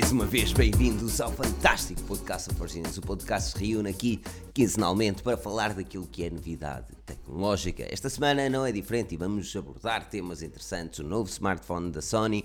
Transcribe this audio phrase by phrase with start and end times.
[0.00, 2.96] mais uma vez bem-vindos ao fantástico podcast Forginas.
[2.98, 4.22] O podcast se reúne aqui
[4.54, 7.84] quinzenalmente para falar daquilo que é novidade tecnológica.
[7.90, 12.44] Esta semana não é diferente e vamos abordar temas interessantes: o novo smartphone da Sony,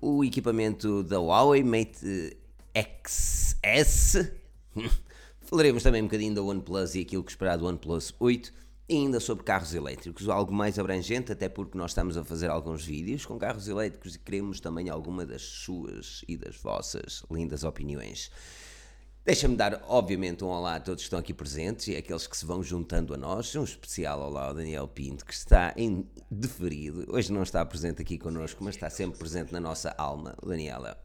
[0.00, 2.36] o equipamento da Huawei Mate
[2.72, 4.30] XS.
[5.42, 8.52] Falaremos também um bocadinho da OnePlus e aquilo que esperar do OnePlus 8 e
[8.96, 13.26] ainda sobre carros elétricos, algo mais abrangente, até porque nós estamos a fazer alguns vídeos
[13.26, 18.30] com carros elétricos e queremos também alguma das suas e das vossas lindas opiniões.
[19.24, 22.44] Deixa-me dar, obviamente, um olá a todos que estão aqui presentes e aqueles que se
[22.44, 23.54] vão juntando a nós.
[23.54, 27.06] Um especial olá ao Daniel Pinto, que está em deferido.
[27.08, 30.36] Hoje não está presente aqui connosco, mas está sempre presente na nossa alma.
[30.44, 31.00] Daniela,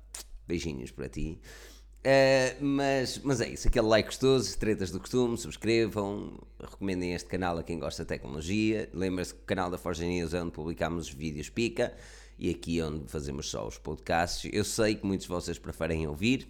[0.47, 1.39] beijinhos para ti.
[2.07, 7.57] Uh, mas, mas é isso, aquele like gostoso, tretas do costume, subscrevam, recomendem este canal
[7.57, 8.89] a quem gosta de tecnologia.
[8.93, 11.93] Lembre-se que o canal da Forge News é onde publicamos os vídeos pica
[12.39, 14.49] e aqui é onde fazemos só os podcasts.
[14.53, 16.47] Eu sei que muitos de vocês preferem ouvir,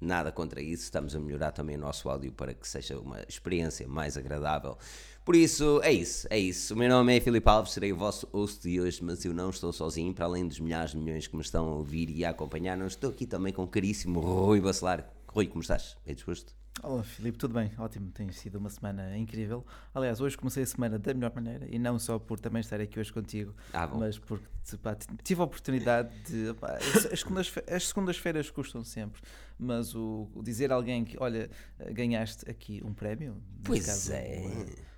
[0.00, 3.86] nada contra isso, estamos a melhorar também o nosso áudio para que seja uma experiência
[3.86, 4.76] mais agradável
[5.24, 6.74] por isso, é isso, é isso.
[6.74, 9.50] O meu nome é Filipe Alves, serei o vosso host de hoje, mas eu não
[9.50, 12.30] estou sozinho, para além dos milhares de milhões que me estão a ouvir e a
[12.30, 15.08] acompanhar, não estou aqui também com o caríssimo Rui Bacelar.
[15.28, 15.96] Rui, como estás?
[16.04, 16.54] É disposto?
[16.82, 17.70] Olá Filipe, tudo bem?
[17.76, 19.66] Ótimo, tem sido uma semana incrível.
[19.94, 22.98] Aliás, hoje comecei a semana da melhor maneira e não só por também estar aqui
[22.98, 24.46] hoje contigo, ah, mas porque
[24.82, 26.54] pá, tive a oportunidade de.
[26.54, 29.20] Pá, as segundas-feiras segundas custam sempre,
[29.58, 31.50] mas o, o, dizer a alguém que, olha,
[31.92, 33.36] ganhaste aqui um prémio.
[33.62, 34.89] Pois caso, é.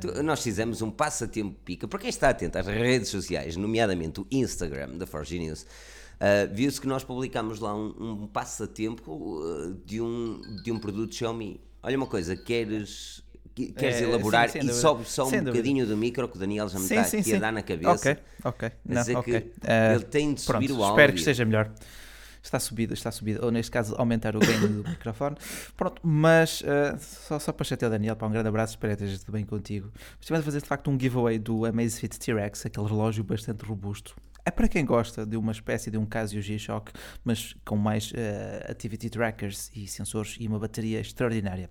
[0.00, 1.88] Tu, nós fizemos um passatempo pica.
[1.88, 6.80] Para quem está atento às redes sociais, nomeadamente o Instagram da Forge News, uh, viu-se
[6.80, 11.60] que nós publicámos lá um, um passatempo uh, de, um, de um produto Xiaomi.
[11.82, 13.22] Olha uma coisa, queres
[13.54, 16.76] queres é, elaborar sim, e sobe só um bocadinho do micro que o Daniel já
[16.76, 17.92] me sim, está sim, aqui a dar na cabeça.
[17.92, 18.70] Ok, ok.
[18.84, 19.40] Não, dizer okay.
[19.42, 20.94] que uh, ele tem de subir pronto, o áudio.
[20.94, 21.72] Espero que esteja melhor
[22.44, 25.36] está subido, está subido, ou neste caso aumentar o gain do microfone.
[25.76, 29.02] Pronto, mas uh, só, só para chatear o Daniel, para um grande abraço, espero que
[29.02, 29.90] esteja tudo bem contigo.
[30.20, 34.14] Estivemos a fazer de facto um giveaway do Amazfit T-Rex, aquele relógio bastante robusto.
[34.44, 36.92] É para quem gosta de uma espécie de um Casio G-Shock,
[37.24, 41.70] mas com mais uh, activity trackers e sensores e uma bateria extraordinária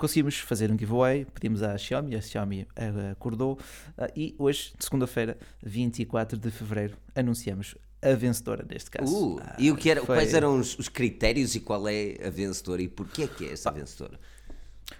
[0.00, 3.58] conseguimos fazer um giveaway, pedimos à Xiaomi, a Xiaomi uh, acordou
[3.98, 9.36] uh, e hoje, segunda-feira, 24 de fevereiro, anunciamos a vencedora neste caso.
[9.36, 10.16] Uh, ah, e o que era, foi...
[10.16, 13.52] quais eram os, os, critérios e qual é a vencedora e porquê é que é
[13.52, 13.72] essa ah.
[13.72, 14.18] vencedora?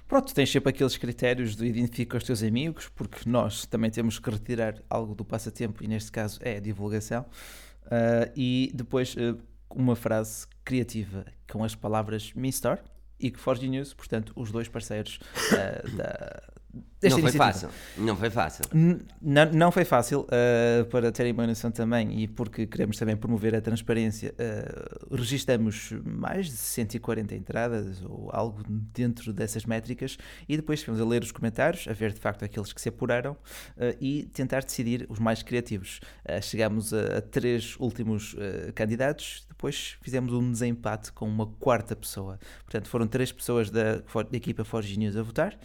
[0.06, 4.30] Pronto, tens sempre aqueles critérios de identificar os teus amigos, porque nós também temos que
[4.30, 7.24] retirar algo do passatempo e neste caso é a divulgação.
[7.86, 9.38] Uh, e depois uh,
[9.70, 12.84] uma frase criativa com as palavras Mistar
[13.20, 15.18] e que Forge News, portanto, os dois parceiros
[15.52, 16.42] uh, da,
[17.02, 17.68] não foi fácil.
[17.96, 18.64] Não foi fácil.
[19.22, 23.54] não, não foi fácil uh, para terem uma noção também e porque queremos também promover
[23.54, 24.34] a transparência.
[24.34, 31.04] Uh, registramos mais de 140 entradas ou algo dentro dessas métricas e depois ficamos a
[31.04, 35.06] ler os comentários, a ver de facto aqueles que se apuraram uh, e tentar decidir
[35.08, 36.00] os mais criativos.
[36.28, 38.36] Uh, chegamos a, a, três últimos
[38.74, 42.38] candidatos, depois fizemos um desempate com uma quarta pessoa.
[42.64, 45.58] Portanto, foram três pessoas da, da equipa Forge News a votar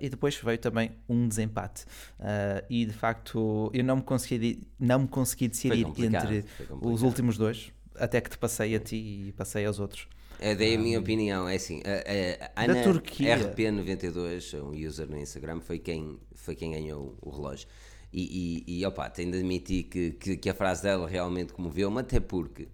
[0.00, 1.84] e depois veio também um desempate.
[2.18, 6.44] Uh, e de facto eu não me consegui, não me consegui decidir entre
[6.80, 10.08] os últimos dois, até que te passei a ti e passei aos outros.
[10.40, 15.60] É daí a minha opinião, é assim, a, a Ana RP92, um user no Instagram,
[15.60, 17.68] foi quem, foi quem ganhou o relógio.
[18.12, 22.00] E, e, e opa, tenho de admitir que, que, que a frase dela realmente comoveu-me,
[22.00, 22.68] até porque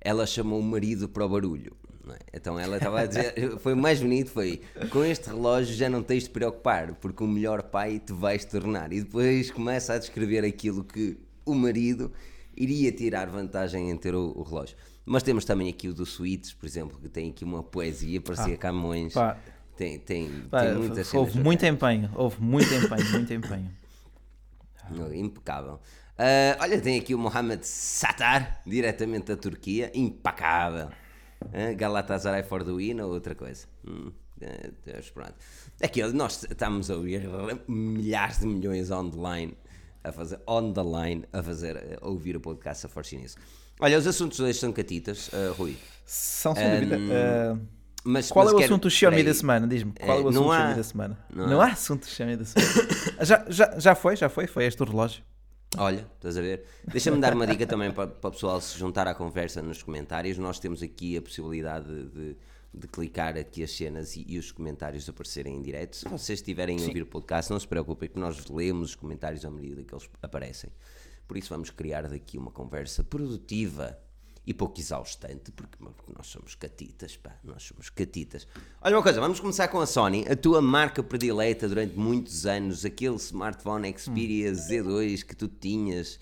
[0.00, 1.76] ela chamou o marido para o barulho.
[2.08, 2.18] É?
[2.34, 6.02] Então ela estava a dizer, foi o mais bonito, foi com este relógio já não
[6.02, 8.92] tens de preocupar, porque o melhor pai te vais tornar.
[8.92, 12.12] E depois começa a descrever aquilo que o marido
[12.56, 14.76] iria tirar vantagem em ter o, o relógio.
[15.04, 18.54] Mas temos também aqui o do Suítes, por exemplo, que tem aqui uma poesia, parecia
[18.54, 19.14] ah, Camões.
[19.14, 19.36] Pá.
[19.76, 23.70] Tem, tem, pá, tem muitas Houve muito empenho, houve muito empenho, muito empenho.
[25.14, 25.80] Impecável.
[26.20, 30.90] Uh, olha, tem aqui o Mohamed Satar, diretamente da Turquia, impecável.
[31.42, 33.66] Uh, Galatasaray for the win ou outra coisa.
[33.86, 34.12] Hum,
[34.42, 35.34] uh, pronto.
[35.82, 37.22] Aqui, nós estamos a ouvir
[37.66, 39.56] milhares de milhões online
[40.04, 43.36] a fazer on the line a fazer a ouvir o podcast a Force News.
[43.80, 45.74] Olha, os assuntos hoje são catitas, uh, Rui.
[46.04, 46.98] São sem dúvida.
[46.98, 47.66] Uh,
[48.04, 49.66] mas, qual mas é o assunto do Xiaomi da semana?
[49.66, 49.92] Diz-me.
[49.92, 51.18] Qual é o assunto do Xiaomi da semana?
[51.34, 51.64] Não, não há.
[51.64, 52.72] há assunto do Xiaomi da semana.
[53.24, 54.46] já, já, já foi, já foi.
[54.46, 55.22] Foi este o relógio.
[55.78, 56.64] Olha, estás a ver?
[56.84, 60.36] Deixa-me dar uma dica também para, para o pessoal se juntar à conversa nos comentários.
[60.36, 62.36] Nós temos aqui a possibilidade de,
[62.74, 65.96] de clicar aqui as cenas e, e, os comentários aparecerem em direto.
[65.96, 69.44] Se vocês estiverem a ouvir o podcast, não se preocupem que nós lemos os comentários
[69.44, 70.70] à medida que eles aparecem.
[71.28, 73.96] Por isso vamos criar daqui uma conversa produtiva
[74.46, 75.76] e pouco exaustante, porque,
[76.16, 78.46] nós somos catitas, pá, nós somos catitas.
[78.80, 82.84] Olha uma coisa, vamos começar com a Sony, a tua marca predileta durante muitos anos,
[82.84, 84.54] aquele smartphone Xperia hum.
[84.54, 86.18] Z2 que tu tinhas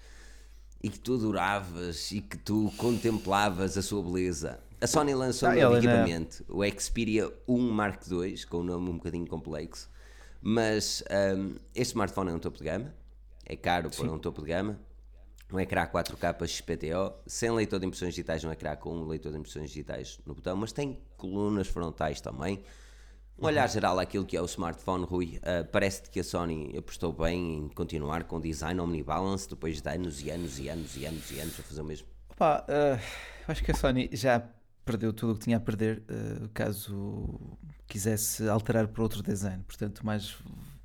[0.83, 4.61] e que tu adoravas e que tu contemplavas a sua beleza.
[4.81, 8.91] A Sony lançou ah, um novo equipamento, o Xperia 1 Mark II, com um nome
[8.91, 9.91] um bocadinho complexo,
[10.41, 11.03] mas
[11.37, 12.95] um, este smartphone é um topo de gama,
[13.45, 14.03] é caro Sim.
[14.03, 14.79] para um topo de gama,
[15.53, 19.39] um ecrã 4K XPTO, sem leitor de impressões digitais no ecrã, com um leitor de
[19.39, 22.63] impressões digitais no botão, mas tem colunas frontais também.
[23.41, 23.73] Um olhar uhum.
[23.73, 27.69] geral àquilo que é o smartphone, Rui, uh, parece-te que a Sony apostou bem em
[27.69, 31.41] continuar com o design omnibalance depois de anos e anos e anos e anos e
[31.41, 32.09] anos a fazer o mesmo?
[32.31, 33.01] Opa, uh,
[33.47, 34.43] acho que a Sony já
[34.85, 37.39] perdeu tudo o que tinha a perder uh, caso
[37.87, 39.63] quisesse alterar para outro design.
[39.65, 40.37] Portanto, mais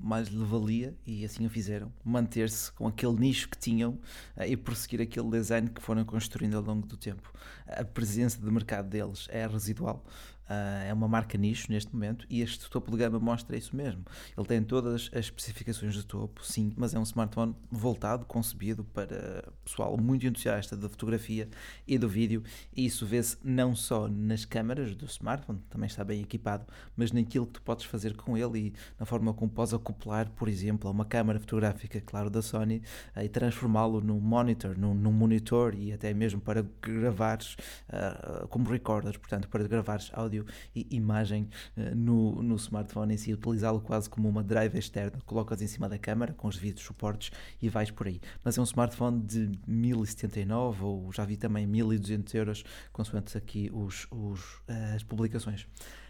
[0.03, 3.91] mais lhe valia, e assim o fizeram, manter-se com aquele nicho que tinham
[4.35, 7.31] uh, e prosseguir aquele design que foram construindo ao longo do tempo.
[7.65, 10.05] A presença de mercado deles é residual,
[10.43, 14.03] Uh, é uma marca nicho neste momento e este topo de gama mostra isso mesmo.
[14.37, 19.45] Ele tem todas as especificações de topo, sim, mas é um smartphone voltado, concebido para
[19.63, 21.47] pessoal muito entusiasta da fotografia
[21.87, 22.43] e do vídeo.
[22.75, 26.65] E isso vê-se não só nas câmaras do smartphone, também está bem equipado,
[26.95, 30.49] mas naquilo que tu podes fazer com ele e na forma como podes acoplar, por
[30.49, 32.81] exemplo, a uma câmara fotográfica, claro, da Sony
[33.15, 37.55] uh, e transformá-lo num monitor, num, num, monitor e até mesmo para gravares
[37.89, 40.45] uh, como recorder, portanto, para gravares áudio áudio
[40.75, 45.61] e imagem uh, no, no smartphone em si, utilizá-lo quase como uma drive externa, colocas
[45.61, 47.31] em cima da câmera com os devidos suportes
[47.61, 48.19] e vais por aí.
[48.43, 54.07] Mas é um smartphone de 1079 ou já vi também 1200 euros, consoante aqui os,
[54.11, 55.67] os, uh, as publicações.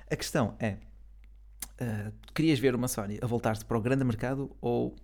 [0.10, 0.78] A questão é,
[1.82, 4.96] uh, querias ver uma Sony a voltar-se para o grande mercado ou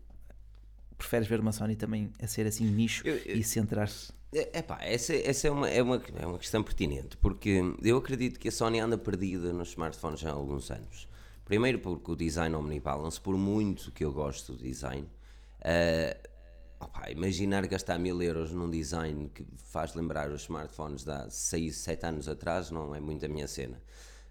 [0.97, 4.77] preferes ver uma Sony também a ser assim nicho eu, eu, e centrar-se é, pá,
[4.81, 8.51] essa, essa é, uma, é, uma, é uma questão pertinente, porque eu acredito que a
[8.51, 11.07] Sony anda perdida nos smartphones há alguns anos.
[11.45, 15.07] Primeiro porque o design omnibalance, por muito que eu gosto do design,
[15.61, 16.29] uh,
[16.79, 21.75] opa, imaginar gastar mil euros num design que faz lembrar os smartphones de há 6,
[21.75, 23.81] 7 anos atrás não é muito a minha cena.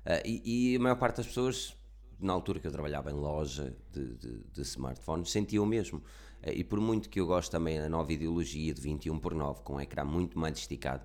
[0.06, 1.77] Uh, e, e, a maior parte das pessoas,
[2.21, 6.01] na altura que eu trabalhava em loja de, de, de smartphones, sentiam o mesmo.
[6.43, 9.62] Eh, e por muito que eu gosto também da nova ideologia de 21 por 9
[9.62, 11.05] com um ecrã muito mais esticado,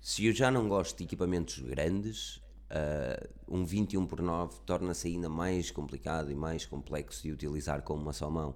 [0.00, 2.36] se eu já não gosto de equipamentos grandes,
[2.70, 7.94] uh, um 21 por 9 torna-se ainda mais complicado e mais complexo de utilizar com
[7.94, 8.54] uma só mão.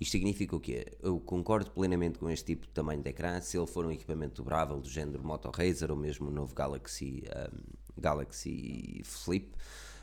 [0.00, 0.86] Isto significa o quê?
[1.02, 4.42] Eu concordo plenamente com este tipo de tamanho de ecrã, se ele for um equipamento
[4.42, 9.54] dobrável do género Moto Razer ou mesmo o novo Galaxy, um, ehm, Galaxy Flip,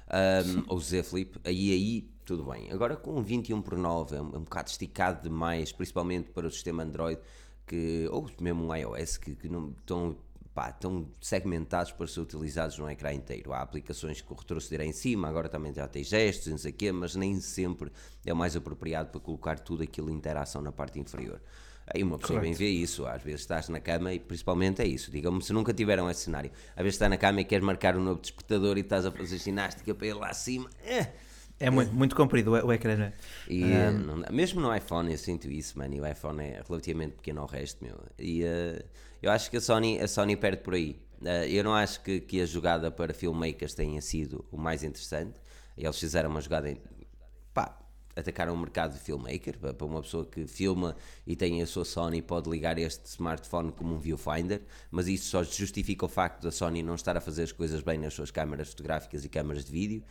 [0.10, 2.72] um, ou Z Flip, aí, aí tudo bem.
[2.72, 6.52] Agora com 21 por 9 é um, é um bocado esticado demais, principalmente para o
[6.52, 7.20] sistema Android,
[7.66, 10.18] que, ou mesmo um iOS, que, que não estão,
[10.54, 13.54] pá, estão segmentados para ser utilizados no ecrã inteiro.
[13.54, 16.76] Há aplicações que o retroceder em cima, agora também já tem gestos, não sei o
[16.76, 17.92] quê, mas nem sempre
[18.26, 21.42] é o mais apropriado para colocar tudo aquilo em interação na parte inferior.
[21.86, 22.58] Aí uma pessoa Correct.
[22.58, 25.12] bem vê isso, às vezes estás na cama e principalmente é isso.
[25.12, 26.50] Digam-me se nunca tiveram esse cenário.
[26.76, 29.38] Às vezes estás na cama e queres marcar um novo despertador e estás a fazer
[29.38, 30.70] ginástica para ir lá acima.
[30.86, 31.12] Eh,
[31.60, 33.14] é muito, muito comprido o ecrã, não é?
[33.48, 33.92] E, um...
[33.92, 35.94] não, mesmo no iPhone eu sinto isso, mano.
[35.94, 37.98] E o iPhone é relativamente pequeno ao resto, meu.
[38.20, 38.84] E uh,
[39.22, 41.00] eu acho que a Sony, a Sony perde por aí.
[41.22, 45.40] Uh, eu não acho que, que a jogada para filmmakers tenha sido o mais interessante.
[45.78, 46.70] Eles fizeram uma jogada.
[46.70, 46.78] Em,
[47.54, 47.80] pá,
[48.16, 49.58] atacaram o mercado de filmmaker.
[49.58, 50.96] Para uma pessoa que filma
[51.26, 54.62] e tem a sua Sony, pode ligar este smartphone como um viewfinder.
[54.92, 57.98] Mas isso só justifica o facto da Sony não estar a fazer as coisas bem
[57.98, 60.04] nas suas câmaras fotográficas e câmaras de vídeo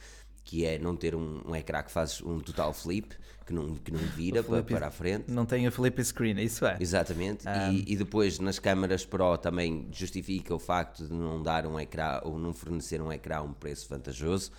[0.44, 3.90] que é não ter um, um ecrã que faz um total flip, que não, que
[3.90, 5.30] não vira para, para a frente.
[5.30, 6.76] Não tem a flip screen, isso é.
[6.80, 7.46] Exatamente.
[7.46, 7.72] Um...
[7.72, 12.20] E, e, depois nas câmaras Pro também justifica o facto de não dar um ecrã
[12.24, 14.50] ou não fornecer um ecrã a um preço vantajoso.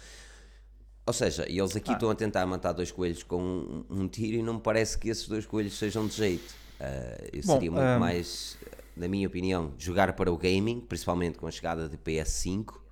[1.06, 1.94] Ou seja, eles aqui ah.
[1.94, 5.10] estão a tentar matar dois coelhos com um, um, tiro e não me parece que
[5.10, 6.56] esses dois coelhos sejam de jeito.
[6.80, 8.00] Uh, Bom, seria muito um...
[8.00, 8.58] mais,
[8.96, 12.83] na minha opinião, jogar para o gaming, principalmente com a chegada de PS5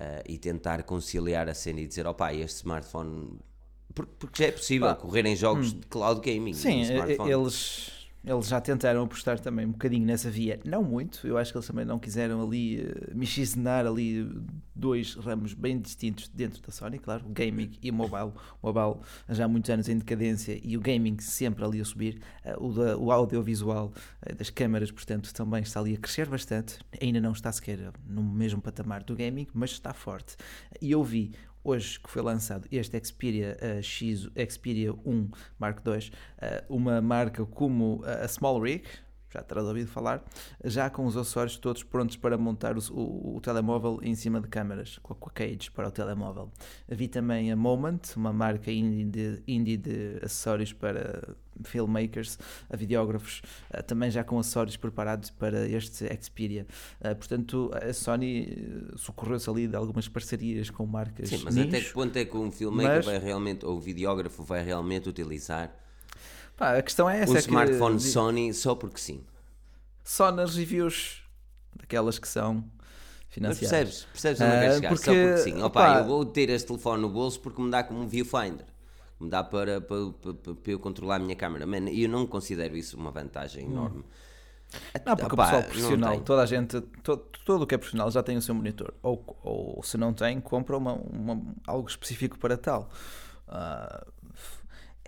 [0.00, 3.38] uh, e tentar conciliar a cena e dizer, opá, este smartphone.
[3.94, 5.80] Porque já é possível ah, correr em jogos hum.
[5.80, 6.54] de cloud gaming.
[6.54, 6.82] Sim,
[7.28, 7.93] eles
[8.26, 11.66] eles já tentaram apostar também um bocadinho nessa via, não muito, eu acho que eles
[11.66, 14.26] também não quiseram ali uh, mixicenar ali
[14.74, 18.32] dois ramos bem distintos dentro da Sony, claro, o gaming e o mobile.
[18.62, 22.20] O mobile já há muitos anos em decadência e o gaming sempre ali a subir.
[22.44, 23.92] Uh, o, da, o audiovisual
[24.26, 26.78] uh, das câmaras, portanto, também está ali a crescer bastante.
[27.00, 30.36] Ainda não está sequer no mesmo patamar do gaming, mas está forte.
[30.80, 31.32] E eu vi
[31.64, 37.44] hoje que foi lançado este Xperia uh, X, Xperia 1 Mark II, uh, uma marca
[37.46, 38.84] como a Small Rig,
[39.34, 40.24] já terás ouvido falar,
[40.64, 44.48] já com os acessórios todos prontos para montar o, o, o telemóvel em cima de
[44.48, 46.50] câmaras, com a cage para o telemóvel.
[46.88, 52.38] Vi também a Moment, uma marca indie de, indie de acessórios para filmmakers,
[52.68, 56.66] a videógrafos, uh, também já com acessórios preparados para este Xperia.
[57.00, 61.28] Uh, portanto, a Sony eh, socorreu-se ali de algumas parcerias com marcas.
[61.28, 63.06] Sim, mas nicho, até que ponto é que um filmmaker mas...
[63.06, 65.83] vai realmente, ou o videógrafo vai realmente utilizar
[66.56, 67.32] Pá, a questão é essa.
[67.32, 69.26] um é smartphone que, Sony só porque sim?
[70.02, 71.22] Só nas reviews,
[71.74, 72.64] daquelas que são
[73.44, 73.58] Mas financiadas.
[73.58, 74.04] percebes?
[74.06, 74.96] Percebes onde quero Ah, chegar?
[74.96, 75.62] porque, Só porque sim.
[75.62, 78.66] Opa, opá, eu vou ter este telefone no bolso porque me dá como um viewfinder.
[79.20, 81.66] Me dá para, para, para, para eu controlar a minha câmera.
[81.66, 84.04] Man, eu não considero isso uma vantagem enorme.
[85.04, 88.10] Não, porque Opá, o pessoal profissional, toda a gente, to- todo o que é profissional
[88.10, 88.94] já tem o seu monitor.
[89.02, 92.88] Ou, ou se não tem, compra uma, uma- algo específico para tal.
[93.46, 94.06] Ah,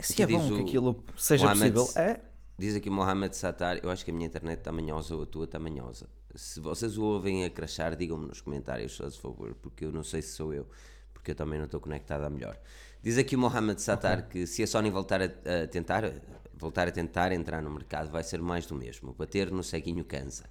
[0.03, 2.21] se Aqui é bom diz que o aquilo seja Mohamed possível, é.
[2.59, 5.45] Diz aqui Mohamed Satar, eu acho que a minha internet está manhosa ou a tua
[5.45, 6.09] está manhosa.
[6.35, 10.23] Se vocês o ouvem a crachar, digam-me nos comentários, se favor, porque eu não sei
[10.23, 10.67] se sou eu,
[11.13, 12.59] porque eu também não estou conectado a melhor.
[13.03, 16.11] Diz aqui o Mohamed Satar que se a Sony voltar a, a tentar,
[16.55, 19.13] voltar a tentar entrar no mercado, vai ser mais do mesmo.
[19.13, 20.45] Bater no ceguinho cansa.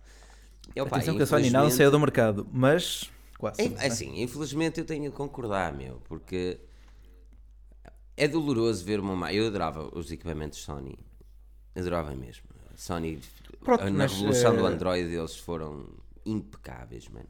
[0.76, 3.62] E, opa, Atenção que a Sony não saiu do mercado, mas quase.
[3.62, 6.60] é, é assim, infelizmente eu tenho de concordar, meu, porque
[8.18, 9.34] é doloroso ver uma má.
[9.34, 10.98] Eu adorava os equipamentos Sony,
[11.76, 12.44] adorava mesmo.
[12.76, 13.20] Sony,
[13.64, 15.88] Pronto, na mas, revolução do eh, Android, eles foram
[16.26, 17.28] impecáveis, mano.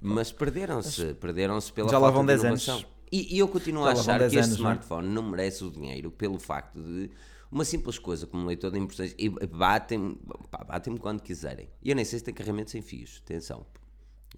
[0.00, 2.74] Mas perderam-se, perderam-se pela Já falta de 10 inovação.
[2.76, 2.86] anos.
[3.10, 4.60] E, e eu continuo Já a achar 10 que este anos, é?
[4.60, 7.10] smartphone não merece o dinheiro pelo facto de
[7.50, 10.18] uma simples coisa como leitor de impressões e batem-me
[10.66, 11.68] batem quando quiserem.
[11.82, 13.64] E eu nem sei se tem carregamento sem fios, atenção.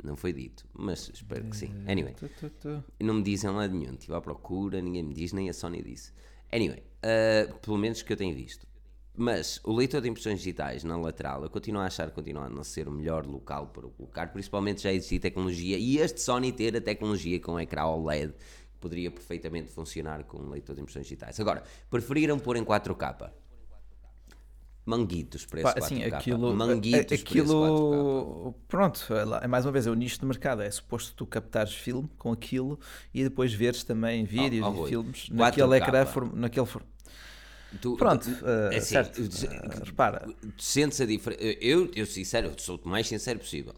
[0.02, 1.72] Não foi dito, mas espero que sim.
[1.86, 2.84] Anyway, tu, tu.
[3.00, 6.12] não me dizem lá nenhum, estive à procura, ninguém me diz, nem a Sony disse.
[6.52, 8.66] Anyway, uh, pelo menos que eu tenho visto.
[9.16, 12.48] Mas o leitor de impressões digitais na lateral, eu continuo a achar que continua a
[12.48, 16.52] não ser o melhor local para o colocar, principalmente já existe tecnologia e este Sony
[16.52, 18.32] ter a tecnologia com ecrã OLED
[18.80, 21.38] poderia perfeitamente funcionar com um leitor de impressões digitais.
[21.40, 23.30] Agora, preferiram pôr em 4K.
[24.88, 26.16] Manguitos esse Pá, assim, 4K.
[26.16, 27.30] aquilo, Manguitos a- para esse 4K.
[27.30, 31.26] aquilo pronto, é é mais uma vez, é o nicho de mercado, é suposto tu
[31.26, 32.78] captares filme com aquilo
[33.12, 35.35] e depois veres também vídeos oh, e Rui, filmes 4K.
[35.35, 36.04] naquele ecrã,
[36.35, 36.66] naquele
[37.83, 40.26] Tu- Pronto, tu- eh, é assim, certo, eh, repara.
[40.57, 41.42] tu sentes a diferença.
[41.42, 43.75] Eu, eu, sincero, eu sou o mais sincero possível.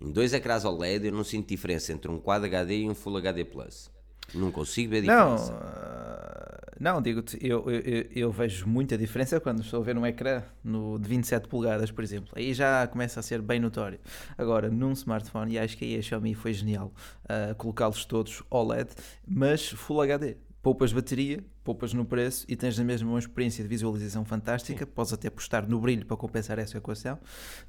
[0.00, 3.16] Em dois ecrãs OLED, eu não sinto diferença entre um Quad HD e um Full
[3.16, 3.90] HD Plus.
[4.32, 5.52] Não consigo ver Não, diferença.
[5.60, 10.42] ah, não, digo-te, eu, eu, eu- vejo muita diferença quando estou a ver um ecrã
[10.64, 12.32] no, de 27 polegadas, por exemplo.
[12.34, 13.98] Aí já começa a ser bem notório.
[14.36, 16.92] Agora, num smartphone, e acho que aí a Xiaomi foi genial,
[17.28, 18.90] ah, colocá-los todos OLED,
[19.26, 20.36] mas Full HD.
[20.62, 24.86] Poupas bateria, poupas no preço e tens a mesma uma experiência de visualização fantástica.
[24.86, 27.18] Podes até postar no brilho para compensar essa equação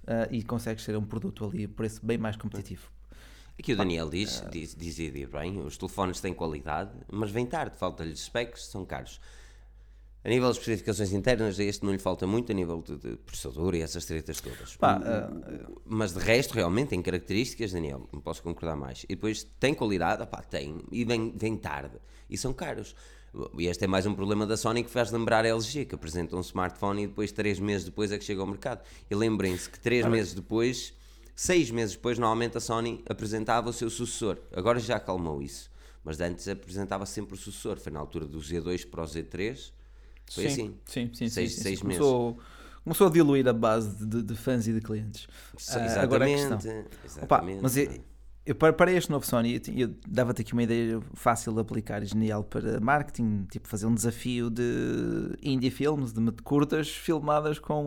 [0.08, 2.90] ah, e consegues ter um produto ali a preço bem mais competitivo.
[3.58, 7.78] Aqui o Daniel diz, diz, dizia de bem, os telefones têm qualidade, mas vem tarde,
[7.78, 9.20] falta-lhes specs, são caros.
[10.26, 13.18] A nível de especificações internas, a este não lhe falta muito, a nível de, de
[13.18, 14.76] processador e essas tretas todas.
[14.78, 19.04] Pá, O- o- mas de resto, realmente, tem características, Daniel, não posso concordar mais.
[19.04, 20.24] E depois, tem qualidade?
[20.24, 21.98] Opá, tem, e vem, vem tarde,
[22.30, 22.96] e são caros.
[23.58, 26.36] E este é mais um problema da Sony que faz lembrar a LG, que apresenta
[26.38, 28.82] um smartphone e depois, três meses depois, é que chega ao mercado.
[29.12, 30.94] E lembrem-se que três meses depois,
[31.36, 34.38] seis meses depois, normalmente a Sony apresentava o seu sucessor.
[34.56, 35.72] Agora já acalmou isso.
[36.04, 37.78] Mas antes apresentava sempre o sucessor.
[37.78, 39.72] Foi na altura do Z2 para o Z3.
[40.32, 40.76] Foi sim, assim.
[40.86, 42.00] Sim, sim, Seis- sim, sim, seis meses.
[42.02, 42.40] Começou,
[42.84, 45.28] começou a diluir a base de, de fãs e de clientes.
[45.58, 46.58] So- Ah, agora a questão.
[46.58, 46.88] Exatamente.
[46.88, 47.62] Opa, exatamente.
[47.62, 48.02] mas eu,
[48.46, 52.06] eu para, este novo Sony, eu, eu dava-te aqui uma ideia fácil de aplicar e
[52.06, 57.86] genial para marketing, tipo fazer um desafio de indie filmes, de curtas filmadas com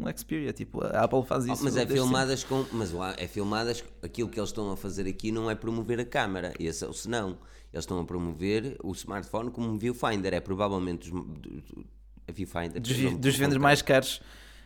[0.00, 1.64] um Xperia, tipo a Apple faz Oh, isso.
[1.64, 2.64] mas é filmadas com.
[2.72, 3.84] Mas é filmadas.
[4.02, 6.54] Aquilo que eles estão a fazer aqui não é promover a câmara.
[6.58, 7.36] Esse é o senão.
[7.72, 10.32] Eles estão a promover o smartphone como um viewfinder.
[10.32, 11.86] É provavelmente os, do- do-
[12.26, 12.80] a viewfinder.
[12.80, 14.22] Dos, não me dos vendas mais caros,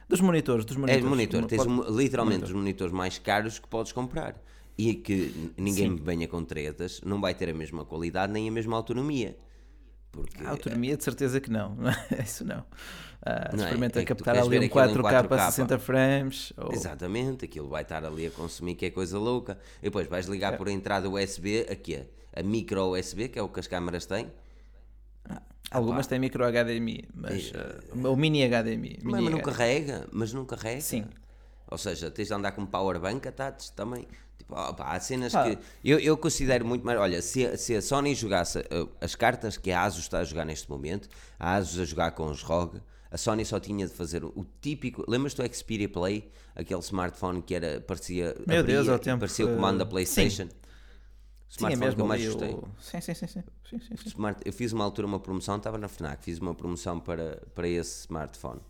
[0.08, 1.04] dos monitores, dos É monitores.
[1.08, 1.44] monitor.
[1.46, 2.48] Tens Pode- um- literalmente monitor.
[2.56, 4.40] os monitores mais caros que podes comprar.
[4.78, 8.48] E que n- ninguém me venha com tretas, não vai ter a mesma qualidade nem
[8.48, 9.36] a mesma autonomia.
[10.12, 11.76] Porque A autonomia, de certeza que não.
[12.24, 12.64] Isso não.
[13.20, 13.66] Ah, Não é?
[13.66, 15.50] experimenta É que tu captar ali um aquilo em 4K, 4K.
[15.50, 16.52] 60 frames.
[16.56, 16.72] Ou...
[16.72, 19.58] Exatamente, aquilo vai estar ali a consumir que é coisa louca.
[19.80, 20.56] E depois vais ligar É.
[20.56, 22.06] por entrada USB a quê?
[22.32, 24.30] A micro USB, que é o que as câmaras têm.
[25.70, 29.00] Algumas têm micro HDMI, mas ah, o mini HDMI.
[29.02, 29.42] Mas, mini mas não HDMI.
[29.42, 30.80] carrega, mas não carrega.
[30.80, 31.04] Sim.
[31.70, 34.06] Ou seja, tens de andar com power bank atados também.
[34.38, 35.44] Tipo, opa, há cenas Pá.
[35.50, 36.98] que eu, eu considero muito mais.
[36.98, 40.24] Olha, se, a- se a Sony jogasse uh, as cartas que a Asus está a
[40.24, 42.80] jogar neste momento, a Asus a jogar com os ROG,
[43.10, 45.04] A Sony só tinha de fazer o típico.
[45.08, 46.30] Lembras do Xperia Play?
[46.54, 48.34] Aquele smartphone que era, parecia.
[48.46, 50.44] Meu abria, Deus, ao tempo, parecia o comando da PlayStation.
[50.44, 50.50] sim.
[51.50, 52.56] O Tinha smartphone que eu mais gostei.
[52.80, 53.42] Sim, sim, sim, sim.
[53.70, 54.08] sim, sim, sim.
[54.08, 57.66] Smart- eu fiz uma altura uma promoção, estava na FNAC, fiz uma promoção para, para
[57.66, 58.60] esse smartphone.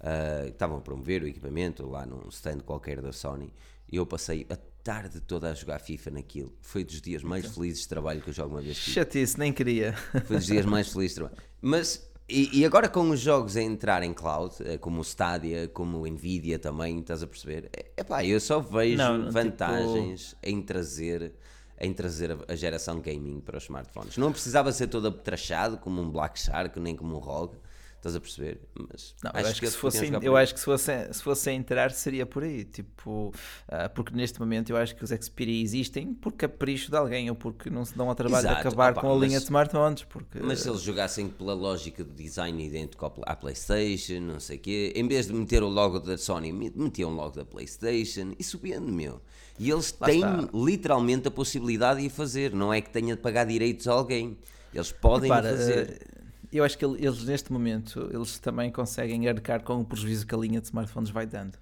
[0.00, 3.52] Ah, estavam a promover o equipamento lá num stand qualquer da Sony
[3.90, 4.56] e eu passei a
[4.88, 6.50] tarde toda a jogar FIFA naquilo.
[6.62, 8.92] Foi dos dias mais felizes de trabalho que eu jogo uma vez tive.
[8.92, 9.92] Chatice, nem queria.
[10.24, 11.38] Foi dos dias mais felizes de trabalho.
[11.60, 15.68] Mas, e, e agora com os jogos a entrar em cloud, eh, como o Stadia,
[15.68, 17.68] como o Nvidia também, estás a perceber?
[17.76, 21.34] É epá, eu só vejo Não, tipo- vantagens em trazer
[21.80, 24.16] em trazer a, a geração gaming para os smartphones.
[24.16, 27.54] Não precisava ser todo apetrachado como um Black Shark, nem como um ROG,
[27.98, 28.60] estás a perceber?
[28.74, 31.50] Mas Não, eu acho que, eles se fosse, eu acho que se fosse, se fosse
[31.50, 33.32] a entrar seria por aí, tipo,
[33.68, 37.36] ah, porque neste momento eu acho que os Xperia existem por capricho de alguém ou
[37.36, 39.44] porque não se dão ao trabalho de Exato, acabar opa, com a linha mas- de
[39.44, 44.56] smartphones, porque Mas se eles jogassem pela lógica do design idêntico à PlayStation, não sei
[44.56, 47.44] o quê, em vez de meter o logo da Sony, me- metiam o logo da
[47.44, 49.20] PlayStation e subindo, meu.
[49.58, 50.48] E eles Lá têm está.
[50.54, 54.38] literalmente a possibilidade de fazer, não é que tenha de pagar direitos a alguém.
[54.72, 55.98] Eles podem Repara, fazer.
[56.14, 56.17] eh,
[56.52, 60.34] eu acho que ele- eles neste momento eles também conseguem arcar com o prejuízo que
[60.34, 61.58] a linha de smartphones vai dando.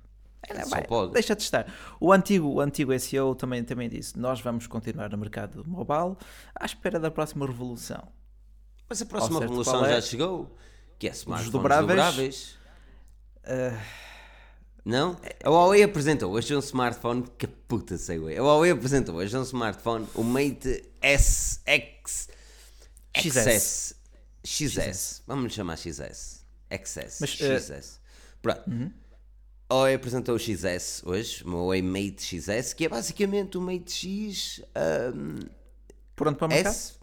[0.48, 1.12] É, Só vai, pode.
[1.12, 1.66] Deixa de estar.
[1.98, 6.16] O antigo, o antigo SEO também, também disse: nós vamos continuar no mercado mobile
[6.54, 8.06] à espera da próxima revolução.
[8.88, 9.94] Mas a próxima revolução é?
[9.94, 10.56] já chegou,
[10.98, 11.88] que é smartphones dobráveis.
[11.88, 12.56] dobráveis.
[13.44, 13.80] Ah,
[14.84, 15.16] Não?
[15.42, 17.24] A Huawei apresentou hoje um smartphone.
[17.36, 18.28] Que puta sei eu.
[18.28, 22.28] A Huawei apresentou hoje um smartphone, o Mate SX.
[23.16, 23.32] XS.
[23.32, 23.94] XS.
[25.26, 26.44] Vamos lhe chamar XS.
[26.70, 27.20] XS.
[27.20, 28.00] Mas, eh, XS.
[28.40, 28.70] Pronto.
[29.68, 33.92] A Huawei apresentou o XS hoje, o Huawei Mate XS, que é basicamente o Mate
[33.92, 35.40] X ahm,
[36.14, 36.72] pronto para o mercado?
[36.72, 36.94] S.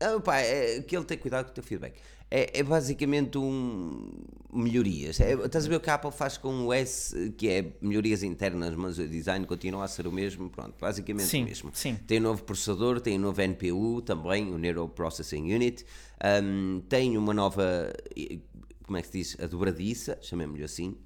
[0.00, 2.00] Ah, pá, é, que ele tem cuidado com o teu feedback.
[2.36, 4.10] É, é basicamente um
[4.52, 5.20] melhorias.
[5.20, 8.24] É, estás a ver o que a Apple faz com o S, que é melhorias
[8.24, 10.50] internas, mas o design continua a ser o mesmo.
[10.50, 11.70] Pronto, basicamente Sim, o mesmo.
[11.72, 11.94] sim.
[12.08, 15.86] Tem um novo processador, tem um novo NPU também, o Neural Processing Unit.
[16.20, 17.92] Ahm, tem uma nova,
[18.82, 19.36] como é que se diz?
[19.40, 20.96] A dobradiça, chamemos-lhe assim,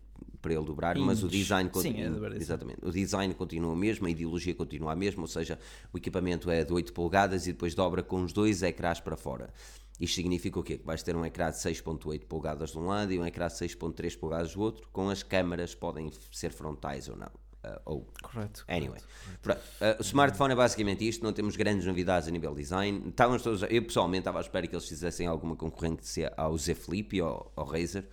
[0.40, 2.06] para ele dobrar, mas o design Sim, continua.
[2.06, 2.42] é dobradiça.
[2.42, 2.78] Exatamente.
[2.82, 5.58] O design continua o mesmo, a ideologia continua a mesma, ou seja,
[5.92, 9.52] o equipamento é de 8 polegadas e depois dobra com os dois ecrãs para fora.
[10.00, 10.78] Isto significa o quê?
[10.78, 13.54] Que vais ter um ecrã de 6.8 polegadas de um lado e um ecrã de
[13.54, 17.30] 6.3 polegadas do outro, com as câmaras podem ser frontais ou não.
[17.62, 18.64] Ah, ou Correto.
[18.68, 19.00] Anyway,
[19.42, 19.58] pronto.
[19.58, 23.08] Uh, o smartphone é basicamente isto, não temos grandes novidades a nível design.
[23.08, 27.16] Estávamos todos, eu pessoalmente estava à espera que eles fizessem alguma concorrência ao Z Flip
[27.16, 28.08] e ao, ao Razer.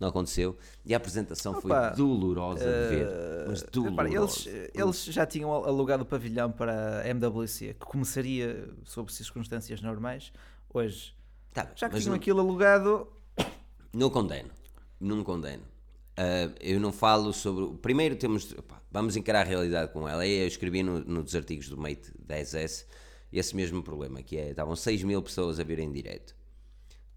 [0.00, 0.58] Não aconteceu.
[0.84, 3.06] E a apresentação foi Opa, dolorosa de ver.
[3.46, 4.50] Mas Repara, dolorosa.
[4.50, 10.32] eles, eles já tinham alugado o pavilhão para a MWC, que começaria sob circunstâncias normais.
[10.74, 11.14] Hoje,
[11.52, 13.06] Tá, já que tinham aquilo alugado,
[13.92, 14.50] não condeno.
[15.00, 15.62] Não condeno.
[16.18, 17.62] Uh, eu não falo sobre.
[17.64, 18.52] o- Primeiro temos.
[18.52, 20.26] opá, vamos encarar a realidade com ela.
[20.26, 22.86] Eu escrevi no, no dos artigos do Mate 10S
[23.32, 26.34] esse mesmo problema, que é estavam 6 mil pessoas a vir em direto.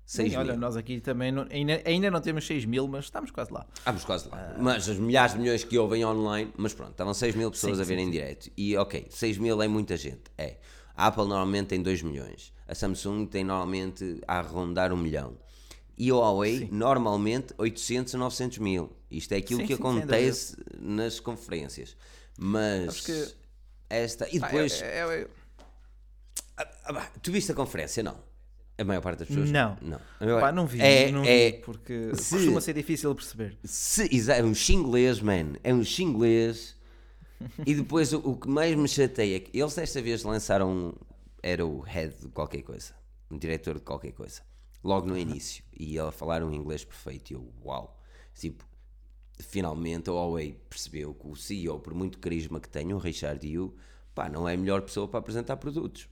[0.05, 0.61] 6 olha, mil.
[0.61, 3.65] nós aqui também não- ainda, ainda não temos 6 mil, mas estamos quase lá.
[3.85, 4.55] Vamos quase lá.
[4.59, 7.81] Mas as milhares de milhões que ouvem online, mas pronto, estavam 6 mil pessoas Sim,
[7.83, 8.49] a verem sim, em direto.
[8.55, 10.23] E ok, 6 mil é muita gente.
[10.37, 10.57] É.
[10.95, 12.53] A Apple normalmente tem 2 milhões.
[12.67, 15.37] A Samsung tem normalmente a rondar 1 milhão.
[15.97, 18.91] E a Huawei, normalmente, 800 a 900 mil.
[19.09, 21.95] Isto é aquilo Sim, que sim, acontece nas conferências.
[22.37, 23.01] Mas.
[23.01, 23.33] Que-
[23.89, 24.27] Esta.
[24.29, 24.81] E Ah, depois.
[24.81, 25.27] é- é- é-
[26.57, 28.03] Ah, ah, bah, tu viste a conferência?
[28.03, 28.17] Não.
[28.77, 29.49] A maior parte das pessoas?
[29.49, 29.77] Não.
[29.81, 29.99] Não.
[30.19, 33.57] Maior- Pá, não vi, É, não é, vi, porque se- costuma ser difícil de perceber.
[33.63, 35.53] Se, é um xinglês, man.
[35.63, 36.75] É um xinglês.
[37.65, 40.93] e depois o, o que mais me chateia é que eles desta vez lançaram.
[41.47, 42.93] Era o head de qualquer coisa.
[43.31, 44.41] Um diretor de qualquer coisa.
[44.83, 45.63] Logo no início.
[45.73, 47.31] E ele a falar um inglês perfeito.
[47.31, 47.97] E eu, uau.
[48.35, 48.65] Tipo,
[49.39, 53.73] finalmente a Huawei percebeu que o CEO, por muito carisma que tenha, o Richard Yu,
[54.13, 56.09] pá, não é a melhor pessoa para apresentar produtos.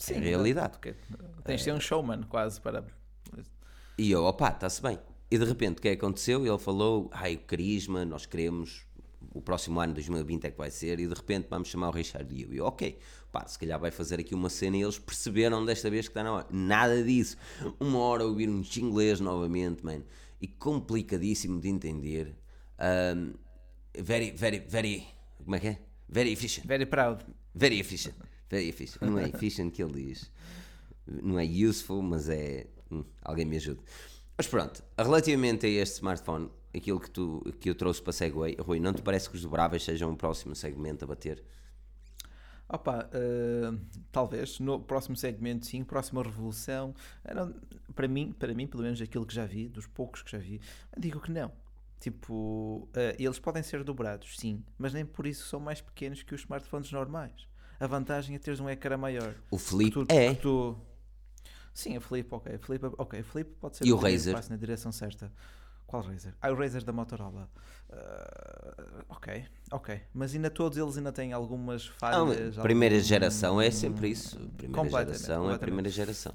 [0.00, 0.72] Sim, é a realidade.
[0.72, 0.96] porque
[1.44, 2.84] Tens de ser um showman quase para.
[3.96, 4.98] E eu, opá, está-se bem.
[5.30, 6.44] E de repente o que é que aconteceu?
[6.44, 8.84] Ele falou, ai, o carisma, nós queremos,
[9.32, 12.34] o próximo ano, 2020 é que vai ser, e de repente vamos chamar o Richard
[12.34, 12.52] Yu.
[12.52, 12.98] E eu, ok,
[13.36, 16.24] pá, se calhar vai fazer aqui uma cena e eles perceberam desta vez que está
[16.24, 16.46] na hora.
[16.50, 17.36] Nada disso.
[17.78, 20.02] Uma hora ouvir um inglês novamente, man.
[20.40, 22.34] E complicadíssimo de entender.
[22.78, 23.34] Um,
[23.98, 25.06] very, very, very,
[25.44, 25.78] como é que é?
[26.08, 26.66] Very efficient.
[26.66, 27.24] Very proud.
[27.54, 28.14] Very efficient.
[28.48, 29.02] Very efficient.
[29.02, 30.30] Não é efficient que ele diz.
[31.06, 32.66] Não é useful, mas é.
[32.90, 33.80] hum, alguém me ajude.
[34.36, 38.80] Mas pronto, relativamente a este smartphone, aquilo que, tu, que eu trouxe para Segway, Rui,
[38.80, 41.42] não te parece que os dobráveis sejam o próximo segmento a bater?
[42.68, 46.94] Opa, uh, talvez no próximo segmento, sim, próxima revolução.
[47.24, 47.52] Era,
[47.94, 50.60] para mim, para mim, pelo menos aquilo que já vi, dos poucos que já vi,
[50.98, 51.52] digo que não.
[52.00, 56.34] Tipo, uh, eles podem ser dobrados, sim, mas nem por isso são mais pequenos que
[56.34, 57.48] os smartphones normais.
[57.78, 59.34] A vantagem é teres um ecrã maior.
[59.50, 60.34] O Flip é.
[60.34, 60.76] Tu...
[61.72, 62.58] Sim, a Flip, ok.
[62.58, 64.34] Flip, ok, Flip pode ser e o Razer?
[64.34, 65.30] passo na direção certa.
[65.86, 66.34] Qual Razer?
[66.40, 67.48] Ah, o Razer da Motorola.
[67.88, 70.00] Uh, ok, ok.
[70.12, 72.58] Mas ainda todos eles ainda têm algumas falhas.
[72.58, 73.06] Ah, primeira algum...
[73.06, 74.38] geração é sempre isso.
[74.56, 76.34] Primeira geração é a primeira geração.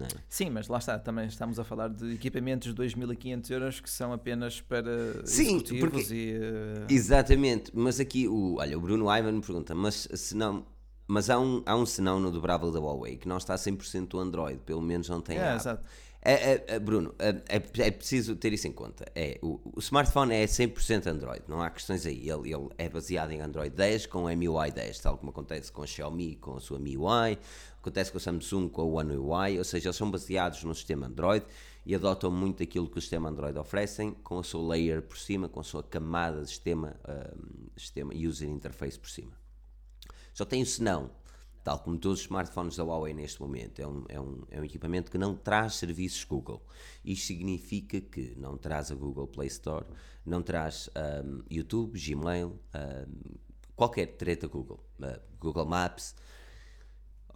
[0.00, 0.06] É?
[0.28, 4.12] Sim, mas lá está, também estamos a falar de equipamentos de 2.500 euros que são
[4.12, 6.86] apenas para Sim, porque, e, uh...
[6.88, 10.64] Exatamente, mas aqui o, olha, o Bruno Ivan me pergunta, mas se não,
[11.06, 14.60] mas há um, há um senão no dobrável da Huawei que não está 100% Android,
[14.64, 15.84] pelo menos não tem é, exato.
[16.20, 19.06] É, é, é, Bruno, é, é, preciso ter isso em conta.
[19.14, 22.28] É, o, o, smartphone é 100% Android, não há questões aí.
[22.28, 25.86] Ele, ele, é baseado em Android 10 com MIUI 10, tal como acontece com a
[25.86, 27.38] Xiaomi com a sua MIUI,
[27.80, 31.06] acontece com a Samsung com a One UI, ou seja, eles são baseados no sistema
[31.06, 31.46] Android
[31.86, 35.48] e adotam muito aquilo que o sistema Android oferecem com a sua layer por cima,
[35.48, 39.32] com a sua camada de sistema, um, sistema user interface por cima.
[40.34, 41.10] Só tem o senão
[41.68, 43.78] tal como todos os smartphones da Huawei neste momento.
[43.78, 46.64] É um, é um, é um equipamento que não traz serviços Google.
[47.04, 49.84] Isto significa que não traz a Google Play Store,
[50.24, 50.88] não traz
[51.22, 52.58] um, YouTube, Gmail,
[53.76, 56.16] qualquer treta Google, uh, Google Maps.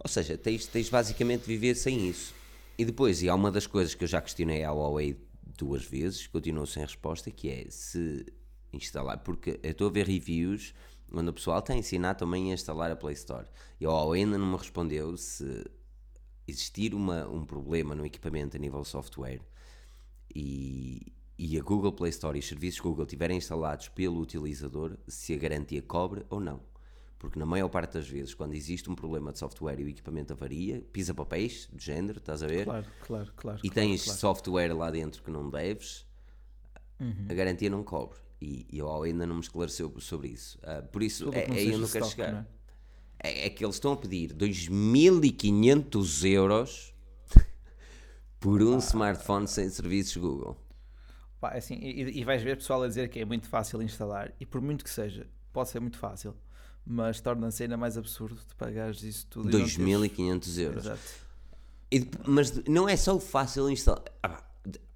[0.03, 2.33] Ou seja, tens, tens basicamente de viver sem isso.
[2.75, 6.25] E depois, e há uma das coisas que eu já questionei à Huawei duas vezes,
[6.25, 8.25] continuo sem resposta, que é se
[8.73, 10.73] instalar, porque eu estou a ver reviews
[11.13, 13.47] onde o pessoal está a ensinar também a instalar a Play Store.
[13.79, 15.63] E Huawei ainda não me respondeu se
[16.47, 19.41] existir uma, um problema no equipamento a nível software
[20.35, 25.33] e, e a Google Play Store e os serviços Google estiverem instalados pelo utilizador, se
[25.33, 26.61] a garantia cobre ou não.
[27.19, 30.33] Porque na maior parte das vezes, quando existe um problema de software e o equipamento
[30.33, 32.65] avaria, pisa papéis de género, estás a ver?
[32.65, 33.59] Claro, claro, claro.
[33.63, 34.19] E claro, tens claro.
[34.19, 36.05] software lá dentro que não deves,
[36.99, 37.27] uhum.
[37.29, 40.59] a garantia não cobre e, e a ainda não me esclareceu sobre isso.
[40.59, 42.45] Uh, por isso, é, é aí onde eu quero chegar.
[43.19, 43.29] É?
[43.29, 43.45] é?
[43.45, 46.93] É, que eles estão a pedir 2.500 euros
[48.39, 48.79] por um ah.
[48.79, 50.57] smartphone sem serviços Google.
[51.39, 54.33] Pá, é assim, e, e vais ver pessoal a dizer que é muito fácil instalar,
[54.39, 56.35] e por muito que seja, pode ser muito fácil,
[56.85, 59.49] mas torna-se ainda mais absurdo de pagares isso tudo.
[59.57, 60.85] 2.500 euros.
[60.85, 61.01] Exato.
[61.91, 64.03] E, mas não é só fácil instalar.
[64.21, 64.43] Ah,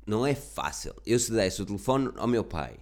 [0.05, 0.95] não é fácil.
[1.05, 2.79] Eu se desse o telefone ao meu pai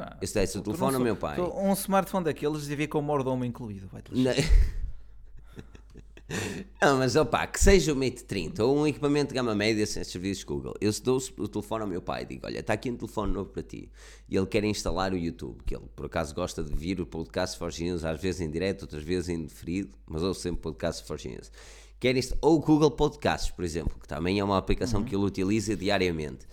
[0.00, 1.38] Pá, Esse desse o telefone ao meu pai.
[1.38, 3.90] Um smartphone daqueles devia com o mordomo incluído.
[4.10, 4.32] Não.
[6.80, 10.02] não, mas opá, que seja o Mate 30 ou um equipamento de gama média sem
[10.02, 10.74] serviços Google.
[10.80, 13.50] Eu se dou o telefone ao meu pai digo: Olha, está aqui um telefone novo
[13.50, 13.90] para ti.
[14.26, 17.58] E ele quer instalar o YouTube, que ele por acaso gosta de vir o podcast
[17.58, 21.28] Forge News, às vezes em direto, outras vezes em deferido, mas ouço sempre podcast Forge
[21.28, 21.52] News.
[21.98, 25.06] Quer isto, ou o Google Podcasts, por exemplo, que também é uma aplicação uhum.
[25.06, 26.46] que ele utiliza diariamente.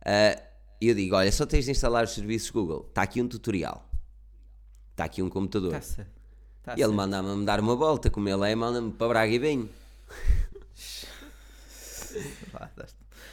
[0.00, 0.53] Uh,
[0.84, 2.84] e eu digo: Olha, só tens de instalar os serviços Google.
[2.88, 3.88] Está aqui um tutorial.
[4.92, 5.72] Está aqui um computador.
[5.72, 6.06] Tá.
[6.62, 9.70] Tá e ele manda-me dar uma volta, como ele é, manda-me para Braga e bem.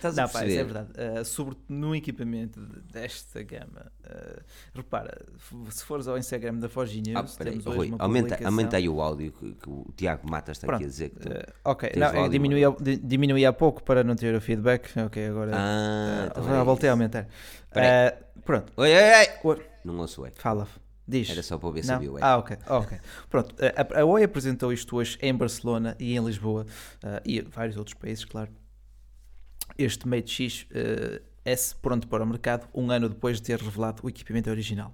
[0.01, 0.89] Estás não, a pá, isso é verdade.
[0.93, 2.59] Uh, sobretudo no equipamento
[2.91, 3.91] desta gama.
[4.03, 4.41] Uh,
[4.73, 5.15] repara,
[5.69, 9.31] se fores ao Instagram da Forginha, ah, temos Rui, uma aumenta, aumenta aí o áudio
[9.31, 12.27] que, que o Tiago Mata está Pronto, aqui a dizer que tu uh, Ok, não,
[12.27, 12.61] diminui,
[13.03, 14.89] diminui há pouco para não ter o feedback.
[15.05, 17.27] Ok, agora ah, uh, já voltei a aumentar.
[18.43, 18.73] pronto.
[18.77, 19.65] Oi, oi, oi.
[19.85, 20.31] Não ouço é.
[20.31, 20.67] Fala.
[21.07, 21.29] Diz.
[21.29, 22.17] Era só para ver se viu.
[22.21, 22.57] Ah, ok.
[22.67, 22.97] ok.
[23.29, 23.55] Pronto.
[23.59, 26.65] A, a OI apresentou isto hoje em Barcelona e em Lisboa
[27.23, 28.49] e vários outros países, claro
[29.77, 34.01] este Mate X uh, S pronto para o mercado um ano depois de ter revelado
[34.05, 34.93] o equipamento original.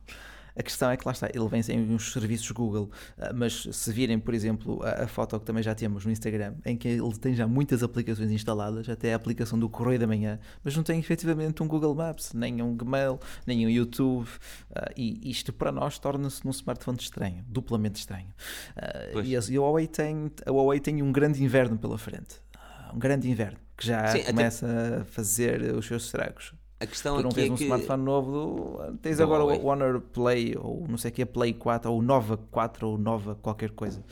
[0.57, 3.93] A questão é que lá está, ele vem sem uns serviços Google, eh, mas se
[3.93, 7.15] virem, por exemplo, a, a, foto que também já temos no Instagram, em que ele
[7.19, 10.99] tem já muitas aplicações instaladas, até a aplicação do Correio da Manhã, mas não tem
[10.99, 15.99] efetivamente um Google Maps, nem um Gmail, nem um YouTube, uh, e isto para nós
[15.99, 18.33] torna-se num smartphone estranho, duplamente estranho.
[18.75, 22.37] Uh, e, a, e a, Huawei tem, a Huawei tem um grande inverno pela frente,
[22.55, 25.01] uh, um grande inverno que já Sim, começa até...
[25.01, 26.53] a fazer os seus estragos.
[26.79, 27.63] A questão tu não aqui vês é um que...
[27.63, 28.97] smartphone novo, do...
[28.97, 32.37] tens agora o Honor Play, ou não sei o que é Play 4, ou Nova
[32.37, 34.03] 4, ou Nova qualquer coisa.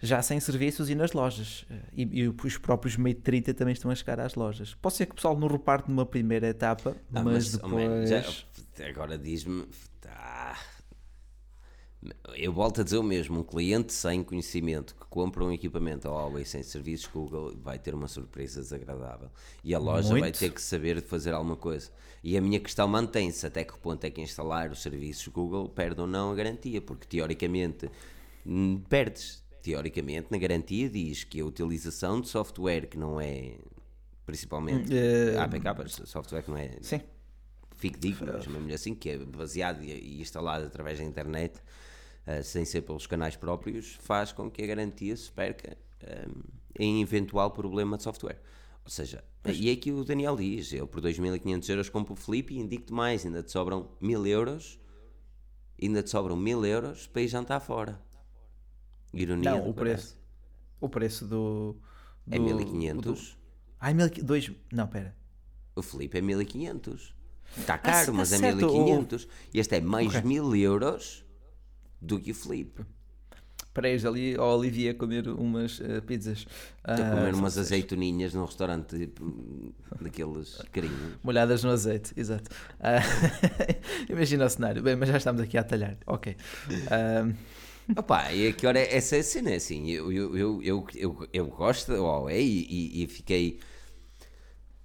[0.00, 1.64] Já sem serviços e nas lojas.
[1.92, 4.74] E, e os próprios Mate 30 também estão a chegar às lojas.
[4.74, 7.72] Pode ser que o pessoal não reparte numa primeira etapa, ah, mas, mas, depois.
[7.72, 8.24] Oh man, já,
[8.88, 9.64] agora diz-me.
[10.00, 10.58] Tá,
[12.34, 16.14] eu volto a dizer o mesmo: um cliente sem conhecimento que compra um equipamento ao
[16.14, 19.30] Huawei sem serviços Google vai ter uma surpresa desagradável
[19.62, 20.22] e a loja Muito.
[20.22, 21.90] vai ter que saber fazer alguma coisa.
[22.22, 26.00] E a minha questão mantém-se: até que ponto é que instalar os serviços Google perde
[26.00, 26.80] ou não a garantia?
[26.80, 27.88] Porque teoricamente
[28.44, 29.42] hum, perdes.
[29.62, 33.52] Teoricamente, na garantia diz que a utilização de software que não é,
[34.26, 37.00] principalmente, Eh, APKs, software que não é Sim.
[37.76, 41.60] fidedigno, chamemos assim, que é baseado e instalado através da internet,
[42.26, 46.26] eh, sem ser pelos canais próprios, faz com que a garantia se perca eh,
[46.78, 48.40] em eventual problema de software.
[48.84, 52.52] Ou seja, e é que o Daniel diz, eu por 2.500 euros compro o Flip
[52.52, 54.80] e indico-te mais, ainda te sobram 1.000 euros,
[55.80, 58.00] ainda te sobram 1.000 euros para ir jantar fora.
[59.12, 60.18] Ironia Não, do o preço.
[60.80, 61.76] O preço do.
[62.30, 63.36] É do- 1.500,
[63.78, 64.56] Ai, 1500.
[64.72, 65.14] Não, pera.
[65.76, 67.12] o Flip é 1.500.
[67.56, 69.28] Está Ah, caro, tá mas é certo, 1.500.
[69.52, 70.22] E este é mais Ok.
[70.22, 71.24] 1.000 euros
[72.02, 72.84] do que o Flip.
[73.72, 76.46] Para ires ali ao Olivia comer umas eh, pizzas.
[76.86, 77.66] Estou a comer umas francesas.
[77.68, 81.14] azeitoninhas num restaurante tipo, daqueles carinhos.
[81.22, 82.50] Molhadas no azeite, exato.
[82.78, 83.00] Ah,
[84.10, 84.82] imagina o cenário.
[84.82, 85.96] Bem, mas já estamos aqui a talhar.
[86.06, 86.36] Ok.
[86.90, 87.32] Ah,
[87.96, 89.50] Opa, e a que hora é essa cena?
[89.50, 93.58] é Assim, eu, eu, eu, eu, eu, gosto da Huawei e, e, e fiquei.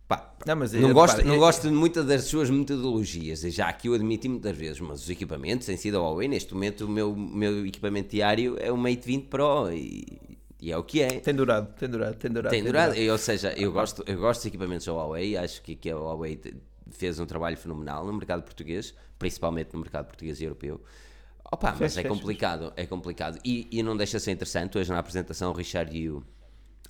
[0.07, 3.67] Pá, não, mas não eh, gosto, não é- gosto de muitas das suas metodologias, já
[3.67, 6.29] aqui eu admiti muitas vezes, mas os equipamentos têm sido a Huawei.
[6.29, 10.77] Neste momento, o meu, meu equipamento diário é o Mate 20 Pro e, e é
[10.77, 11.19] o que é.
[11.19, 12.49] Tem durado, tem durado, tem durado.
[12.49, 15.75] Tem durado, e, ou seja, eu gosto, eu gosto dos equipamentos da Huawei, acho que,
[15.75, 16.39] que a Huawei
[16.89, 20.81] fez um trabalho fenomenal no mercado português, principalmente no mercado português e europeu.
[21.51, 23.39] Opa, mas é complicado, é complicado.
[23.43, 26.23] E, e não deixa de ser interessante, hoje na apresentação o Richard Yu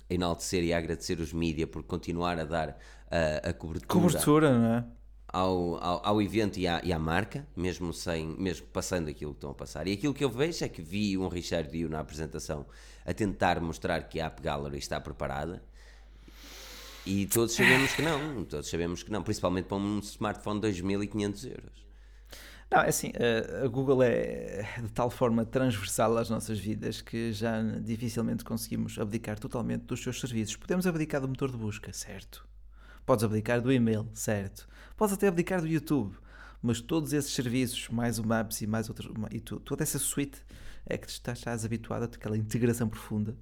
[0.08, 2.78] enaltecer e a agradecer os mídia por continuar a dar
[3.10, 4.84] ah, a cobertura, Cobertura, não é?
[5.28, 9.38] ao, ao, ao evento e à, e à marca, mesmo sem, mesmo passando aquilo que
[9.38, 9.86] estão a passar.
[9.86, 12.66] E aquilo que eu vejo é que vi um Richard Yu na apresentação
[13.04, 15.62] a tentar mostrar que a App Gallery está preparada.
[17.04, 21.50] E todos sabemos que não, todos sabemos que não, principalmente para um smartphone de 2.500
[21.50, 21.87] euros.
[22.70, 27.32] Não, é assim, a- a Google é de tal forma transversal às nossas vidas que
[27.32, 30.56] já dificilmente conseguimos abdicar totalmente dos seus serviços.
[30.56, 32.46] Podemos abdicar do motor de busca, certo?
[33.06, 34.68] Podes abdicar do e-mail, certo?
[34.98, 36.14] Podes até abdicar do YouTube,
[36.62, 40.44] mas todos esses serviços, mais o Maps e mais outros, e tu- toda essa suite
[40.84, 43.34] é que estás, estás habituado a aquela integração profunda,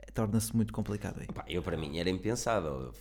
[0.00, 1.28] eh, torna-se muito complicado aí.
[1.28, 2.92] Pá, eu para mim era impensável.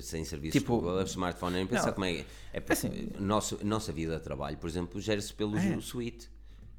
[0.00, 1.94] Sem serviços Tipo- Google, smartphone, era impensável Não.
[1.94, 2.60] como é que é.
[2.60, 5.80] porque assim- nosso, nossa vida de trabalho, por exemplo, gera-se pelo É.
[5.80, 6.28] Suite.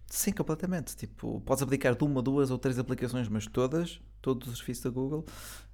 [0.07, 0.95] Sim, completamente.
[0.95, 4.89] Tipo, podes abdicar de uma, duas ou três aplicações, mas todas, todos os serviços da
[4.91, 5.25] Google,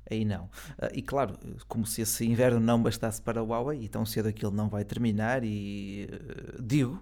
[0.09, 0.49] aí não.
[0.79, 1.37] Ah, e claro,
[1.67, 4.85] como se esse inverno não bastasse para a Huawei, e tão cedo aquilo não vai
[4.85, 7.01] terminar, e eh, digo,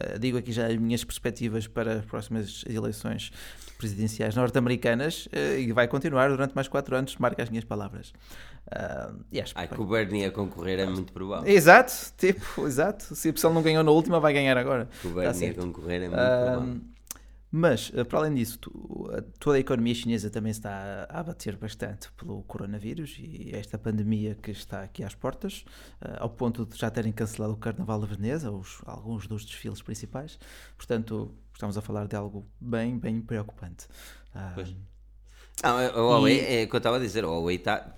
[0.00, 3.30] eh, digo aqui já as minhas perspectivas para as próximas eleições
[3.78, 8.12] presidenciais norte-americanas, eh, e vai continuar durante mais quatro anos, marca as minhas palavras.
[9.30, 11.50] E acho que Ai, que o Bernie a concorrer é muito provável.
[11.50, 13.14] Exato, tipo, exato.
[13.14, 14.88] Se o pessoal não ganhou na última, vai ganhar agora.
[15.00, 16.80] Que o Bernie a concorrer é muito provável.
[17.54, 18.58] Mas, eh, para além disso,
[19.38, 24.50] toda a economia chinesa também está a abater bastante pelo coronavírus e esta pandemia que
[24.50, 25.64] está aqui às portas,
[26.00, 29.82] eh, ao ponto de já terem cancelado o Carnaval de Veneza, os, alguns dos desfiles
[29.82, 30.38] principais.
[30.78, 33.86] Portanto, estamos a falar de algo bem, bem preocupante.
[34.34, 34.74] Ah, Pois.
[35.62, 37.94] Não, a a Huawei, E- é o que eu estava a dizer, a Huawei tá,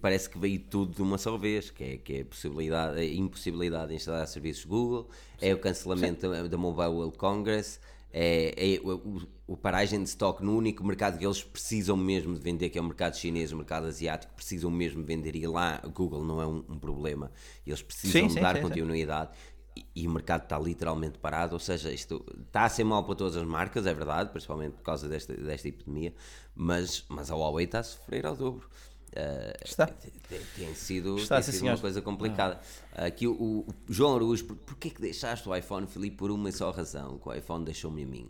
[0.00, 3.04] parece que veio tudo de uma só vez, que é, que é a, possibilidade, a
[3.04, 5.08] impossibilidade de instalar serviços Google,
[5.40, 7.80] é o cancelamento da Mobile World Congress,
[8.16, 12.40] é, é o, o- paragem de stock no único mercado que eles precisam mesmo de
[12.40, 15.34] vender, que é o mercado chinês, o mercado asiático, precisam mesmo de vender.
[15.36, 17.32] E lá a Google não é um, um problema,
[17.66, 18.60] eles precisam Sim, dar sim.
[18.60, 19.30] continuidade.
[19.76, 23.16] E, e o mercado está literalmente parado, ou seja, isto está a ser mal para
[23.16, 26.14] todas as marcas, é verdade, principalmente por causa desta, desta epidemia,
[26.54, 28.68] mas, mas a Huawei está a sofrer ao dobro.
[29.14, 29.86] Uh, Está.
[29.86, 32.60] Tem, sido, Está, tem sido uma coisa complicada.
[32.92, 36.72] Aqui o, o João Araújo, por, porquê que deixaste o iPhone, Filipe, por uma só
[36.72, 37.18] razão?
[37.18, 38.28] Que o iPhone deixou-me a mim.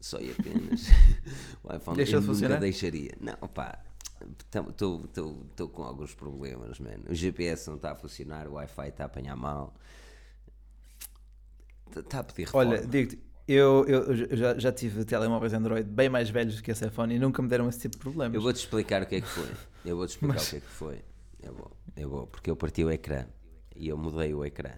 [0.00, 0.86] Só e apenas.
[1.62, 2.60] o iPhone Deixou eu de nunca funcionar?
[2.60, 3.12] deixaria.
[3.20, 3.78] Não, pá,
[4.70, 7.04] estou com alguns problemas, mano.
[7.10, 9.74] O GPS não está a funcionar, o Wi-Fi está a apanhar mal.
[11.94, 12.72] Está a pedir reforma.
[12.72, 16.86] Olha, digo-te, eu, eu, eu já, já tive telemóveis Android bem mais velhos que esse
[16.86, 18.34] iPhone e nunca me deram esse tipo de problemas.
[18.34, 19.48] Eu vou-te explicar o que é que foi.
[19.84, 20.98] Eu vou-te explicar Mas- o que é que foi.
[21.42, 23.26] Eu vou, eu vou, porque eu parti o ecrã
[23.76, 24.72] e eu mudei o ecrã.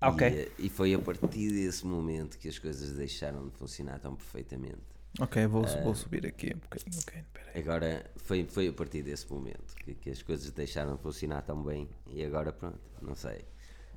[0.00, 0.26] Ok.
[0.28, 4.14] E, eh, e foi a partir desse momento que as coisas deixaram de funcionar tão
[4.16, 4.82] perfeitamente.
[5.18, 7.00] Ok, vou, vou subir aqui um bocadinho.
[7.00, 7.58] Ok, peraí.
[7.60, 11.62] Agora foi, foi a partir desse momento que, que as coisas deixaram de funcionar tão
[11.62, 13.44] bem e agora pronto, não sei.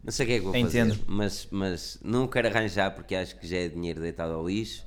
[0.04, 0.92] Não sei o que é que vou Entendo.
[0.94, 4.84] fazer, mas, mas não quero arranjar porque acho que já é dinheiro deitado ao lixo.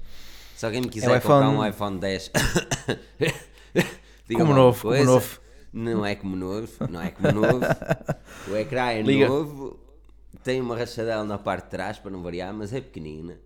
[0.56, 2.30] Se alguém me É quiser o comprar iPhone- um iPhone 10
[4.28, 5.40] diga Como novo, como novo.
[5.72, 7.60] Não é como novo, não é como novo.
[8.50, 9.28] O ecrã é Liga.
[9.28, 9.78] novo,
[10.42, 13.38] tem uma rachadela na parte de trás para não variar, mas é pequenina.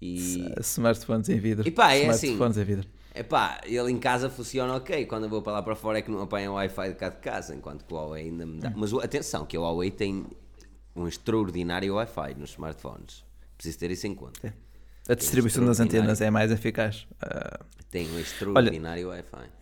[0.00, 1.66] E, Smartphones em vidro.
[1.66, 2.28] E pá, é assim.
[2.34, 2.88] Smartphones em vidro.
[3.14, 6.10] epá, ele em casa funciona ok, quando eu vou para lá para fora é que
[6.10, 8.72] não apanha o Wi-Fi de cá de casa, enquanto que o Huawei ainda me dá.
[8.74, 10.24] Mas atenção, que o Huawei tem
[11.00, 13.24] um extraordinário Wi-Fi nos smartphones.
[13.56, 14.54] Preciso ter isso em conta.
[15.08, 17.06] A distribuição das antenas é mais eficaz.
[17.20, 17.60] Ah,
[17.90, 19.60] Tem um extraordinário Wi-Fi.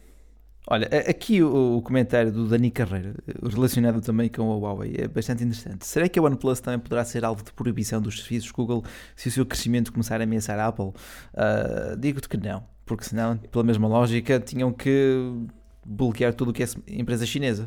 [0.70, 5.87] Olha, aqui o, comentário do Dani Carreira, relacionado também com a Huawei, é bastante interessante.
[5.87, 8.85] Será que a OnePlus também poderá ser alvo de proibição dos serviços Google
[9.16, 10.92] se o seu crescimento começar a ameaçar a Apple?
[11.33, 15.33] Ah, Digo-te que não, porque senão, pela mesma lógica, tinham que
[15.87, 17.66] bloquear tudo o que é empresa chinesa.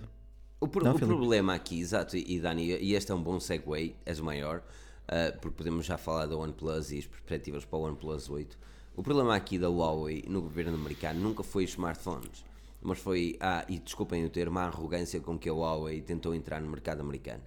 [0.62, 3.96] O, pro- Não, o problema aqui, exato, e Dani, e este é um bom segue,
[4.06, 4.64] és o maior,
[5.08, 8.58] ah, porque podemos já falar da OnePlus e as perspectivas para o OnePlus 8.
[8.96, 12.46] O problema aqui da Huawei no governo americano nunca foi os smartphones,
[12.82, 16.62] mas foi, ah, e desculpem o termo, a arrogância com que a Huawei tentou entrar
[16.62, 17.44] no mercado americano.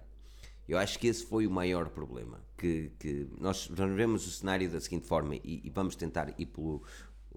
[0.67, 2.39] Eu acho que esse foi o maior problema.
[2.57, 6.47] Que, que nós, nós vemos o cenário da seguinte forma e, e vamos tentar ir
[6.47, 6.81] pelo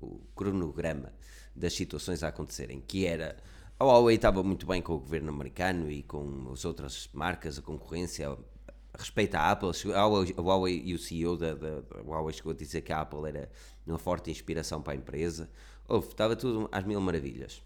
[0.00, 1.12] o cronograma
[1.54, 3.36] das situações a acontecerem, que era
[3.80, 7.62] a Huawei estava muito bem com o governo americano e com as outras marcas, a
[7.62, 8.36] concorrência,
[8.92, 12.80] respeito à Apple, a Huawei, e o CEO da, da, da Huawei chegou a dizer
[12.80, 13.48] que a Apple era
[13.86, 15.48] uma forte inspiração para a empresa.
[15.86, 17.62] Houve, estava tudo às mil maravilhas.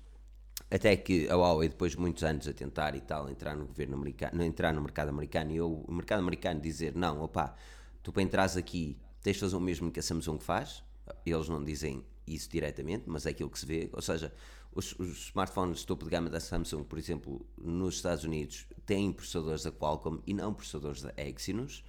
[0.71, 3.95] Até que a Huawei, depois de muitos anos a tentar e tal, entrar no governo
[3.95, 7.55] americano, entrar no mercado americano e eu, o mercado americano dizer: não, opá,
[8.03, 10.83] tu para entrares aqui tens de fazer o mesmo que a Samsung faz.
[11.25, 13.91] Eles não dizem isso diretamente, mas é aquilo que se vê.
[13.93, 14.33] Ou seja,
[14.75, 19.63] os, os smartphones topo de gama da Samsung, por exemplo, nos Estados Unidos, têm processadores
[19.63, 21.85] da Qualcomm e não processadores da Exynos.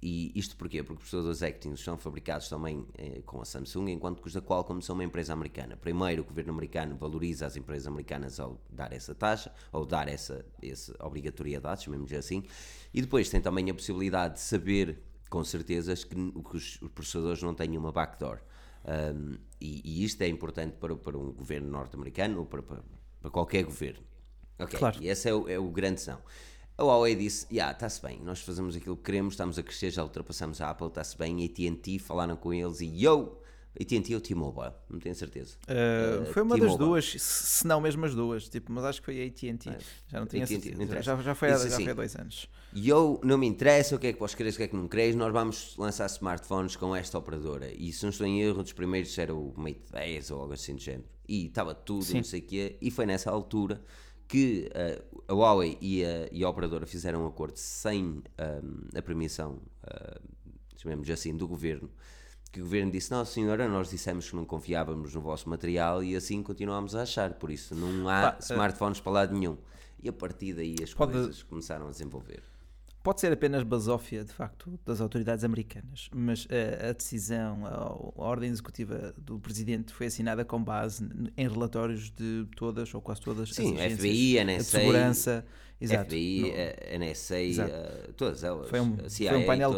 [0.00, 0.80] E isto porquê?
[0.82, 4.40] Porque os processadores Exynos são fabricados também eh, com a Samsung, enquanto que os da
[4.40, 5.76] Qualcomm são uma empresa americana.
[5.76, 10.46] Primeiro, o governo americano valoriza as empresas americanas ao dar essa taxa, ou dar essa,
[10.62, 12.44] essa obrigatoriedade, chamemos assim,
[12.94, 17.52] e depois tem também a possibilidade de saber com certezas que, que os processadores não
[17.52, 18.38] têm uma backdoor.
[18.84, 22.82] Um, e, e isto é importante para, para um governo norte-americano ou para, para,
[23.20, 24.02] para qualquer governo.
[24.58, 25.02] Ok, Claro.
[25.02, 26.20] e esse é o, é o grande são.
[26.76, 30.02] A Huawei disse: Ya, está-se bem, nós fazemos aquilo que queremos, estamos a crescer, já
[30.02, 31.44] ultrapassamos a Apple, está-se bem.
[31.44, 33.38] ATT falaram com eles e yo,
[33.80, 35.56] ATT ou T-Mobile, não tenho certeza.
[35.68, 36.88] Uh, Uh, foi uma das T-Mobile.
[36.88, 39.70] duas, se não mesmo as duas, tipo, mas acho que foi a AT&T.
[40.08, 41.02] Já não tinha certeza.
[41.02, 41.84] já, já foi há, Isso já sim.
[41.84, 42.48] foi há dois anos.
[42.74, 44.76] E eu não me interessa o que é que podes querer, o que é que
[44.76, 47.70] não queres, nós vamos lançar smartphones com esta operadora.
[47.72, 50.74] E se não estou em erro, dos primeiros era o Mate 10 ou algo assim
[50.74, 51.04] do género.
[51.28, 52.16] E estava tudo, Sim.
[52.18, 52.76] não sei o quê.
[52.80, 53.80] E foi nessa altura
[54.26, 59.00] que eh, a Huawei e a, e a operadora fizeram um acordo sem ahm, a
[59.00, 60.20] permissão, ah,
[60.76, 61.90] chamemos assim, do governo.
[62.50, 66.16] Que o governo disse: Não, senhora, nós dissemos que não confiávamos no vosso material e
[66.16, 67.34] assim continuamos a achar.
[67.34, 69.56] Por isso não há eh, smartphones para lado nenhum.
[70.02, 72.42] E a partir daí as Pode- coisas começaram a desenvolver.
[73.02, 78.22] Pode ser apenas basófia, de facto, das autoridades americanas, mas eh, a decisão, a, a
[78.22, 83.54] ordem executiva do presidente foi assinada com base em relatórios de todas ou quase todas
[83.54, 85.46] Sim, as agências FBI, de NSA, segurança.
[85.80, 86.06] Exato.
[86.10, 87.70] FBI, No- eh, NSA, Exato.
[87.72, 88.68] eh, todas elas.
[88.68, 89.70] Foi um, a foi CIA, um painel,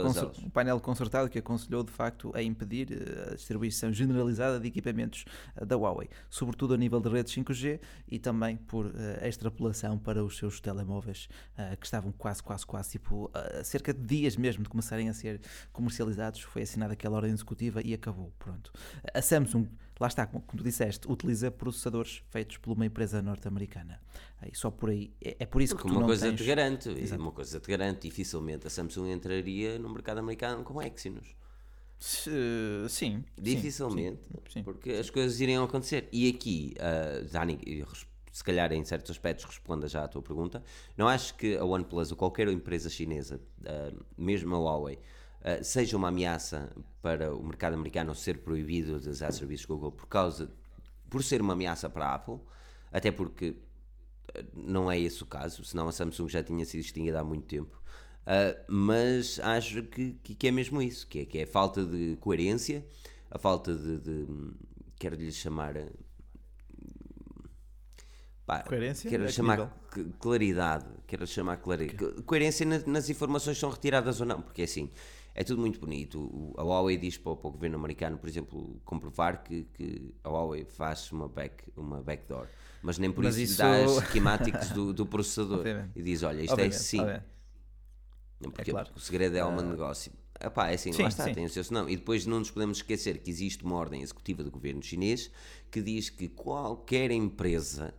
[0.42, 5.24] um painel concertado que aconselhou de facto a impedir eh, a distribuição generalizada de equipamentos
[5.66, 10.38] da Huawei, sobretudo a nível de redes 5G e também por eh, extrapolação para os
[10.38, 14.70] seus telemóveis eh, que estavam quase, quase, quase tipo a cerca de dias mesmo de
[14.70, 16.40] começarem a ser comercializados.
[16.40, 18.32] Foi assinada aquela ordem executiva e acabou.
[18.38, 18.72] Pronto.
[19.12, 19.66] A Samsung,
[20.00, 24.00] lá está, como, como tu disseste, utiliza processadores feitos por uma empresa norte-americana.
[24.50, 26.38] E só por aí, é, é por isso Porque que tu uma não coisa tens...
[26.40, 27.20] te garante, Exato.
[27.22, 31.36] uma coisa te garante, dificilmente a Samsung entraria no mercado americano com Exynos.
[31.98, 32.30] Se-
[32.88, 33.22] Sim.
[33.22, 34.62] sim, Dificilmente, sim.
[34.62, 36.08] porque as coisas iriam acontecer.
[36.10, 36.74] E aqui,
[37.86, 40.62] res- se calhar em certos aspectos responda já à tua pergunta,
[40.96, 44.98] não acho que a OnePlus ou qualquer empresa chinesa, ah, mesmo a Huawei,
[45.42, 46.70] ah, seja uma ameaça
[47.02, 50.50] para o mercado americano ser proibido de usar serviços Google por causa,
[51.08, 52.38] por ser uma ameaça para a Apple,
[52.92, 53.56] até porque
[54.34, 57.46] ah, não é esse o caso, senão a Samsung já tinha sido extinguida há muito
[57.46, 57.80] tempo.
[58.20, 61.84] Uh, mas acho que, que, que é mesmo isso, que é, que é a falta
[61.84, 62.86] de coerência,
[63.30, 64.26] a falta de, de
[64.98, 65.90] quero lhe chamar uh,
[68.44, 69.08] pá, Coerência?
[69.10, 69.74] quero que chamar
[70.18, 74.90] claridade, quero chamar claridade, coerência na- nas informações são retiradas ou não, porque assim
[75.34, 76.18] é tudo muito bonito.
[76.20, 80.14] O- A Huawei diz para, o- para o governo americano, por exemplo, comprovar que, que
[80.24, 82.46] a Huawei faz uma, back, uma backdoor,
[82.82, 85.92] mas nem por Mas isso, isso- dá as schematics do, do processador Obviamente.
[85.96, 87.00] e diz: Olha, isto Obviamente, é sim.
[87.00, 87.24] obviamente.
[88.40, 88.86] Não, Porque, claro.
[88.86, 90.12] porque o segredo é um negócio.
[90.42, 91.34] Epá, é assim, Sim, lá está, sim.
[91.34, 91.86] tem o seu senão.
[91.86, 95.30] E depois não nos podemos esquecer que existe uma ordem executiva do governo chinês
[95.70, 97.92] que diz que qualquer empresa,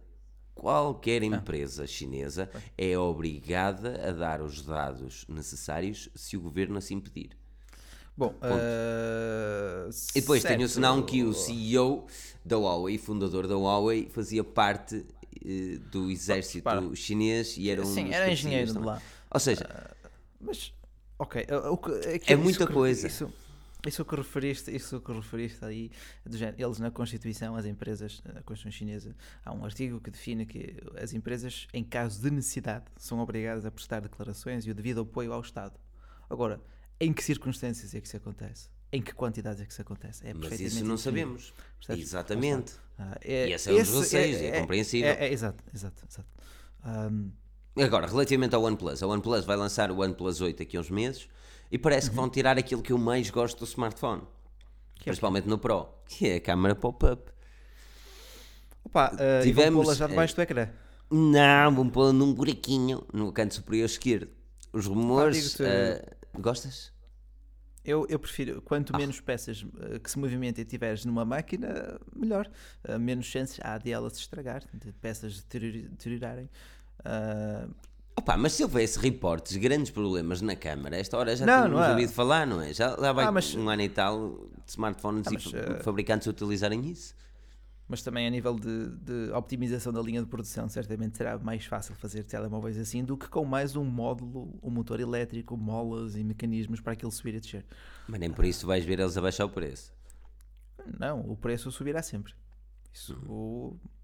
[0.56, 7.32] qualquer empresa chinesa é obrigada a dar os dados necessários se o governo assim pedir.
[8.18, 10.56] Bom, uh, e depois certo.
[10.56, 12.06] tenho o senão que o CEO
[12.46, 16.84] da Huawei, fundador da Huawei, fazia parte uh, do exército Para.
[16.96, 19.02] chinês e era um Sim, era engenheiro de lá.
[19.34, 19.66] Ou seja,
[20.40, 20.74] Mas,
[21.18, 21.46] ok.
[21.50, 21.92] uh, o que-
[22.32, 23.08] É muita isso que- coisa.
[23.08, 23.34] Isso,
[23.86, 25.92] isso que referiste, isso que referiste aí,
[26.30, 30.78] género, eles na Constituição, as empresas, na Constituição chinesa, há um artigo que define que
[31.02, 35.34] as empresas, em caso de necessidade, são obrigadas a prestar declarações e o devido apoio
[35.34, 35.80] ao Estado.
[36.30, 36.62] Agora,
[37.00, 38.70] em que circunstâncias é que isso acontece?
[38.92, 40.28] Em que quantidades é que isso acontece?
[40.28, 41.54] É mas isso não sabemos.
[41.78, 42.04] Percebes?
[42.04, 42.74] Exatamente.
[43.00, 45.10] Ah, é, E esse é um dos receios, é compreensível.
[45.10, 46.30] É, é, exato, exato, exato.
[46.84, 47.32] Ahm,
[47.78, 51.30] Agora, relativamente ao OnePlus, a OnePlus vai lançar o OnePlus 8 aqui a uns meses
[51.72, 54.28] e parece que vão tirar aquilo que eu mais gosto do smartphone, Uhum.
[54.96, 57.32] Que é principalmente no Pro, que é a câmera pop-up.
[58.84, 60.70] opa, ah, vão Tivemos, pô-la já debaixo do ecrã.
[61.10, 64.30] Não, vão pôr num buraquinho no canto superior esquerdo.
[64.72, 65.54] Os rumores.
[65.58, 66.06] digo-te- eh,
[66.40, 66.92] gostas?
[67.84, 68.62] Eu, eu prefiro, Ah.
[68.64, 72.50] quanto menos peças eh, que se movimentem tiveres numa máquina, melhor.
[73.00, 76.48] Menos chances há de ela se estragar, de peças deteriorarem.
[77.04, 77.68] Ah,
[78.16, 81.84] Opa, mas se houvesse reportes, grandes problemas na câmara, esta hora já Não, tínhamos não
[81.86, 81.90] há.
[81.92, 82.74] ouvido falar, não é?
[82.74, 84.30] Já lá vai Ah, mas- um ano e tal
[84.66, 87.16] de smartphones Ah, e mas, fa- eh, fabricantes utilizarem isso.
[87.88, 91.94] mas também a nível de, de optimização da linha de produção, certamente será mais fácil
[91.96, 96.80] fazer telemóveis assim do que com mais um módulo, um motor elétrico, molas e mecanismos
[96.80, 97.66] para aquilo subir e descer.
[98.08, 99.92] Mas nem por isso vais ver eles abaixar o preço.
[101.00, 102.34] Não, o preço subirá sempre.
[102.94, 104.01] Isso, o- Não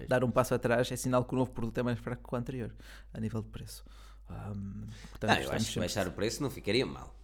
[0.00, 0.06] é?
[0.06, 2.38] dar um passo atrás é sinal que o novo produto é mais fraco que o
[2.38, 2.72] anterior,
[3.12, 3.84] a nível de preço.
[4.28, 7.14] Ahm, portanto, Ah, eu acho que baixar o preço não ficaria mal.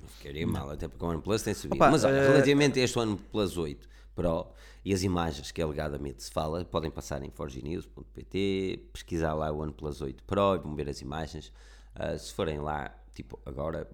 [0.00, 1.76] Não ficaria mal, até porque o OnePlus tem subido.
[1.76, 4.46] Opa, Mas olha, eh, relativamente a este OnePlus 8 Pro
[4.84, 10.00] e as imagens que alegadamente se fala, podem passar em forgenews.pt, pesquisar lá o OnePlus
[10.00, 11.52] 8 Pro e vão ver as imagens.
[11.94, 13.90] Ah, se forem lá, tipo, agora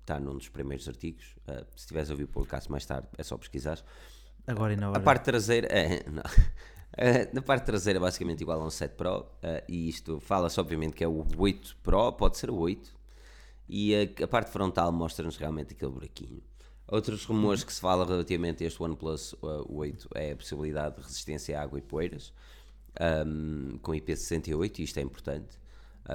[0.00, 1.36] está num dos primeiros artigos.
[1.46, 3.78] Ah, se estiveres a ouvir o podcast mais tarde, é só pesquisar.
[4.46, 4.98] Agora e na hora.
[4.98, 6.08] A parte traseira é.
[6.08, 6.22] não.
[7.00, 10.94] Eh, na parte traseira, basicamente igual a um 7 Pro, eh, e isto fala-se, obviamente,
[10.96, 12.92] que é o 8 Pro, pode ser o 8,
[13.68, 16.42] e a, a parte frontal mostra-nos realmente aquele buraquinho.
[16.88, 21.02] Outros rumores que se fala relativamente a este OnePlus eh, 8 é a possibilidade de
[21.02, 22.32] resistência à água e poeiras,
[22.98, 25.56] ahm, com IP68, e isto é importante,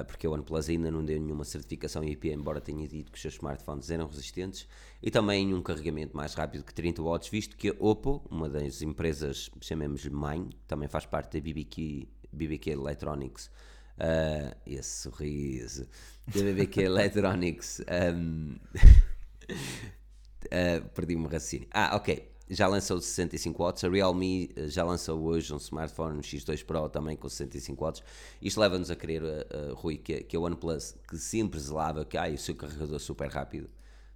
[0.02, 3.34] porque a OnePlus ainda não deu nenhuma certificação IP, embora tenha dito que os seus
[3.34, 4.66] smartphones eram resistentes,
[5.02, 8.82] e também um carregamento mais rápido que 30 watts, visto que a Oppo, uma das
[8.82, 13.50] empresas, chamemos-lhe mãe, também faz parte da BBQ, BBQ Electronics,
[13.98, 15.86] ah, esse sorriso,
[16.26, 18.56] da BBQ Electronics, ahm,
[20.50, 21.68] ah, perdi-me o raciocínio.
[21.70, 22.33] Ah, ok.
[22.48, 23.84] Já lançou 65 watts.
[23.84, 28.02] A Realme eh, já lançou hoje um smartphone um X2 Pro também com 65 watts.
[28.40, 32.18] Isto leva-nos a crer, eh, eh, Rui, que, que a OnePlus, que sempre zelava que
[32.18, 33.70] ah, o seu carregador super rápido,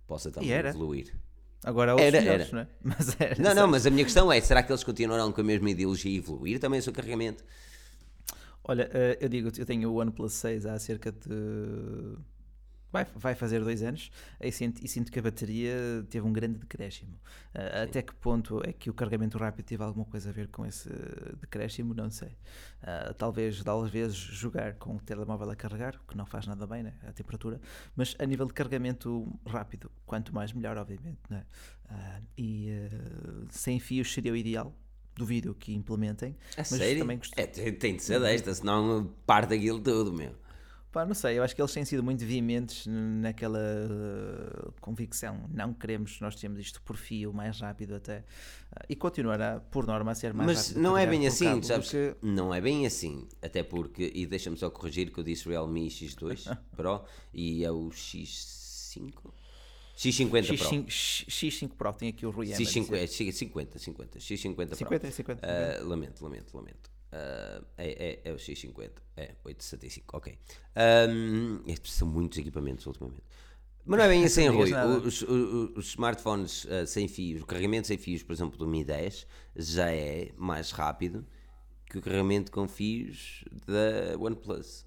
[0.07, 1.14] possa também evoluir.
[1.64, 2.55] Agora os Era, melhores, era.
[2.55, 2.68] não é?
[2.83, 5.45] Mas era, Não, não, mas a minha questão é: será que eles continuarão com a
[5.45, 7.43] mesma ideologia e evoluir também o seu carregamento?
[8.62, 12.16] Olha, eu digo, eu tenho o OnePlus 6 há cerca de.
[12.91, 14.11] Vai, vai fazer dois anos
[14.41, 15.76] e sinto, e sinto que a bateria
[16.09, 17.18] teve um grande decréscimo.
[17.55, 20.64] Eh, até que ponto é que o carregamento rápido teve alguma coisa a ver com
[20.64, 20.89] esse
[21.39, 21.93] decréscimo?
[21.93, 22.36] Não sei.
[22.82, 26.82] Eh, talvez, talvez vezes, jogar com o telemóvel a carregar, que não faz nada bem,
[26.82, 26.95] né?
[27.07, 27.61] a temperatura,
[27.95, 31.20] mas a nível de carregamento rápido, quanto mais melhor, obviamente.
[31.28, 31.45] Né?
[31.91, 32.70] Ah, e
[33.51, 34.74] sem fios seria o ideal.
[35.14, 36.36] Duvido que implementem.
[36.55, 37.01] A mas sério?
[37.01, 40.32] também É, tem, tem de ser desta, senão parte aquilo tudo, meu.
[40.91, 45.45] Pá, não sei, eu acho que eles têm sido muito veementes naquela uh, convicção.
[45.53, 48.20] Não queremos, nós temos isto por fio, mais rápido até.
[48.20, 48.24] Uh,
[48.89, 50.82] e continuará, por norma, a ser mais Mas rápido.
[50.82, 51.91] não é bem assim, sabes?
[51.91, 53.28] que- Não é bem assim.
[53.43, 57.91] Até porque, e deixa-me só corrigir que eu disse Realme X2 Pro e é o
[57.91, 59.12] X5?
[59.95, 60.41] X50 Pro.
[60.57, 60.86] X5,
[61.28, 62.97] X5 Pro, tem aqui o Rui Ema a X50, dizer.
[62.97, 64.76] é X50, 50, X50 Pro.
[64.76, 65.47] 50 é 50.
[65.47, 66.91] Ah, lamento, lamento, lamento.
[67.13, 70.39] Ah, é, é, é o X50, é 865, ok.
[71.09, 73.23] Um, estes são muitos equipamentos ultimamente.
[73.87, 74.71] Mas não é bem assim, Rui.
[75.05, 78.85] Os, os- os smartphones ah, sem fios, o carregamento sem fios, por exemplo, do Mi
[78.85, 81.27] 10, já é mais rápido
[81.87, 84.87] que o carregamento com fios da OnePlus.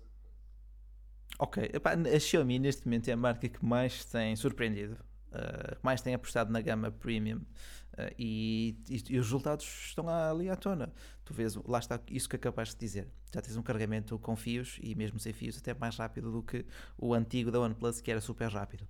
[1.39, 4.95] Ok, epá, a Xiaomi neste momento é a marca que mais tem surpreendido,
[5.31, 10.49] uh, mais tem apostado na gama premium uh, e, e- e os resultados estão ali
[10.49, 10.91] à tona.
[11.25, 13.07] Tu vês, lá está isso que acabaste de dizer.
[13.33, 16.65] Já tens um carregamento com fios e mesmo sem fios até mais rápido do que
[16.97, 18.81] o antigo da OnePlus que era super rápido.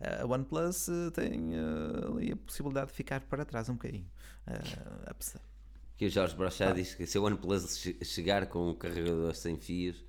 [0.00, 1.52] Uh, a OnePlus tem
[2.14, 4.06] ali a possibilidade de ficar para trás um bocadinho.
[5.06, 5.40] Apesar-
[5.96, 6.36] Que o Jorge Ah.
[6.36, 10.04] Brochá diz que se a OnePlus che- chegar com o carregador sem fios,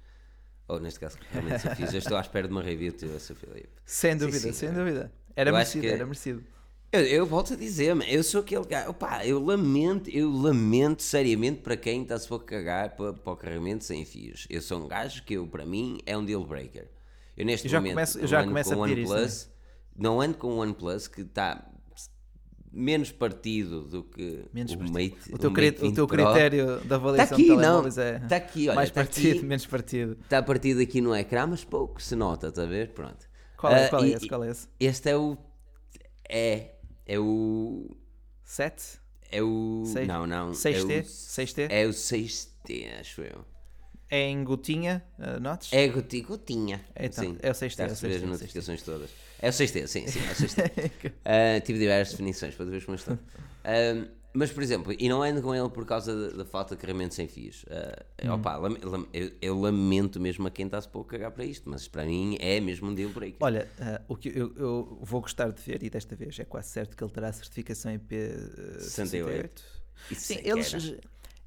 [0.68, 3.36] ou neste caso, carregamento sem fios, eu estou à espera de uma review tua, Sr.
[3.36, 3.70] Filipe.
[3.86, 4.72] Sem dúvida, sim, sem é.
[4.74, 5.12] dúvida.
[5.38, 6.44] Era Eu merecido, que- era merecido.
[6.92, 11.04] Eu, eu volto a dizer, man, eu sou aquele gajo, opá, eu lamento, eu lamento
[11.04, 14.48] seriamente para quem está-se a cagar para, para o carregamento sem fios.
[14.50, 16.88] Eu sou um gajo que, eu, para mim, é um deal breaker.
[17.36, 19.02] Eu neste Eu já momento começo- eu não já ando começo com a o pedir
[19.04, 19.50] isso OnePlus,
[19.98, 21.70] não ando com o OnePlus que está
[22.72, 24.94] menos partido do que Menos o partido.
[24.94, 27.86] Mate, O teu, o Mate o 20 teu critério de Está avaliação aqui, de não.
[27.88, 29.46] é Está aqui, olha, mais está partido, aqui.
[29.46, 30.18] menos partido.
[30.22, 32.94] Está partido aqui no ecrã, mas pouco se nota, está a ver?
[32.94, 33.28] Pronto.
[33.58, 34.28] Qual é, Ah, qual é e- esse?
[34.30, 34.68] Qual é esse?
[34.80, 35.38] Este é o.
[36.30, 36.72] É.
[37.06, 37.96] É o.
[38.44, 39.00] 7?
[39.32, 39.84] É o.
[39.86, 40.52] Seis- não, não.
[40.54, 40.94] 6T?
[40.94, 41.68] É o, 6T?
[41.70, 43.44] é o 6T, acho eu.
[44.10, 45.74] É em gotinha, uh, notes?
[45.74, 46.86] É goti- gotinha.
[46.98, 47.38] Então, sim.
[47.42, 49.10] é o 6T, Está a é o receber as 6T, é o notificações todas.
[49.40, 51.14] É o 6T, sim, sim, é o 6T.
[51.26, 53.18] Ah, tive diversas definições para veres como está.
[53.66, 54.08] Ah,
[54.38, 57.16] mas, por exemplo, e não ando com ele por causa da, da falta de carregamento
[57.16, 57.66] sem fios.
[57.70, 61.44] Ah, opa, lam- lam- eu, eu lamento mesmo a quem está-se pouco a cagar para
[61.44, 63.38] isto, mas para mim é mesmo um deal breaker.
[63.42, 66.70] Olha, uh, o que eu, eu vou gostar de ver, e desta vez é quase
[66.70, 69.64] certo que ele terá a certificação IP uh, 68.
[70.12, 71.00] Isso Sim, é eles, era.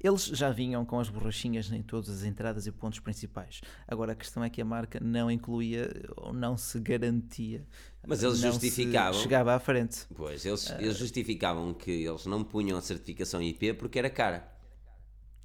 [0.03, 3.61] Eles já vinham com as borrachinhas em todas as entradas e pontos principais.
[3.87, 7.65] Agora a questão é que a marca não incluía ou não se garantia.
[8.07, 9.19] Mas eles justificavam.
[9.21, 10.05] Chegava à frente.
[10.15, 10.81] Pois, eles, Ah.
[10.81, 14.49] eles justificavam que eles não punham a certificação IP porque era cara.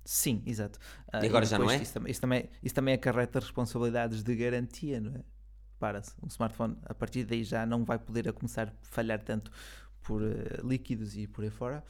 [0.04, 0.78] Sim, exato.
[1.12, 1.76] Ah, E agora já não é?
[1.82, 5.20] Isso também, isso, também, isso também acarreta responsabilidades de garantia, não é?
[5.78, 6.12] Para-se.
[6.22, 9.50] Um smartphone, a partir daí, já não vai poder a começar a falhar tanto
[10.06, 11.82] por eh, líquidos e por aí fora.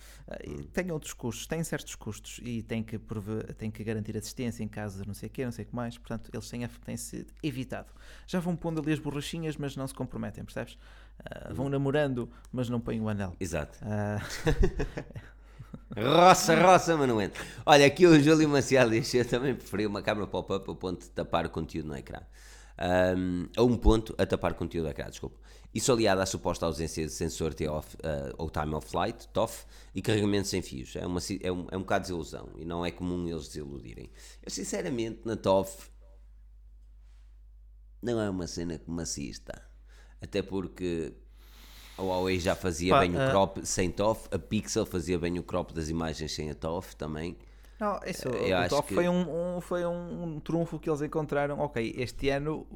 [0.45, 4.63] E tem outros custos, tem certos custos e tem que, prove- tem que garantir assistência
[4.65, 5.99] em caso de não sei o quê, não sei o que mais.
[5.99, 7.89] Portanto, eles têm, a- têm-se evitado.
[8.27, 10.79] Já vão pondo ali as borrachinhas, mas não se comprometem, percebes?
[11.25, 13.35] Ah, vão namorando, mas não põem o anel.
[13.41, 13.79] Exato.
[15.97, 17.43] Roça, roça, mas não entra.
[17.65, 21.11] Olha, aqui o Júlio Maciel diz eu também preferi uma câmera pop-up ao ponto de
[21.11, 22.21] tapar o conteúdo no ecrã.
[22.79, 25.41] Ahm, a um ponto a tapar conteúdo no ecrã, desculpa.
[25.75, 29.65] Isso aliado à suposta ausência de sensor T-off, ah, ou time of flight, TOF,
[29.95, 30.95] e carregamento sem fios.
[30.97, 34.11] É, uma, é, um, é um bocado de desilusão e não é comum eles desiludirem.
[34.43, 35.91] Eu sinceramente, na TOF,
[38.03, 39.61] não é uma cena que me assista.
[40.21, 41.13] Até porque
[41.99, 45.39] a Huawei já fazia Pá, bem o ah, crop sem TOF, a Pixel fazia bem
[45.39, 47.37] o crop das imagens sem a TOF também.
[47.79, 50.89] Não, isso, Eu o acho top que- foi, um, um- foi um, um trunfo que
[50.89, 51.59] eles encontraram.
[51.59, 52.67] Ok, este ano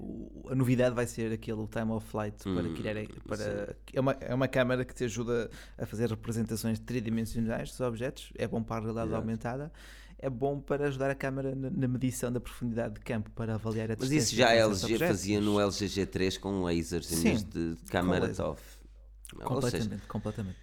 [0.51, 2.97] a novidade vai ser aquele time of flight para Hum, criar.
[3.27, 8.31] Para, é, uma, é uma câmera que te ajuda a fazer representações tridimensionais dos objetos.
[8.37, 9.23] É bom para a realidade Exato.
[9.23, 9.73] aumentada.
[10.19, 13.87] É bom para ajudar a câmera na, na medição da profundidade de campo para avaliar
[13.91, 14.19] a Mas distância.
[14.19, 15.07] isso já a os LG objetos.
[15.17, 18.29] fazia no LG G3 com lasers em vez de câmera.
[18.29, 18.61] TOF.
[19.33, 20.57] Ou seja, Completamente, completamente.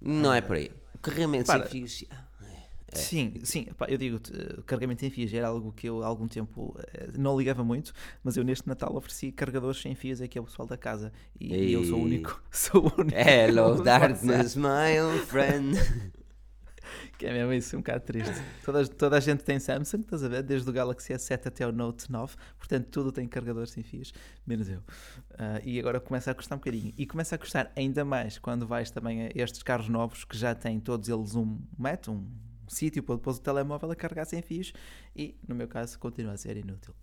[0.00, 0.72] não é por aí.
[0.94, 1.62] O carregamento Para.
[1.68, 2.04] sem fios.
[2.10, 2.18] ah, é.
[2.98, 6.26] Sim, sim, pá, eu digo-te, eh, carregamento sem fios era algo que eu há algum
[6.26, 7.92] tempo eh, não ligava muito,
[8.22, 11.72] mas eu neste Natal ofereci carregadores sem fios aqui ao pessoal da casa e, e
[11.72, 13.18] eu sou o único, sou o único.
[13.18, 15.76] Hello, darkness, my old friend.
[17.18, 18.34] Que é mesmo isso, um bocado triste.
[18.64, 20.42] Toda, toda a gente tem Samsung, estás a ver?
[20.42, 24.12] Desde o Galaxy S7 até o Note 9, portanto tudo tem carregador sem fios,
[24.46, 24.80] menos eu.
[25.38, 26.92] Ah, e agora começa a custar um bocadinho.
[26.96, 30.54] E começa a custar ainda mais quando vais também a estes carros novos que já
[30.54, 32.26] têm todos eles um mete, um
[32.68, 34.72] sítio para depois o telemóvel a carregar sem fios
[35.16, 36.94] e, no meu caso, continua a ser inútil.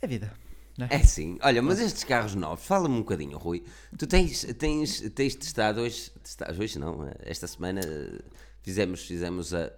[0.00, 0.32] É vida.
[0.78, 0.96] Não é?
[0.96, 1.38] É sim.
[1.42, 3.64] Olha, mas estes carros novos, fala-me um bocadinho, Rui.
[3.98, 8.20] Tu tens, tens, tens testado hoje, testado, hoje não, esta semana eh,
[8.60, 9.72] fizemos, fizemos a.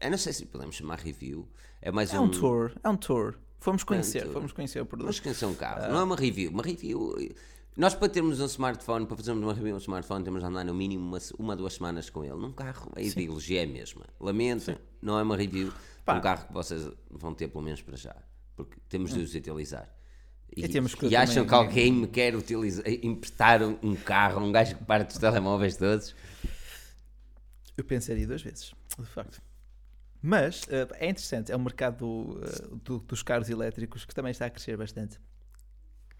[0.00, 1.48] Eu não sei se podemos chamar review.
[1.82, 3.36] É mais É um tour, é um tour.
[3.58, 4.32] Fomos conhecer, tour.
[4.32, 5.06] fomos conhecer o produto.
[5.06, 5.88] Vamos conhecer um carro, Ah.
[5.88, 6.50] não é uma review.
[6.50, 7.16] Uma review.
[7.76, 10.64] Nós, para termos um smartphone, para fazermos uma review de um smartphone, temos de andar
[10.64, 12.36] no mínimo uma, uma duas semanas com ele.
[12.36, 14.04] Num carro, a ideologia é a mesma.
[14.20, 15.72] Lamento, não é uma review.
[16.04, 16.18] Pá.
[16.18, 18.14] Um carro que vocês vão ter, pelo menos para já.
[18.54, 19.88] Porque temos de os utilizar.
[20.56, 20.68] E, E
[21.10, 25.08] e acham que alguém me quer utilizar, emprestar um, um carro, um gajo que parte
[25.08, 26.14] dos telemóveis todos?
[27.76, 29.42] Eu pensaria duas vezes, de facto.
[30.22, 34.46] Mas eh, é interessante, é um mercado eh, do- dos carros elétricos que também está
[34.46, 35.18] a crescer bastante.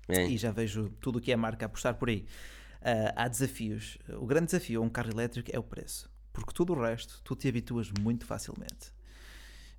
[0.08, 0.26] É.
[0.26, 2.26] E já vejo tudo o que é marca apostar por aí.
[2.82, 3.98] Ah, há desafios.
[4.18, 6.10] O grande desafio a um carro elétrico é o preço.
[6.32, 8.92] Porque tudo o resto, tu te habituas muito facilmente.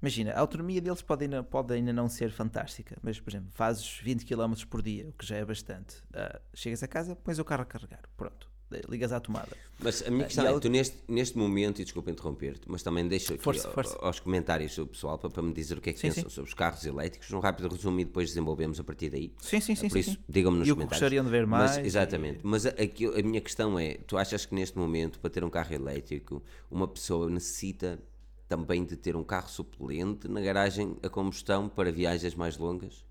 [0.01, 3.99] Imagina, a autonomia deles pode ainda, pode ainda não ser fantástica, mas, por exemplo, fazes
[4.03, 5.97] 20 km por dia, o que já é bastante.
[6.13, 8.49] Ah, chegas a casa, pões o carro a carregar, pronto,
[8.89, 9.55] ligas à tomada.
[9.80, 12.82] Mas a minha Ah, questão e é, tu neste, neste momento, e desculpa interromper-te, mas
[12.82, 13.97] também deixo aqui Força, força.
[14.01, 16.30] aos comentários do pessoal para, para me dizer o que é que Sim, pensam sim.
[16.30, 19.32] sobre os carros elétricos, um rápido resumo e depois desenvolvemos a partir daí.
[19.39, 19.89] Sim, sim, sim.
[19.89, 20.99] Por isso, digam-me nos E o que comentários.
[21.01, 22.39] gostariam de ver Mas, mais, e- exatamente.
[22.43, 25.49] Mas a, aqui, a minha questão é: tu achas que neste momento, para ter um
[25.49, 26.41] carro elétrico,
[26.72, 27.99] uma pessoa necessita
[28.47, 33.04] também de ter um carro suplente na garagem a combustão para viagens mais longas?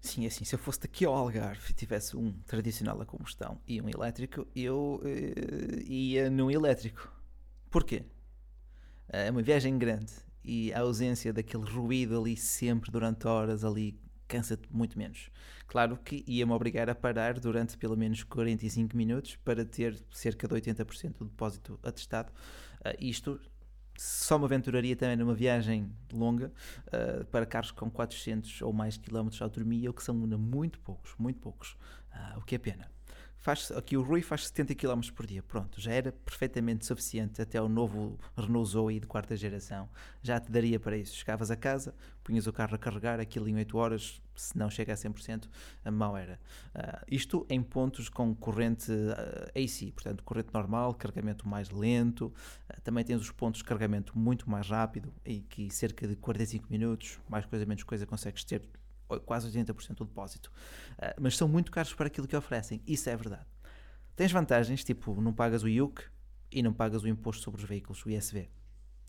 [0.00, 3.80] Sim, é assim, se eu fosse daqui ao Algarve tivesse um tradicional a combustão e
[3.80, 7.12] um elétrico, eu eh, ia num elétrico.
[7.70, 8.04] Porquê?
[9.08, 10.12] É uma viagem grande
[10.44, 15.30] e a ausência daquele ruído ali sempre durante horas ali cansa-te muito menos.
[15.66, 20.54] Claro que ia-me obrigar a parar durante pelo menos 45 minutos para ter cerca de
[20.54, 22.32] 80% do depósito atestado.
[22.80, 23.40] Uh, isto
[23.98, 26.52] só me aventuraria também numa viagem longa
[26.88, 31.14] uh, para carros com 400 ou mais quilómetros de autonomia, o que são muito poucos,
[31.18, 31.76] muito poucos,
[32.12, 32.95] uh, o que é pena
[33.46, 35.40] faz, aqui o Rui faz 70 km por dia.
[35.40, 39.88] Pronto, já era perfeitamente suficiente até o novo Renault Zoe de quarta geração.
[40.20, 41.14] Já te daria para isso.
[41.14, 41.94] Chegavas a casa,
[42.24, 45.48] punhas o carro a carregar, aquilo em 8 horas, se não chega a 100%,
[45.84, 46.40] a mal era.
[46.74, 52.26] Uh, isto em pontos com corrente uh, ah, AC, portanto, corrente normal, carregamento mais lento.
[52.68, 56.66] Uh, também tens os pontos de carregamento muito mais rápido, e que cerca de 45
[56.68, 58.68] minutos, mais coisa menos coisa, consegues ter
[59.24, 60.50] quase 80% do depósito.
[60.92, 63.46] Uh, mas são muito caros para aquilo que oferecem, isso é verdade.
[64.14, 66.02] Tens vantagens, tipo, não pagas o IUC
[66.50, 68.48] e não pagas o imposto sobre os veículos, o ISV.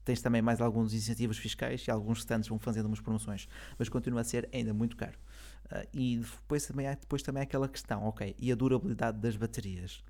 [0.03, 4.21] Tens também mais alguns incentivos fiscais e alguns stands vão fazendo umas promoções, mas continua
[4.21, 5.17] a ser ainda muito caro.
[5.65, 9.35] Uh, e depois também, há, depois também há aquela questão, ok, e a durabilidade das
[9.35, 10.03] baterias?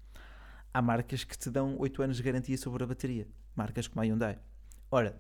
[0.74, 4.06] Há marcas que te dão 8 anos de garantia sobre a bateria, marcas como a
[4.06, 4.38] Hyundai.
[4.92, 5.20] Ora,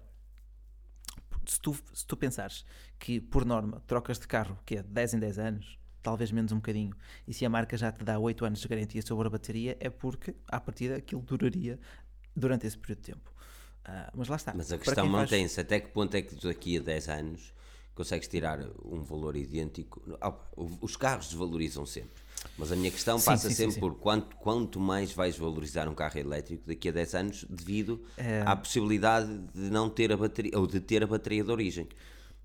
[1.48, 2.66] se tu, se tu pensares
[3.00, 6.58] que, por norma, trocas de carro que é 10 em 10 anos, talvez menos um
[6.58, 6.96] bocadinho,
[7.28, 9.90] e se a marca já te dá 8 anos de garantia sobre a bateria, é
[9.90, 11.80] porque, à partida, aquilo duraria
[12.36, 13.34] durante esse período de tempo.
[13.88, 14.54] Uh, mas lá está.
[14.54, 15.56] Mas a questão mantém-se.
[15.56, 15.66] Faz...
[15.66, 17.54] Até que ponto é que daqui a 10 anos
[17.98, 20.02] consegues tirar um valor idêntico?
[20.80, 22.28] Os carros desvalorizam sempre.
[22.58, 25.88] Mas a minha questão sim, passa sim, sempre sim, por quanto, quanto mais vais valorizar
[25.88, 28.44] um carro elétrico daqui a 10 anos devido é...
[28.46, 31.88] à possibilidade de não ter a bateria ou de ter a bateria de origem.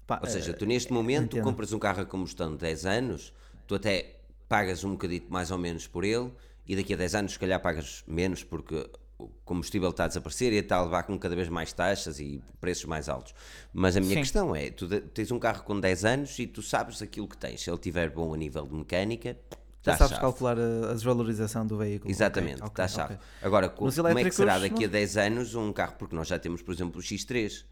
[0.07, 3.33] Pá, ou seja, tu neste é, momento compras um carro a combustão de 10 anos,
[3.67, 4.17] tu até
[4.49, 6.33] pagas um bocadito mais ou menos por ele
[6.67, 8.89] e daqui a 10 anos se calhar pagas menos porque
[9.25, 12.43] o combustível está a desaparecer e está a levar com cada vez mais taxas e
[12.61, 13.35] preços mais altos.
[13.73, 14.21] Mas a minha Sim.
[14.21, 17.63] questão é, tu tens um carro com 10 anos e tu sabes aquilo que tens.
[17.63, 19.37] Se ele estiver bom a nível de mecânica,
[19.83, 20.21] já sabes chave.
[20.21, 22.11] calcular a, desvalorização do veículo.
[22.11, 23.15] Exatamente, okay, está okay, chave.
[23.15, 23.27] Okay.
[23.43, 25.95] Agora, como é que será daqui a 10 anos um carro?
[25.99, 27.65] Porque nós já temos, por exemplo, o X3.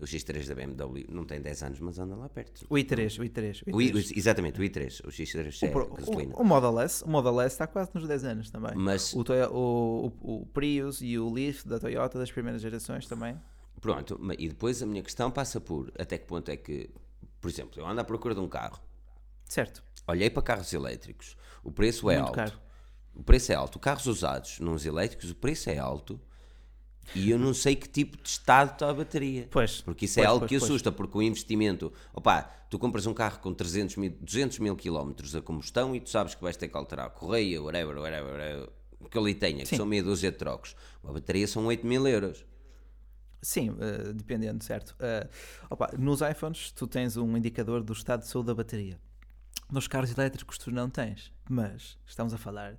[0.00, 2.66] O X3 da BMW não tem 10 anos, mas anda lá perto.
[2.68, 3.62] O i3, o i3.
[3.72, 3.94] O i3.
[3.94, 5.06] O, exatamente, o i3.
[5.06, 6.34] O X3 é o, gasolina.
[6.34, 8.72] O, o, Model S, o Model S está quase nos 10 anos também.
[8.74, 9.22] Mas, o,
[9.52, 13.40] o, o, Prius e o Leaf da Toyota das primeiras gerações também.
[13.80, 16.90] Pronto, e depois a minha questão passa por até que ponto é que,
[17.40, 18.80] por exemplo, eu ando à procura de um carro.
[19.44, 19.84] Certo.
[20.06, 22.36] Olhei para carros elétricos o preço é Muito alto.
[22.36, 22.60] Caro.
[23.14, 23.78] O preço é alto.
[23.78, 26.20] Carros usados, nos elétricos, o preço é alto.
[27.14, 29.48] E eu não sei que tipo de estado está a bateria.
[29.50, 29.80] Pois.
[29.80, 31.92] Porque isso é pois, é algo pois, que assusta, porque o investimento.
[32.12, 36.10] Opá, tu compras um carro com 300 mil, 200 mil quilómetros a combustão e tu
[36.10, 38.68] sabes que vais ter que alterar a correia, whatever, whatever, whatever
[39.08, 39.76] que ali tenha, que Sim.
[39.76, 40.74] são meia dúzia de trocos.
[41.02, 42.44] Uma bateria são 8 mil euros.
[43.42, 44.92] Sim, uh, dependendo, certo.
[44.92, 45.28] Uh,
[45.68, 48.98] opa, nos iPhones tu tens um indicador do estado de saúde da bateria.
[49.70, 52.78] Nos carros elétricos tu não tens, mas estamos a falar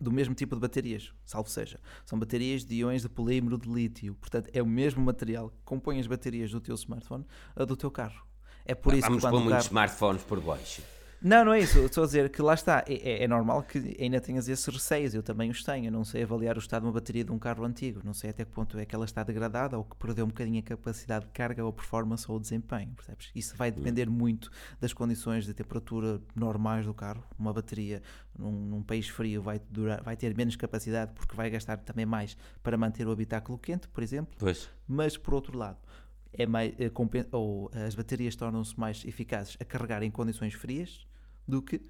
[0.00, 1.80] do mesmo tipo de baterias, salvo seja.
[2.04, 4.14] São baterias de íons de polímero de lítio.
[4.14, 7.24] Portanto, é o mesmo material que compõe as baterias do teu smartphone
[7.56, 8.26] a do teu carro.
[8.64, 9.66] É por isso Vamos que pôr muitos carro...
[9.66, 10.82] smartphones por baixo.
[11.20, 11.78] Não, não é isso.
[11.80, 12.84] Estou a dizer que lá está.
[12.86, 15.14] É, é, é, normal que ainda tenhas esses receios.
[15.14, 15.86] Eu também os tenho.
[15.86, 18.00] Eu não sei avaliar o estado de uma bateria de um carro antigo.
[18.04, 20.60] Não sei até que ponto é que ela está degradada ou que perdeu um bocadinho
[20.60, 22.92] a capacidade de carga ou performance ou desempenho.
[22.94, 23.30] Percebes?
[23.34, 24.50] Isso vai depender muito
[24.80, 27.24] das condições de temperatura normais do carro.
[27.36, 28.00] Uma bateria
[28.38, 32.36] num, num país frio vai, durar, vai ter menos capacidade porque vai gastar também mais
[32.62, 34.36] para manter o habitáculo quente, por exemplo.
[34.38, 34.70] Pois.
[34.86, 35.78] Mas por outro lado
[36.32, 36.90] é mais, é,
[37.32, 41.06] ou as baterias tornam-se mais eficazes a carregar em condições frias
[41.46, 41.80] do que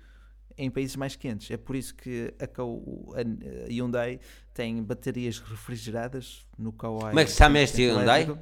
[0.56, 1.50] em países mais quentes.
[1.50, 4.20] É por isso que a, a Hyundai
[4.52, 7.10] tem baterias refrigeradas no Kauai.
[7.10, 8.38] Como é que se chama este Hyundai?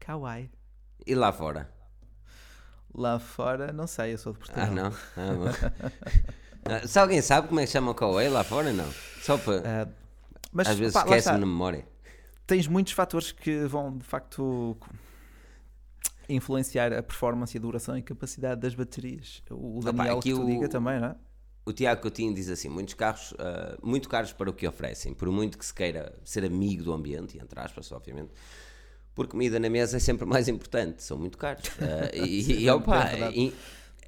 [0.00, 0.50] Kauai.
[1.06, 1.70] E lá fora?
[2.92, 4.66] Lá fora, não sei, eu sou de Portugal.
[4.66, 4.92] Ah, não?
[6.64, 8.90] Ah, se alguém sabe como é que chama o Kauai lá fora, não?
[9.20, 9.58] Só para.
[9.58, 9.92] Uh,
[10.52, 11.95] mas, Às vezes esquece-me na memória
[12.46, 14.76] tens muitos fatores que vão de facto
[16.28, 19.42] influenciar a performance, a duração e a capacidade das baterias.
[19.50, 21.16] O Daniel Opa, que tu o, diga também, não é?
[21.64, 25.30] O Tiago Coutinho diz assim: muitos carros, uh, muito caros para o que oferecem, por
[25.30, 28.30] muito que se queira ser amigo do ambiente, entre aspas, obviamente,
[29.14, 31.66] por comida na mesa é sempre mais importante, são muito caros.
[31.68, 33.52] Uh, e, e, opa, é,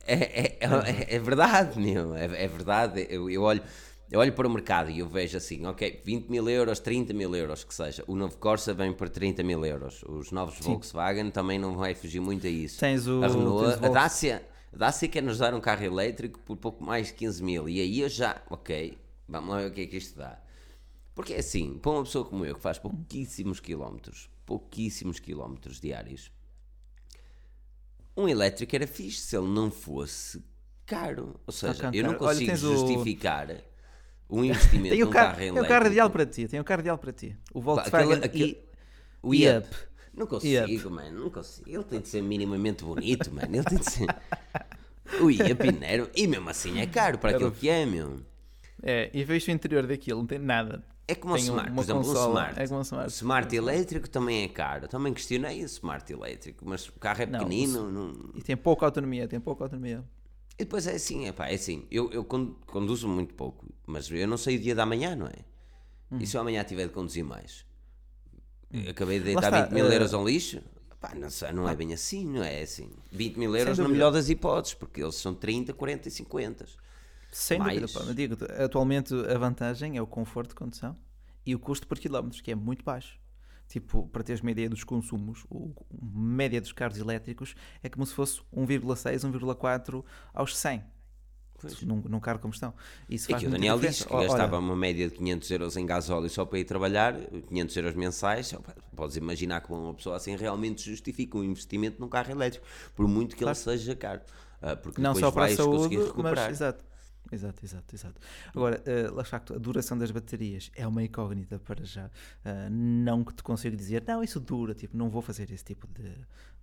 [0.07, 3.07] é, é, é, verdade, meu, é, é verdade.
[3.11, 3.63] Eu, eu olho
[4.11, 7.35] eu olho para o mercado e eu vejo assim, ok, 20 mil euros, 30 mil
[7.35, 8.03] euros, que seja.
[8.07, 10.03] O novo Corsa vem por 30 mil euros.
[10.09, 10.63] Os novos Sim.
[10.65, 12.81] Volkswagen também não vai fugir muito a isso.
[12.81, 16.57] Tens o, a Renault, tens a Dacia, A Dacia quer-nos dar um carro elétrico por
[16.57, 17.69] pouco mais de 15 mil.
[17.69, 18.97] E aí eu já, ok,
[19.29, 20.41] vamos lá ver o que é que isto dá.
[21.15, 26.31] Porque é assim, para uma pessoa como eu que faz pouquíssimos quilómetros, pouquíssimos quilómetros diários,
[28.17, 30.43] um elétrico era fixe se ele não fosse
[30.87, 31.39] caro.
[31.47, 32.25] Ou seja, eu não caro.
[32.25, 32.71] Olha, consigo tens o-
[34.29, 36.49] o investimento Tem o num carro, carro tem o carro ideal para ti.
[36.49, 37.37] Tem o carro ideal para ti.
[37.55, 38.65] O Volkswagen aquele- aquele- e,
[39.23, 39.67] o e IAP.
[39.67, 39.77] Up.
[40.15, 41.69] Não consigo, mano, não consigo.
[41.71, 43.55] Ele tem de ser minimamente bonito, mano.
[43.55, 44.07] Ele tem de ser.
[45.23, 46.11] O IAP Nero.
[46.15, 48.21] E mesmo assim é caro para aquilo que é, meu.
[48.83, 50.85] É, e vejo o interior daquilo, não tem nada.
[51.07, 52.61] É como Tem um- Smart, por exemplo, consola, um Smart.
[52.61, 53.11] é como um Smart.
[53.15, 54.87] Smart elétrico também é caro.
[54.87, 57.91] Também questionei o Smart elétrico, mas o carro é Não, pequenino.
[57.91, 60.05] não- E tem pouca autonomia, tem pouca autonomia.
[60.59, 61.87] E depois é assim, é pá, é assim.
[61.91, 65.27] Eu, eu con- conduzo muito pouco, mas eu não sei o dia da manhã, não
[65.27, 65.45] é?
[66.11, 66.19] Hum.
[66.21, 67.65] E se eu amanhã tiver de conduzir mais?
[68.91, 70.63] Acabei de deitar está, 20 mil eh, euros ao lixo?
[71.01, 72.91] Pá, não, sei, não é bem assim, não é assim.
[73.11, 73.89] 20 mil euros na dúvida.
[73.89, 76.67] melhor das hipóteses, porque eles são 30, 40 e 50.
[77.31, 77.81] Sem Mais.
[77.81, 80.97] dúvida, pá, digo atualmente a vantagem é o conforto de condução
[81.47, 83.19] e o custo por quilómetros, que é muito baixo.
[83.69, 88.07] Tipo, para teres uma ideia dos consumos, o o média dos carros elétricos é como
[88.07, 90.83] se fosse 1,6, 1,4 aos 100
[91.61, 91.83] Pois.
[91.83, 92.73] num, num carro de combustão.
[93.09, 96.31] Isso faz que o Daniel disse que gastava uma média de 500 euros em gasóleo
[96.31, 97.15] só para ir trabalhar,
[97.49, 98.55] 500 euros mensais.
[98.95, 102.65] Podes imaginar como uma pessoa assim realmente justifica um investimento num carro elétrico,
[102.95, 104.21] por muito que ele seja caro.
[104.63, 106.85] Ah, Porque não depois só para a saúde, conseguir mas exato.
[107.31, 108.21] Exato, exato, exato.
[108.55, 112.11] Agora, eh, lá facto, a duração das baterias é uma incógnita para já.
[112.45, 115.87] Ah, não que te consiga dizer, não, isso dura, tipo, não vou fazer esse tipo
[115.89, 116.15] de,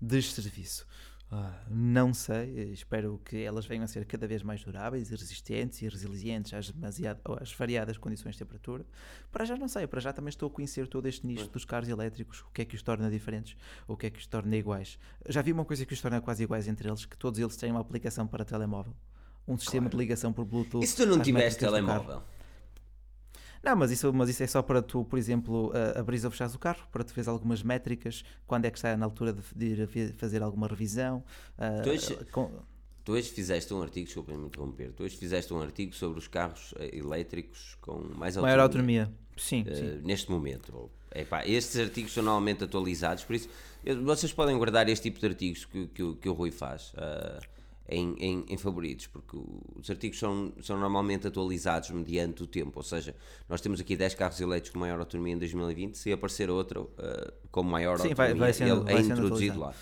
[0.01, 0.87] de serviço.
[1.31, 5.15] Ah, não sei, eh, espero que elas venham a ser cada vez mais duráveis e
[5.15, 8.85] resistentes e resilientes às, demasiado, às variadas condições de temperatura.
[9.31, 11.89] Para já não sei, para já também estou a conhecer todo este nicho dos carros
[11.89, 13.57] elétricos, o que é que os torna diferentes,
[13.87, 14.99] o que é que os torna iguais.
[15.27, 17.71] Já vi uma coisa que os torna quase iguais entre eles, que todos eles têm
[17.71, 18.95] uma aplicação para telemóvel.
[19.47, 20.83] Um sistema de ligação por Bluetooth.
[20.83, 21.19] E se tu não
[21.57, 21.71] carro.
[21.71, 22.21] telemóvel?
[23.63, 26.53] Não, mas isso, mas isso é só para tu, por exemplo, uh, abris ou fechares
[26.53, 29.65] o carro, para tu veres algumas métricas, quando é que está na altura de, de
[29.97, 31.23] ir fazer alguma revisão.
[31.57, 32.51] uh, Tu és- com-
[33.03, 36.27] Tu hoje fizeste um artigo, desculpa me interromper, tu hoje fizeste um artigo sobre os
[36.27, 38.41] carros eh, elétricos com mais autonomia.
[38.41, 39.13] maior autonomia.
[39.37, 40.01] Sim, eh, sim.
[40.03, 40.89] neste momento.
[41.13, 43.47] Epá, estes artigos são normalmente atualizados, por isso
[43.85, 46.93] eu- vocês podem guardar este tipo de artigos que, que, o- que o Rui faz
[46.97, 47.39] ah,
[47.87, 49.37] em, em, em favoritos, porque
[49.75, 52.71] os artigos são, são normalmente atualizados mediante o tempo.
[52.77, 53.15] Ou seja,
[53.47, 57.33] nós temos aqui 10 carros elétricos com maior autonomia em 2020, se aparecer outro ah,
[57.51, 59.73] com maior Sim, autonomia, vai- vai sendo- ele vai é introduzido lá.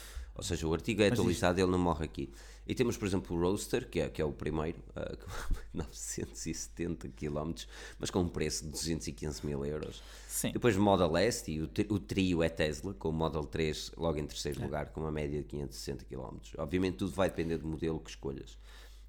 [0.44, 2.30] Ou seja, o artigo é Mas atualizado, ele não morre aqui.
[2.68, 7.08] E temos, por exemplo, o Roadster, que é, que é o primeiro, ah, com 970
[7.10, 7.54] km,
[7.98, 10.04] mas com um preço de 215 mil euros.
[10.28, 10.52] Sim.
[10.52, 14.20] Depois o Model S e o, o trio é Tesla, com o Model 3 logo
[14.20, 16.38] em terceiro lugar, com uma média de 560 km.
[16.58, 18.58] Obviamente tudo vai depender do modelo que escolhas.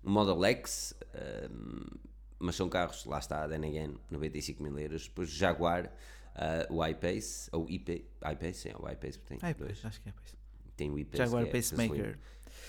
[0.05, 1.97] O Model X, ahm,
[2.39, 5.09] mas são carros, lá está, then again, 95 mil euros.
[5.09, 5.93] Depois o Jaguar,
[6.37, 10.44] ah, o I-Pace, ou IP, I-Pace, é o I-Pace, tem pois, acho que é pois.
[10.77, 12.19] Tem o I-Pace, Jaguar é Pacemaker.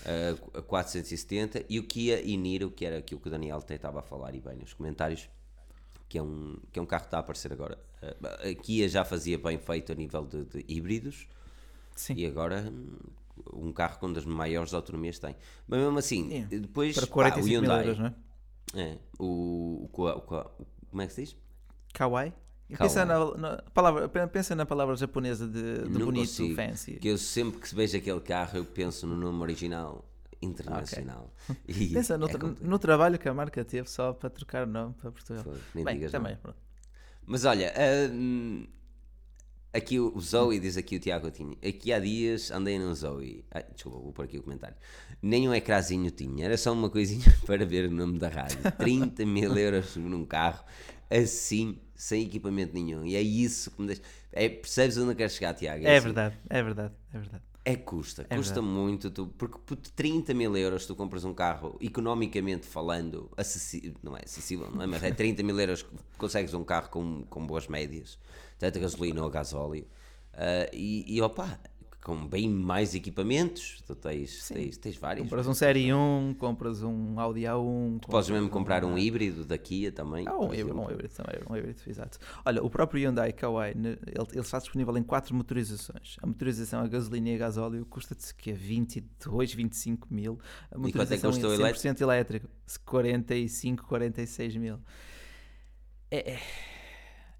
[0.04, 4.02] Uh, a 470 e o Kia e-Niro, que era aquilo que o Daniel estava a
[4.02, 5.28] falar e bem nos comentários,
[6.08, 7.78] que é um, que é um carro que está a aparecer agora.
[8.00, 11.26] A Kia já fazia bem feito a nível de, de híbridos
[11.96, 12.14] Sim.
[12.14, 12.96] e agora hum,
[13.52, 15.34] um carro com das maiores autonomias tem.
[15.66, 16.60] Mas mesmo assim, Sim.
[16.60, 18.80] depois Para pá, o 45 Hyundai, euros, não é?
[18.80, 20.56] é, o, o, o Kua-
[20.90, 21.36] como é que se diz?
[21.92, 22.32] Kawaii.
[22.68, 26.94] Pensa na, na palavra, pensa na palavra japonesa de, de bonito, consigo, fancy.
[26.94, 30.04] Que eu sempre que vejo aquele carro eu penso no nome original
[30.42, 31.32] internacional.
[31.68, 32.68] E Pensa no, é tra- complicado.
[32.68, 35.44] no trabalho que a marca teve só para trocar o nome para Portugal.
[35.74, 36.36] Nem Bem, também.
[37.24, 37.72] Mas olha,
[38.12, 38.66] hum,
[39.72, 41.56] aqui o Zoe diz aqui o Tiago tinha.
[41.66, 43.44] Aqui há dias andei num Zoe.
[43.50, 44.76] Ai, desculpa, vou pôr aqui o comentário.
[45.22, 48.58] Nem um ecrãzinho tinha, era só uma coisinha para ver o nome da rádio.
[48.78, 50.64] 30 mil euros num carro,
[51.10, 53.04] assim, sem equipamento nenhum.
[53.04, 54.02] E é isso que me deixa.
[54.32, 55.86] É, percebes onde eu quero chegar, Tiago?
[55.86, 57.42] É assim, verdade, é verdade, é verdade.
[57.64, 61.76] É custa, É custa muito, tu, porque por 30 mil euros tu compras um carro,
[61.80, 64.86] economicamente falando, acessível, não é acessível, não é?
[64.86, 68.20] Mas é 30 mil euros que consegues um carro com, com boas médias,
[68.56, 69.84] tanto a gasolina ou a gasóleo,
[70.32, 71.58] ah, e, e opa,
[72.06, 75.24] com bem mais equipamentos, tu tens, tens, tens vários.
[75.24, 77.98] Compras um Série 1, compras um Audi A1.
[78.06, 80.24] Podes mesmo comprar um híbrido da Kia também.
[80.28, 82.16] Ah, um híbrido, um híbrido também, um híbrido, exato.
[82.44, 86.16] Olha, o próprio Hyundai Kauai, ne- ele, ele está disponível em quatro motorizações.
[86.22, 90.38] A motorização a gasolina e a gasóleo custa-te que é 22, 25 mil.
[90.70, 92.48] A E quanto é que motorização custa o em 100% elétrico,
[92.84, 94.78] 45, 46 mil.
[96.08, 96.38] É,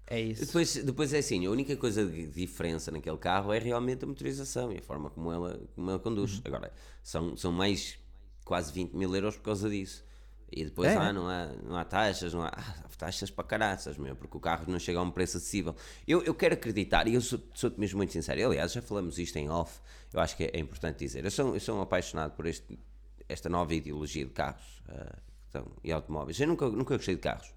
[0.07, 0.45] é, isso.
[0.45, 4.71] Depois, depois é assim, a única coisa de diferença naquele carro é realmente a motorização
[4.71, 6.35] e a forma como ela, como ela conduz.
[6.35, 6.41] Uhum.
[6.45, 6.71] Agora,
[7.03, 7.97] são, são mais
[8.45, 10.05] quase 20 mil euros por causa disso.
[10.49, 10.95] E depois É.
[10.95, 14.37] ah, não, há, não há taxas, não há, ah, há taxas para caraças, meu, porque
[14.37, 15.75] o carro não chega a um preço acessível.
[16.07, 19.35] Eu, eu quero acreditar, e eu sou- sou-te mesmo muito sincero, aliás, já falamos isto
[19.35, 19.81] em off,
[20.13, 21.25] eu acho que é, é importante dizer.
[21.25, 22.79] Eu sou, eu sou um apaixonado por este,
[23.27, 25.17] esta nova ideologia de carros ah,
[25.49, 26.39] então, e automóveis.
[26.39, 27.53] Eu nunca, nunca gostei de carros.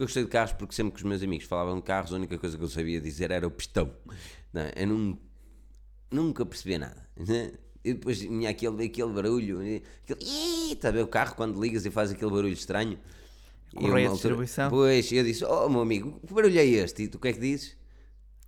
[0.00, 2.38] Nunca gostei de carros porque sempre que os meus amigos falavam de carros, a única
[2.38, 3.92] coisa que eu sabia dizer era o pistão.
[4.50, 4.72] Não, é?
[4.74, 5.18] eu não,
[6.10, 7.06] nunca percebia nada.
[7.18, 7.52] né?
[7.84, 9.82] E depois tinha aquele, aquele barulho, né?
[10.02, 12.98] aquele, Ih, está a ver o carro quando ligas e faz aquele barulho estranho.
[13.74, 14.70] Correia de altura- distribuição.
[14.70, 17.02] Pois, eu disse, oh meu amigo, que barulho é este?
[17.02, 17.76] E tu o que é que dizes?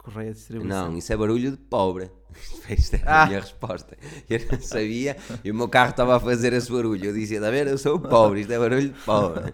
[0.03, 0.90] Correia de distribuição.
[0.90, 2.11] Não, isso é barulho de pobre.
[2.68, 3.22] Esta era Ah.
[3.22, 3.96] a minha resposta.
[4.28, 7.05] Eu não sabia e o meu carro estava a fazer esse barulho.
[7.05, 9.53] Eu dizia, a ver, eu sou pobre, isto é barulho de pobre.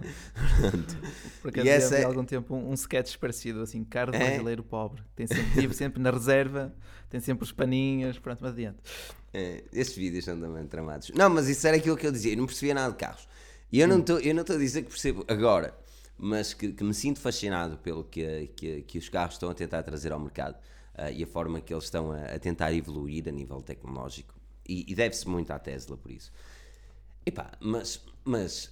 [0.61, 0.97] Pronto.
[1.43, 4.15] Por acaso E essa havia é- há algum tempo um, um sketch parecido, assim, carro
[4.15, 4.19] É?
[4.19, 5.03] brasileiro pobre.
[5.15, 6.75] Tem sempre, vive sempre na reserva,
[7.11, 8.79] tem sempre os paninhos, pronto, mas adiante.
[9.35, 11.11] É, esses vídeos são também tramados.
[11.15, 12.33] Não, mas isso era aquilo que eu dizia.
[12.33, 13.29] Eu não percebia nada de carros.
[13.71, 15.75] E eu não eu não estou a dizer que percebo agora,
[16.19, 19.83] mas que, que me sinto fascinado pelo que, que, que os carros estão a tentar
[19.83, 20.57] trazer ao mercado
[20.95, 24.35] ah, e a forma que eles estão a, a tentar evoluir a nível tecnológico.
[24.69, 26.33] E, e deve-se muito à Tesla por isso.
[27.25, 28.71] Epá, mas, mas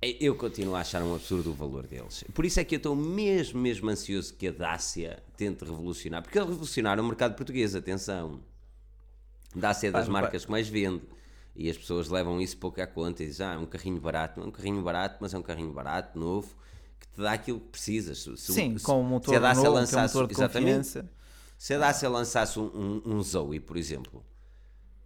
[0.00, 2.24] eu continuo a achar um absurdo o valor deles.
[2.32, 6.22] Por isso é que eu estou mesmo, mesmo ansioso que a Dacia tente revolucionar.
[6.22, 8.40] Porque eles revolucionaram o mercado português, atenção.
[9.54, 11.02] Dacia é das Ah, marcas que mais vende.
[11.54, 14.38] E as pessoas levam isso pouco à conta e dizem, ah, é um carrinho barato.
[14.38, 16.56] Não é um carrinho barato, mas é um carrinho barato, novo,
[17.18, 18.18] te dá aquilo que precisas.
[18.22, 20.76] Se- Sim, se- com um se motor a Dacia novo, é um motor de exatamente,
[20.76, 21.10] confiança.
[21.58, 22.66] se a Dacia lançasse um,
[23.04, 24.24] um, um Zoe, por exemplo,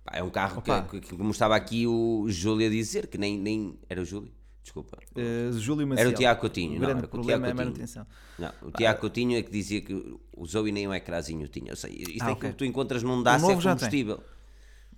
[0.05, 0.83] pá, é um carro que, Opa.
[0.91, 4.31] que- que- como estava aqui o Júlio a dizer, que nem, nem era o Júlio,
[4.63, 4.99] desculpa.
[5.17, 6.07] Eh, Júlio Maciel.
[6.09, 7.57] Era o Tiago Coutinho, O não, grande era o Tiago é a Coutinho.
[7.57, 8.07] manutenção.
[8.39, 9.95] Não, o Tiago Coutinho é que dizia que
[10.37, 11.73] o Zoe nem um ecrãzinho tinha.
[11.73, 12.33] Ou seja, isto Ah, é ok.
[12.33, 13.61] aquilo que tu encontras num Dacia tem.
[13.63, 14.23] combustível.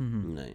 [0.00, 0.54] Não é?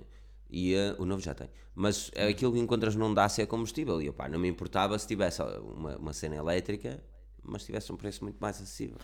[0.50, 1.50] E eh, o novo já tem.
[1.76, 4.02] Mas é aquilo que encontras num Dacia combustível.
[4.02, 7.04] E opá, não me importava se tivesse uma, uma cena elétrica,
[7.44, 8.98] mas tivesse um preço muito mais acessível.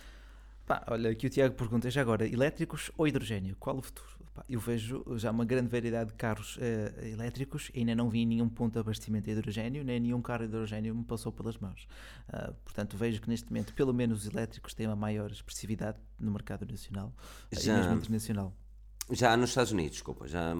[0.66, 3.54] Pá, olha, aqui o Tiago pergunta já agora, elétricos ou hidrogênio?
[3.60, 4.08] Qual o futuro?
[4.34, 8.48] Pá, eu vejo já uma grande variedade de carros eh, elétricos, ainda não vi nenhum
[8.48, 11.86] ponto de abastecimento de hidrogênio, nem nenhum carro de hidrogênio me passou pelas mãos.
[12.28, 16.32] Ah, portanto, vejo que neste momento, pelo menos os elétricos têm uma maior expressividade no
[16.32, 17.14] mercado nacional
[17.52, 17.72] eh, Já.
[17.72, 18.52] e mesmo internacional.
[19.10, 20.52] Já nos Estados Unidos, desculpa, já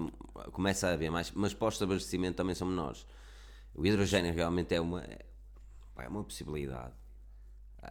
[0.53, 3.05] começa a haver mais, mas postos de abastecimento também são menores.
[3.75, 6.93] O hidrogênio realmente é uma, é, uma possibilidade.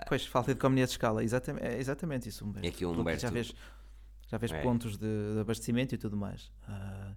[0.09, 2.67] Pois, falta de economia de escala, exatamente, é exatamente isso, Humberto.
[2.67, 3.55] É que o Humberto- Já vês,
[4.29, 4.63] já vês É.
[4.63, 6.51] pontos de, de abastecimento e tudo mais.
[6.67, 7.13] Ah,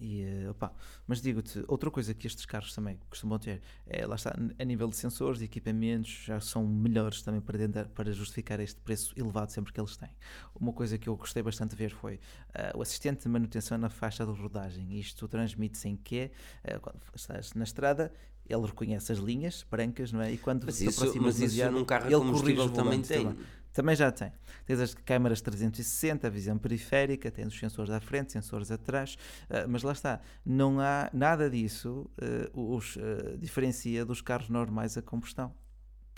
[0.00, 0.72] e, eh, opá,
[1.06, 4.88] mas digo-te, outra coisa que estes carros também costumam ter é, lá está, a nível
[4.88, 9.50] de sensores e equipamentos, já são melhores também para, tentar- para justificar este preço elevado
[9.52, 10.10] sempre que eles têm.
[10.58, 12.18] Uma coisa que eu gostei bastante de ver foi
[12.54, 14.98] ah, o assistente de manutenção na faixa de rodagem.
[14.98, 16.30] Isto transmite-se em que,
[16.64, 18.12] eh, quando estás na estrada,
[18.46, 20.32] ele reconhece as linhas brancas, não é?
[20.32, 23.24] E quando Mas te isso, aproximas mas isso num carro ele combustível também tem.
[23.24, 23.44] também.
[23.74, 24.32] Também já tem.
[24.64, 29.18] Tens as câmaras 360, a visão periférica, tens os sensores à frente, sensores atrás,
[29.50, 34.96] ah, mas lá está, não há nada disso ah, os ah, diferencia dos carros normais
[34.96, 35.52] a combustão.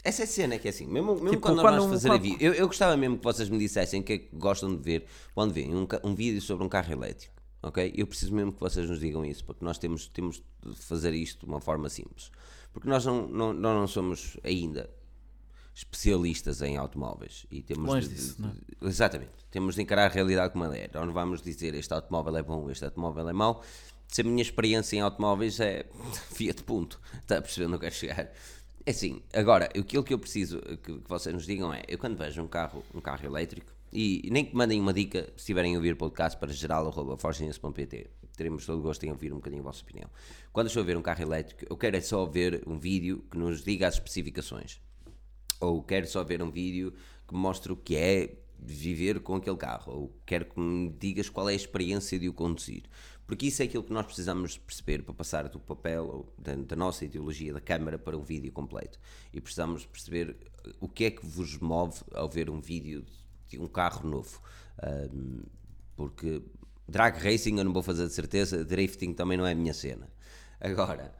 [0.04, 2.08] Essa é a cena que é assim, mesmo, mesmo Tipo, quando, nós vamos um- fazer
[2.08, 4.36] a quando- vídeo, eu, eu gostava mesmo que vocês me dissessem o que é que
[4.36, 7.92] gostam de ver quando veem um, um vídeo sobre um carro elétrico, ok?
[7.96, 11.46] Eu preciso mesmo que vocês nos digam isso, porque nós temos, temos de fazer isto
[11.46, 12.30] de uma forma simples.
[12.72, 14.88] Porque nós não, não, nós não somos ainda
[15.76, 17.44] especialistas em automóveis.
[17.50, 18.88] E temos Longe de- disso, não é?
[18.88, 19.32] exatamente.
[19.50, 20.88] Temos de encarar a realidade como ela é.
[20.94, 23.62] Não vamos dizer este automóvel é bom este automóvel é mau.
[24.08, 25.84] Se a minha experiência em automóveis é
[26.32, 28.32] Fiat ponto está a perceber eu quero chegar?
[28.86, 32.16] É assim agora aquilo que eu preciso que, que vocês nos digam é eu quando
[32.16, 35.76] vejo um carro um carro elétrico e nem que mandem uma dica se estiverem a
[35.78, 38.06] ouvir o podcast para geral.forginense.pt
[38.36, 40.08] teremos todo o gosto em ouvir um bocadinho a vossa opinião.
[40.52, 43.36] Quando estou a ver um carro elétrico eu quero é só ver um vídeo que
[43.36, 44.80] nos diga as especificações
[45.60, 46.92] ou quero só ver um vídeo
[47.26, 51.48] que mostre o que é viver com aquele carro, ou quero que me digas qual
[51.48, 52.84] é a experiência de o conduzir.
[53.26, 56.76] Porque isso é aquilo que nós precisamos perceber para passar do papel ou da, da
[56.76, 59.00] nossa ideologia da câmara para um vídeo completo.
[59.32, 60.36] E precisamos perceber
[60.80, 63.04] o que é que vos move ao ver um vídeo
[63.48, 64.40] de um carro novo.
[64.80, 65.42] Ahm,
[65.96, 66.40] porque
[66.88, 70.08] drag racing eu não vou fazer de certeza, drifting também não é a minha cena.
[70.60, 71.12] Agora,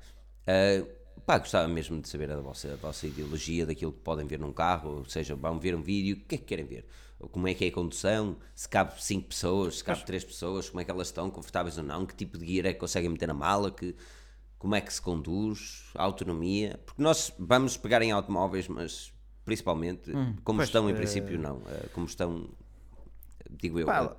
[0.47, 0.87] ah,
[1.27, 4.53] pá, gostava mesmo de saber a vossa, a vossa ideologia daquilo que podem ver num
[4.53, 6.87] carro, ou seja, vão ver um vídeo, o que é que querem ver?
[7.19, 8.37] Como é que é a condução?
[8.55, 11.83] Se cabe 5 pessoas, se cabe 3 pessoas, como é que elas estão, confortáveis ou
[11.83, 12.07] não?
[12.07, 13.71] Que tipo de guia é que conseguem meter na mala?
[13.71, 13.97] Que,
[14.59, 15.91] como é que se conduz?
[15.95, 16.79] A autonomia?
[16.85, 19.13] Porque nós vamos pegar em automóveis, mas
[19.45, 20.13] principalmente
[20.45, 21.63] combustão pois, em eh, princípio não.
[21.85, 22.51] A combustão,
[23.51, 24.15] digo eu, Pá,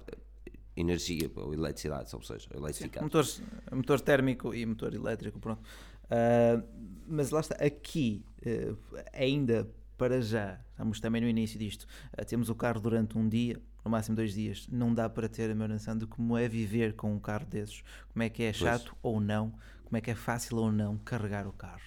[0.76, 3.03] energia ou eletricidade, ou seja, eletrificado.
[3.03, 3.41] Motores,
[3.72, 5.62] motor térmico e motor elétrico, pronto.
[6.10, 6.64] Uh,
[7.08, 8.78] mas lá está, aqui uh,
[9.14, 11.88] ainda para já, estamos também no início disto,
[12.18, 15.49] uh, temos o carro durante um dia, no máximo dois dias, não dá para ter
[15.49, 17.84] a minha noção de como é viver com um carro desses,
[18.14, 19.16] como é que é chato pois.
[19.16, 19.53] ou não,
[19.84, 21.82] como é que é fácil ou não carregar o carro.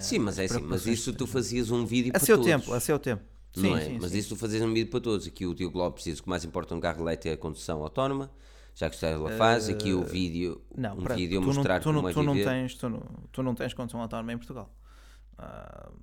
[0.00, 2.50] Sim, mas é assim, mas isso tu fazias um vídeo a para seu todos.
[2.50, 3.22] tempo, a seu tempo.
[3.54, 3.84] Sim, não é?
[3.84, 4.18] Sim, mas sim.
[4.18, 5.26] isso tu fazes um vídeo para todos.
[5.26, 7.82] Aqui o Diogo Lopes diz que o mais importa um carro elétrico é a condução
[7.82, 8.30] autónoma,
[8.74, 9.68] já que o Tesla faz.
[9.68, 12.50] Aqui o vídeo, não, um vídeo a mostrar tu não, como tu é não viver.
[12.50, 13.00] Tens, tu, não,
[13.30, 14.74] tu não tens condução autónoma em Portugal.
[15.38, 15.96] Uh,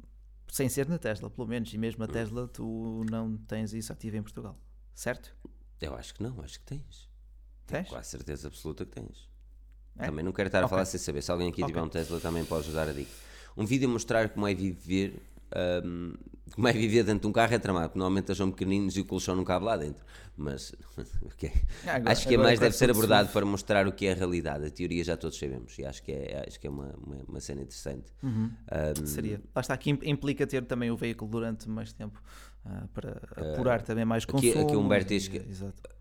[0.50, 1.74] sem ser na Tesla, pelo menos.
[1.74, 2.08] E mesmo a.
[2.08, 4.58] Tesla, tu não tens isso ativo em Portugal.
[4.94, 5.36] Certo?
[5.80, 7.10] Eu acho que não, acho que tens.
[7.66, 7.88] Tens?
[7.88, 9.30] Quase certeza absoluta que tens.
[9.98, 10.06] É?
[10.06, 10.70] Também não quero estar a Ok.
[10.70, 11.22] falar sem saber.
[11.22, 11.74] Se alguém aqui Ok.
[11.74, 13.12] tiver um Tesla, também pode ajudar a dica.
[13.56, 15.22] Um vídeo a mostrar como é viver.
[15.86, 16.14] hum,
[16.56, 19.02] como é viver dentro de um carro é tramado, porque normalmente eles são pequeninos e
[19.02, 20.04] o colchão não cabe lá dentro.
[20.38, 20.74] Mas.
[21.86, 24.66] Agora- acho que é mais deve ser abordado para mostrar o que é a realidade.
[24.66, 27.40] A teoria já todos sabemos e acho que é, acho que é uma, uma, uma
[27.40, 28.06] cena interessante.
[28.24, 28.50] Uhum.
[29.00, 29.42] Hum, Seria.
[29.56, 32.22] Lá está, aqui im- implica ter também o veículo durante mais tempo
[32.66, 33.22] ah, para
[33.54, 34.66] apurar também mais Eh, aqui- consumo.
[34.68, 35.42] aqui o Humberto diz que-.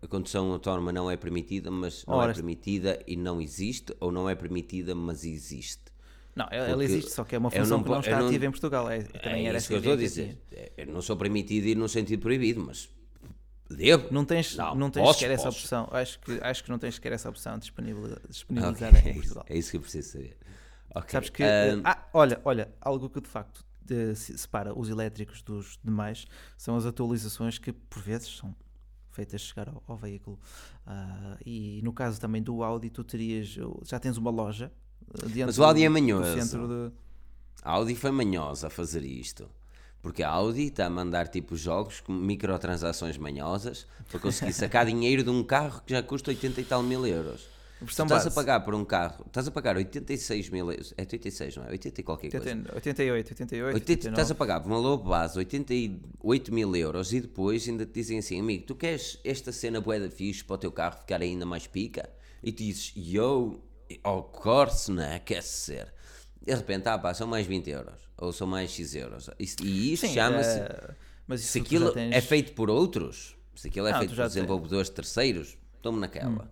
[0.01, 4.11] A condução autónoma não é permitida, mas não Ora, é permitida e não existe, ou
[4.11, 5.90] não é permitida, mas existe.
[6.35, 8.45] Não, ela Porque existe, só que é uma função não que não está não- ativa
[8.45, 8.89] em Portugal.
[8.89, 10.37] É, também é era isso essa que eu estou a dizer.
[10.51, 12.89] É, Eu não sou permitido e no sentido proibido, mas
[13.69, 14.07] devo.
[14.11, 15.59] Não tens, Não, não, tens posso, sequer essa posso.
[15.59, 15.89] opção.
[15.91, 19.13] Acho que, acho que não tens sequer essa opção disponibil- Ok, disponibilizada é, em isso,
[19.19, 19.45] Portugal.
[19.49, 20.37] é isso que eu preciso saber.
[20.95, 21.43] Ok, Sabes que.
[21.43, 26.25] ahm, ah, olha, olha, algo que de facto de- se- separa os elétricos dos demais
[26.57, 28.55] são as atualizações que por vezes são
[29.11, 30.39] feitas chegar ao, ao veículo.
[30.85, 33.57] Ah, e no caso também do Audi, tu terias.
[33.83, 34.71] Já tens uma loja.
[35.45, 36.41] Mas o Audi é do manhoso.
[36.41, 36.91] centro de-
[37.63, 39.47] a Audi foi manhosa a fazer isto.
[40.01, 45.23] Porque a Audi está a mandar tipo jogos com microtransações manhosas para conseguir sacar dinheiro
[45.23, 47.47] de um carro que já custa 80 e tal mil euros.
[47.83, 48.31] Estás a base.
[48.35, 50.93] pagar por um carro, estás a pagar 86 mil euros.
[50.97, 51.71] É 86, não é?
[51.71, 52.45] 80 e qualquer coisa.
[52.49, 53.73] 80, 88, 88.
[53.75, 54.09] 80, 89.
[54.13, 58.19] estás a pagar por uma low base 88 mil euros e depois ainda te dizem
[58.19, 61.45] assim, amigo, tu queres esta cena bué da fixe para o teu carro ficar ainda
[61.45, 62.09] mais pica?
[62.43, 63.59] E tu dizes, yo,
[64.03, 65.19] of course, né?
[65.19, 65.93] Quer ser.
[66.41, 67.99] De repente, ah pá, são mais 20 euros.
[68.17, 69.29] Ou são mais X euros.
[69.39, 70.59] Isso- E isto chama-se...
[70.59, 70.95] eh,
[71.27, 74.17] mas se aquilo já tens- é feito por outros, se aquilo é Não, feito por
[74.17, 74.33] tens- Hum.
[74.35, 76.51] desenvolvedores terceiros, tome naquela.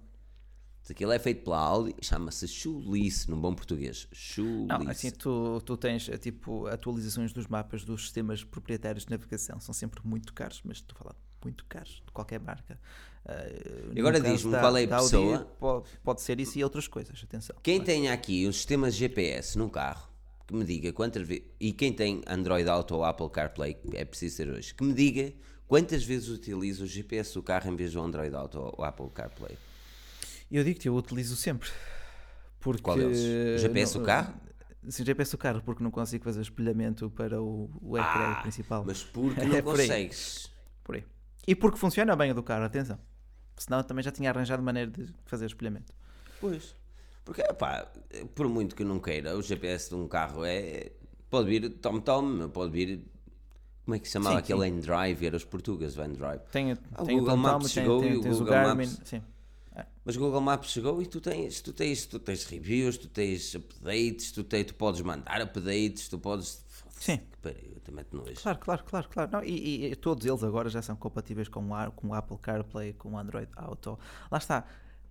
[0.82, 4.08] Se aquilo é feito pela Audi, chama-se chulice, num bom português.
[4.12, 4.66] Chulice.
[4.68, 9.60] Não, assim, tu, tu tens eh, tipo atualizações dos mapas dos sistemas proprietários de navegação,
[9.60, 12.80] são sempre muito caros, mas estou a falar muito caros, de qualquer marca.
[13.26, 17.22] Eh, E agora diz-me qual é a pessoa- Pode, pode ser isso e outras coisas,
[17.24, 17.55] atenção.
[17.61, 20.09] Quem tem aqui os sistemas GPS no carro,
[20.47, 21.43] que me diga quantas vezes.
[21.59, 24.93] E quem tem Android Auto ou Apple CarPlay, que é preciso ser hoje, que me
[24.93, 25.32] diga
[25.67, 29.57] quantas vezes utiliza o GPS do carro em vez do Android Auto ou Apple CarPlay.
[30.51, 31.70] Eu digo-te, eu utilizo sempre.
[32.59, 33.20] Porque, Qual deles?
[33.20, 34.34] O GPS do carro?
[34.89, 38.39] Sim, o GPS do carro, porque não consigo fazer espelhamento para o, o ecrã Ah,
[38.41, 38.84] principal.
[38.88, 40.09] Mas porque não É por aí.
[40.84, 41.03] Por aí.
[41.47, 42.97] E porque funciona bem a do carro, atenção.
[43.60, 45.93] Senão eu também já tinha arranjado maneira de fazer espelhamento.
[46.39, 46.76] Pois.
[47.26, 47.86] Porque, pá,
[48.34, 50.91] por muito que eu não queira, o GPS de um carro é.
[51.30, 53.03] Pode vir tom-tom, pode vir.
[53.86, 54.68] Como é que se chamava Sim, aquele sim.
[54.76, 55.26] N-Drive?
[55.26, 56.41] Era os portugueses do N-Drive.
[56.51, 58.53] Tem, Ah, o tem o Google Maps tem, chegou tem- e o tens o Google
[58.53, 58.86] Garmin.
[58.88, 59.22] Maps- Sim.
[60.10, 63.53] Mas o Google Maps chegou e tu tens, tu tens, tu tens reviews, tu tens
[63.53, 66.66] updates, tu, tens, tu podes mandar updates, tu podes.
[66.89, 67.18] Sim.
[67.18, 68.34] Que pariu, eu também te nojo.
[68.41, 69.32] Claro, claro, claro, claro.
[69.32, 72.93] Não, e, e todos eles agora já são compatíveis com o, com o Apple CarPlay,
[72.93, 73.99] com o Android Auto.
[74.32, 74.66] Lá está.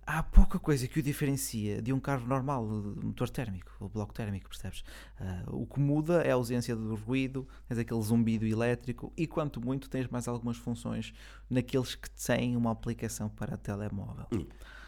[0.05, 4.49] Há pouca coisa que o diferencia de um carro normal, motor térmico, ou bloco térmico,
[4.49, 4.83] percebes?
[5.17, 9.61] Ah, o que muda é a ausência do ruído, tens aquele zumbido elétrico e, quanto
[9.61, 11.13] muito, tens mais algumas funções
[11.49, 14.25] naqueles que têm uma aplicação para telemóvel.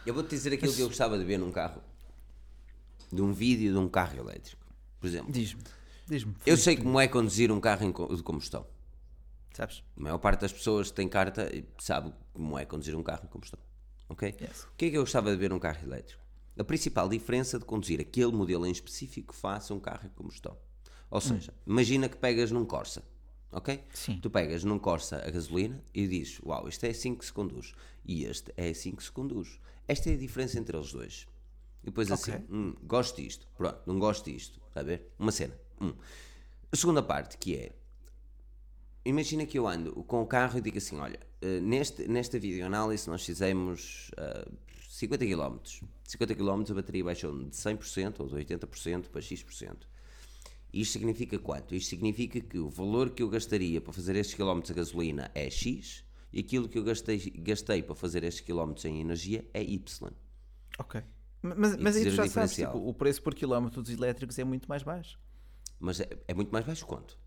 [0.06, 1.82] Eu vou-te dizer aquilo que eu gostava de ver num carro.
[3.12, 4.66] De um vídeo de um carro elétrico.
[4.99, 5.62] Por exemplo, Diz-me,
[6.08, 6.36] diz-me.
[6.45, 8.66] eu sei como é conduzir um carro de combustão.
[9.54, 9.84] Sabes?
[9.97, 11.49] A maior parte das pessoas que tem carta
[11.80, 13.60] sabe como é conduzir um carro em combustão.
[14.08, 14.36] Ok?
[14.41, 14.64] Yes.
[14.64, 16.22] O que é que eu gostava de ver num carro elétrico?
[16.58, 20.58] A principal diferença de conduzir aquele modelo em específico faça um carro em combustão.
[21.10, 23.04] Ou seja, imagina que pegas num Corsa.
[23.52, 23.84] Ok?
[23.93, 24.20] Sim.
[24.22, 27.74] Tu pegas num Corsa a gasolina e dizes: Uau, este é assim que se conduz.
[28.06, 29.60] E este é assim que se conduz.
[29.88, 31.28] Esta é a diferença entre eles dois.
[31.84, 32.46] E depois assim: Ok.
[32.50, 33.48] hum, gosto disto.
[33.58, 34.62] Pronto, não gosto disto.
[34.68, 35.12] Está a ver?
[35.18, 35.54] Uma cena.
[35.80, 35.94] Hum.
[36.72, 37.72] A segunda parte que é
[39.04, 43.10] imagina que eu ando com o carro e digo assim: olha, eh, neste, nesta videoanálise
[43.10, 44.48] nós fizemos eh,
[44.90, 45.58] 50 km.
[46.04, 49.88] 50 km a bateria baixou de 100% ou de 80% para X%.
[50.74, 51.76] Isto significa quanto?
[51.76, 55.50] Isto significa que o valor que eu gastaria para fazer estes quilómetros a gasolina é
[55.50, 56.04] X
[56.34, 60.12] e aquilo que eu gastei, gastei para fazer estes quilómetros em energia é Y.
[60.80, 61.02] Ok.
[61.42, 64.70] Mas, mas aí tu já sabes, tipo, o preço por quilómetro dos elétricos é muito
[64.70, 65.20] mais baixo.
[65.80, 67.18] Mas é, é muito mais baixo quanto?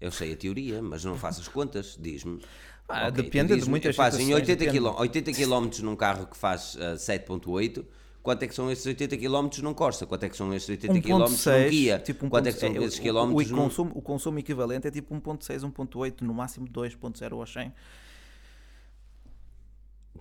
[0.00, 2.40] Eu sei a teoria, mas não faço as contas, diz-me.
[2.86, 4.78] Ah, Ok, depende tu de muitas eu faço em situações, 80 depende.
[4.78, 7.82] km, 80 km num carro que faz ah, 7.8,
[8.24, 10.06] quanto é que são esses 80 km num Corsa?
[10.06, 11.98] Quanto é que são esses 80 km num 1.6, Kia?
[12.00, 13.62] tipo um quanto é que são é, esses o- quilómetros o, num...
[13.64, 17.72] consumo, o consumo equivalente é tipo 1.6, 1.8, no máximo 2.0 ao 100.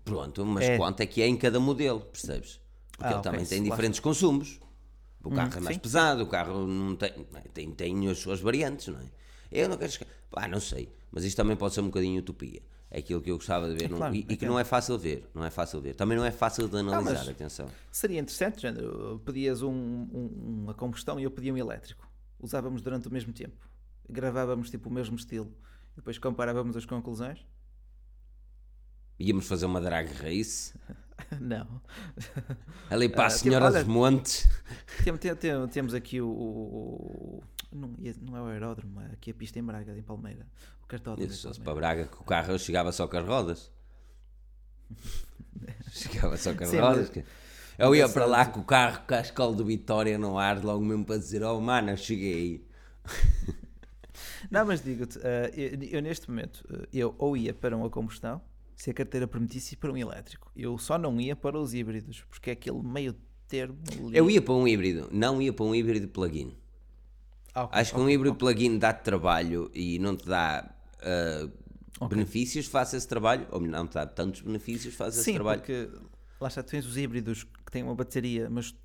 [0.04, 0.78] Pronto, mas É.
[0.78, 2.60] quanto é que é em cada modelo, percebes?
[2.92, 4.60] Porque Ah, ele ok, também tem lá diferentes consumos.
[5.24, 5.82] O carro é mais sim.
[5.82, 7.12] pesado, o carro não tem,
[7.54, 9.06] tem, tem as suas variantes, não é?
[9.50, 10.08] Eu não quero chegar.
[10.30, 12.62] Pá, não sei, mas isto também pode ser um bocadinho utopia.
[12.96, 15.28] É aquilo que eu gostava de ver num- claro, e, que não é fácil ver,
[15.34, 15.96] não é fácil ver.
[15.96, 17.68] Também não é fácil de analisar, mas- atenção.
[17.92, 22.08] Seria interessante, género, pedias um, um- uma combustão e eu pedia um elétrico.
[22.40, 23.68] Usávamos durante o mesmo tempo.
[24.08, 25.52] Gravávamos tipo o mesmo estilo.
[25.96, 27.40] Depois comparávamos as conclusões.
[29.20, 30.74] Íamos fazer uma drag race
[31.40, 31.82] Não.
[32.90, 34.48] ali para a Ah, tipo, Senhora dos Montes.
[35.04, 36.28] Tem- tem- tem- temos aqui o.
[36.30, 40.46] o- não, não é o aeródromo, é aqui a pista em Braga, em Palmeira.
[40.94, 41.32] Cartódromo.
[41.32, 43.72] Isso, para Braga, que o carro chegava só com as rodas.
[45.92, 47.10] chegava só com as Sim, rodas.
[47.12, 47.26] mas-
[47.78, 50.84] Eu ia para lá com o carro, com a escola do Vitória no ar, logo
[50.84, 52.68] mesmo para dizer: Oh, mano, eu cheguei.
[54.52, 58.42] Não, mas digo-te, eh, eu, eu neste momento, eh, eu ou ia para uma combustão,
[58.76, 60.52] se a carteira permitisse para um elétrico.
[60.56, 63.16] Eu só não ia para os híbridos, porque é aquele meio
[63.48, 64.18] termo ali.
[64.18, 66.56] Eu ia para um híbrido, não ia para um híbrido plug-in.
[67.56, 68.40] Ah, ok, Acho que um ok, híbrido ok.
[68.40, 70.73] plug-in dá-te trabalho e não te dá
[71.04, 75.62] ah, benefícios, faça esse trabalho, ou não dá tantos benefícios, faz esse trabalho.
[75.62, 75.90] porque
[76.40, 78.76] lá está, tu tens os híbridos que têm uma bateria, mas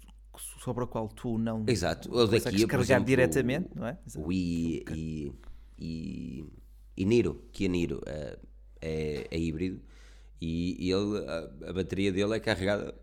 [0.60, 3.98] sobre a qual tu não Exato, o consegues daqui, carregar exemplo, diretamente, não é?
[4.06, 4.26] Exato.
[4.26, 5.32] O I e,
[5.78, 6.44] e,
[6.96, 8.38] e Niro, Kia Niro eh,
[8.80, 9.80] é, é híbrido
[10.40, 12.94] e, ele, a, a bateria dele é carregada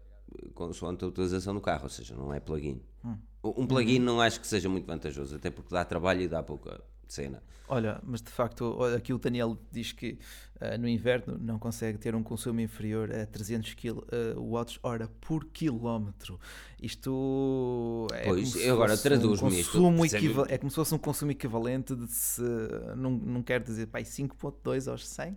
[0.53, 2.81] consoante a utilização do carro, ou seja, não é plug-in.
[3.03, 3.17] Hum.
[3.43, 6.81] Um plug-in não acho que seja muito vantajoso, até porque dá trabalho e dá pouca
[7.13, 7.41] cena.
[7.67, 10.19] Olha, mas de facto, aqui o Daniel diz que
[10.61, 14.01] ah, no inverno não consegue ter um consumo inferior a 300 kW
[14.37, 16.39] watts hora por quilómetro.
[16.79, 20.05] Isto é Pois, como eu agora traduz-me isto, consumo
[20.47, 22.41] é como se fosse um consumo equivalente de se
[22.95, 25.35] não, não quero dizer pai 5.2 aos 100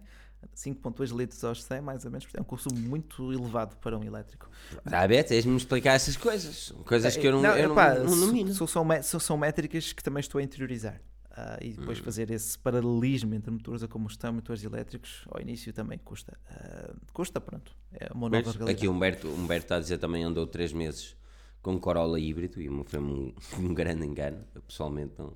[0.54, 4.48] 5.2 litros aos 100 mais ou menos, é um consumo muito elevado para um elétrico.
[4.84, 8.54] Dá a tens-me explicar essas coisas, coisas que eu não, eu não, epá, não domino.
[8.54, 11.00] so- são, são métricas que também estou a interiorizar.
[11.40, 11.74] Ah, e Hum.
[11.78, 16.36] depois fazer esse paralelismo entre motores a combustão e motores elétricos, ao início também custa.
[16.50, 17.70] Ah, custa, pronto.
[17.92, 18.76] É uma nova Pois, realidade.
[18.76, 21.16] aqui o Humberto, Humberto está a dizer também andou 3 meses
[21.62, 23.32] com Corolla híbrido e foi um,
[23.70, 24.44] um grande engano.
[24.52, 25.32] Eu pessoalmente não.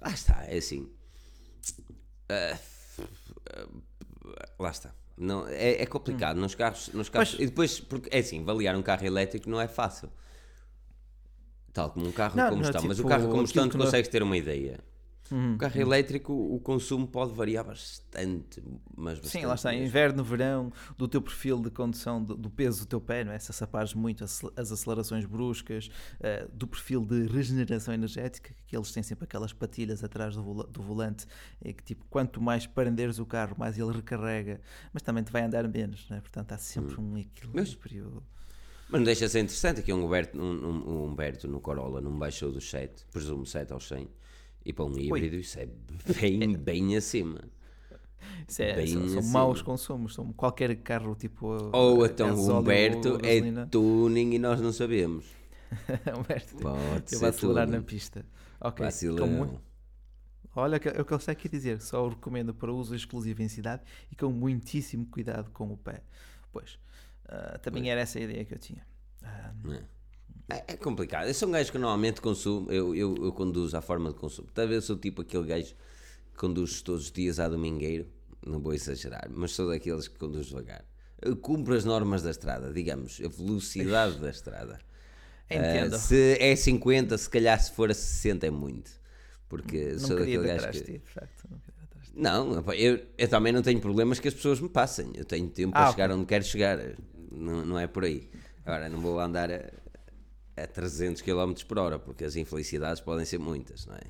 [0.00, 0.88] Lá está, é assim.
[2.28, 2.56] Ah,
[4.58, 4.94] lá está.
[5.16, 6.88] Não, é, é complicado nos carros.
[6.92, 10.10] Nos carros Mas- e depois, porque é assim, avaliar um carro elétrico não é fácil.
[11.72, 12.82] Tal como um carro Não, não, combustão.
[12.84, 14.78] Mas o tipo, carro de combustão tu consegues ter uma ideia.
[15.30, 18.62] Uhum, O carro elétrico, o consumo pode variar bastante.
[18.96, 19.86] Mas bastante Sim, lá está, mesmo.
[19.86, 23.38] inverno, verão, do teu perfil de condução, do, do peso do teu pé, não é?
[23.38, 29.02] Se acelerares muito as acelerações bruscas, eh, do perfil de regeneração energética, que eles têm
[29.02, 31.26] sempre aquelas patilhas atrás do, vola- do volante,
[31.64, 34.60] é que tipo, quanto mais prenderes o carro, mais ele recarrega,
[34.92, 36.20] mas também te vai andar menos, não é?
[36.20, 38.22] Portanto, há sempre um equilíbrio.
[38.88, 42.00] Mas não deixa de ser interessante que um Humberto, um, um- um Humberto no Corolla
[42.00, 44.08] não baixou dos 7, presumo 7 aos 100,
[44.64, 45.68] e para um híbrido isso é
[46.20, 47.40] bem, bem acima.
[48.48, 51.46] Isso é, Bem são, são maus consumos, são qualquer carro tipo.
[51.72, 55.26] Ou a então o Humberto é tuning e nós não sabemos.
[56.18, 57.86] Humberto, Pode eu vou acelerar na tuning.
[57.86, 58.24] pista.
[58.60, 58.86] Ok,
[59.18, 59.58] com
[60.56, 63.48] Olha, é o que eu sei aqui dizer, só o recomendo para uso exclusivo em
[63.48, 66.02] cidade e com muitíssimo cuidado com o pé.
[66.52, 66.78] Pois,
[67.26, 68.86] ah, também era essa a ideia que eu tinha.
[69.22, 69.52] Ah,
[70.48, 71.26] É, é complicado.
[71.26, 74.48] Eu sou um gajo que normalmente consumo, eu, eu, eu conduzo à forma de consumo.
[74.52, 75.74] Talvez eu sou tipo aquele gajo
[76.32, 78.06] que conduz todos os dias à domingueiro,
[78.46, 80.84] não vou exagerar, mas sou daqueles que conduz devagar.
[81.22, 84.78] Eu cumpro as normas da estrada, digamos, a velocidade da estrada.
[85.50, 85.94] Entendo.
[85.94, 88.90] Ah, se é 50, se calhar se for a 60 é muito.
[89.48, 90.80] Porque não sou daquele gajo que.
[90.80, 91.02] ti.
[92.14, 95.12] Não eu, eu também não tenho problemas que as pessoas me passem.
[95.14, 95.92] Eu tenho tempo Ah, para ok.
[95.92, 96.78] chegar onde quero chegar.
[97.30, 98.28] Não, não é por aí.
[98.64, 99.70] Agora, não vou andar a,
[100.56, 104.02] a 300 km por hora, porque as infelicidades podem ser muitas, não é?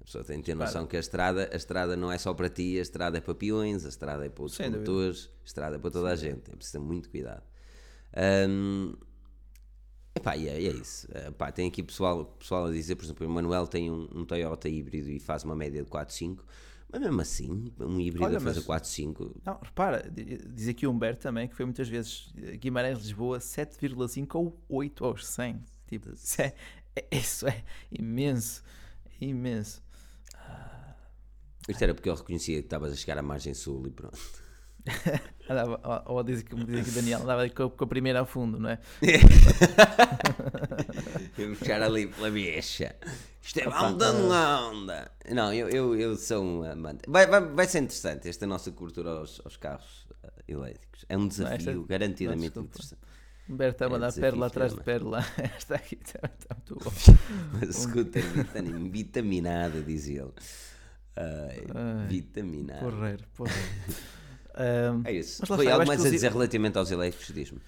[0.00, 2.48] A pessoa tem de ter noção que a estrada, a estrada não é só para
[2.48, 4.86] ti, a estrada é para peões, a estrada é para outros Sem dúvida.
[4.90, 6.50] condutores, a estrada é para toda a gente.
[6.50, 7.42] É preciso ter muito cuidado.
[8.16, 8.94] Ahm,
[10.14, 11.06] Epá, e é, é isso.
[11.28, 14.68] Epá, tem aqui pessoal, pessoal a dizer, por exemplo, o Manuel tem um, um Toyota
[14.68, 16.44] híbrido e faz uma média de 4, 5,
[16.90, 19.40] Mas mesmo assim, um híbrido Olha, a fazer mas- 4, 5.
[19.44, 24.26] Não, repara, di- diz aqui o Humberto também que foi muitas vezes eh, Guimarães-Lisboa 7,5
[24.34, 25.60] ou 8 aos 100.
[25.88, 26.54] Tipo, isso é,
[26.94, 28.62] é- isso é imenso,
[29.20, 29.82] imenso.
[31.68, 34.18] Isto era porque eu reconhecia que estavas a chegar à margem sul e pronto.
[35.50, 38.26] Andava, ou, ou diz, como diz aqui o Daniel, andava com, com a primeira a
[38.26, 38.78] fundo, não é?
[41.38, 42.94] Eu puxar ali pela bicha.
[43.42, 45.10] Isto é Opa, onda na onda.
[45.30, 47.02] Não, eu, eu, eu sou um amante.
[47.08, 51.04] Vai, vai, vai ser interessante esta nossa cultura aos, aos carros eh, elétricos.
[51.08, 53.00] É um desafio esta- garantidamente não, interessante.
[53.48, 55.18] Humberto a É mandar desafio pérola atrás de pérola.
[55.56, 56.92] Esta aqui está, está muito bom.
[57.54, 60.32] Uma scooter vitamin- vitaminada, diz ele.
[61.16, 62.80] Ai, Ai, vitaminada.
[62.80, 63.60] Porreiro, porreiro.
[64.54, 65.42] Ahm, É isso.
[65.48, 67.60] Mas Foi eu algo mais a os- dizer relativamente aos elétricos, diz-me.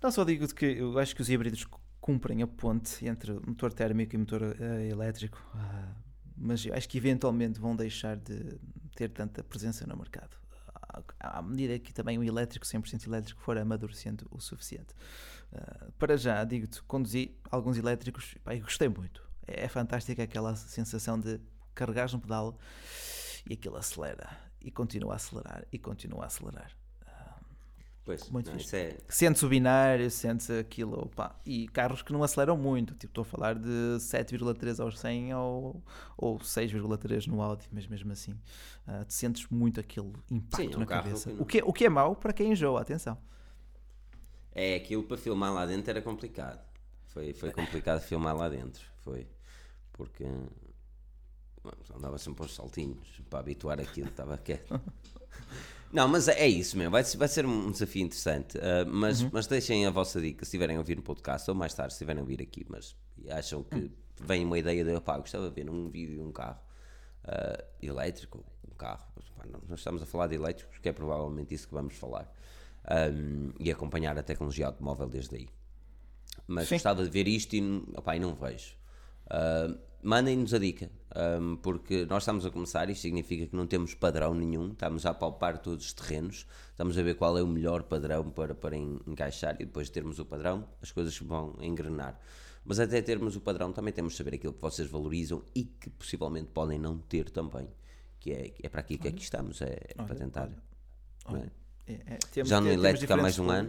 [0.00, 3.72] Não só digo que eu acho que os híbridos cu- cumprem a ponte entre motor
[3.72, 5.88] térmico e motor eh, elétrico, ah,
[6.36, 8.56] mas eu acho que eventualmente vão deixar de
[8.94, 10.36] ter tanta presença no mercado.
[11.20, 14.94] À- medida que também o elétrico, 100% elétrico, for amadurecendo o suficiente.
[15.52, 19.22] Ah, para já, digo-te, conduzi alguns elétricos pá, e gostei muito.
[19.46, 21.40] É, é fantástica aquela sensação de
[21.74, 22.58] carregares no pedal
[23.48, 24.28] e aquilo acelera
[24.60, 26.70] e continua a acelerar e continua a acelerar.
[28.08, 28.74] Pois, Muito não, fixe.
[28.74, 28.96] é.
[29.06, 31.10] Sente-se o binário, sente-se aquilo.
[31.44, 33.68] E carros que não aceleram muito, tipo, estou a falar de
[33.98, 35.84] 7,3 aos 100 ou,
[36.16, 38.34] ou 6,3 no Audi, mas mesmo assim,
[38.86, 41.30] ah, te sentes muito aquele impacto Sim, é um na carro cabeça.
[41.38, 43.18] O que, é, o que é mau para quem enjoa, atenção.
[44.52, 46.66] É, aquilo para filmar lá dentro era complicado.
[47.08, 48.86] Foi, foi complicado filmar lá dentro.
[49.04, 49.28] Foi.
[49.92, 50.24] Porque
[51.94, 54.80] andava sempre aos saltinhos para habituar aquilo, estava quieto.
[55.92, 58.58] Não, mas é isso mesmo, vai, ser- vai ser um desafio interessante.
[58.58, 61.72] ah, mas, mas deixem a vossa dica se estiverem a ouvir no podcast ou mais
[61.74, 62.94] tarde, se estiverem a ouvir aqui, mas
[63.30, 63.90] acham que
[64.20, 66.60] vem uma ideia de opá, gostava de ver um vídeo de um carro
[67.24, 69.06] ah, elétrico, um carro,
[69.36, 72.30] pá, não- nós estamos a falar de elétricos, porque é provavelmente isso que vamos falar.
[72.90, 75.48] Ahm, e acompanhar a tecnologia automóvel desde aí.
[76.46, 76.76] Mas Sim.
[76.76, 78.74] gostava de ver isto e, opá, e não vejo.
[79.28, 83.94] Ah, Mandem-nos a dica, ahm, porque nós estamos a começar, isto significa que não temos
[83.94, 87.82] padrão nenhum, estamos a palpar todos os terrenos, estamos a ver qual é o melhor
[87.82, 92.18] padrão para, para en- encaixar e depois de termos o padrão, as coisas vão engrenar.
[92.64, 95.90] Mas até termos o padrão, também temos de saber aquilo que vocês valorizam e que
[95.90, 97.66] possivelmente podem não ter também,
[98.20, 100.48] que é, é para aqui que aqui estamos, é, é para tentar.
[101.34, 101.92] é?
[101.92, 103.68] É, é, temos- Já no elétrico há mais um ano.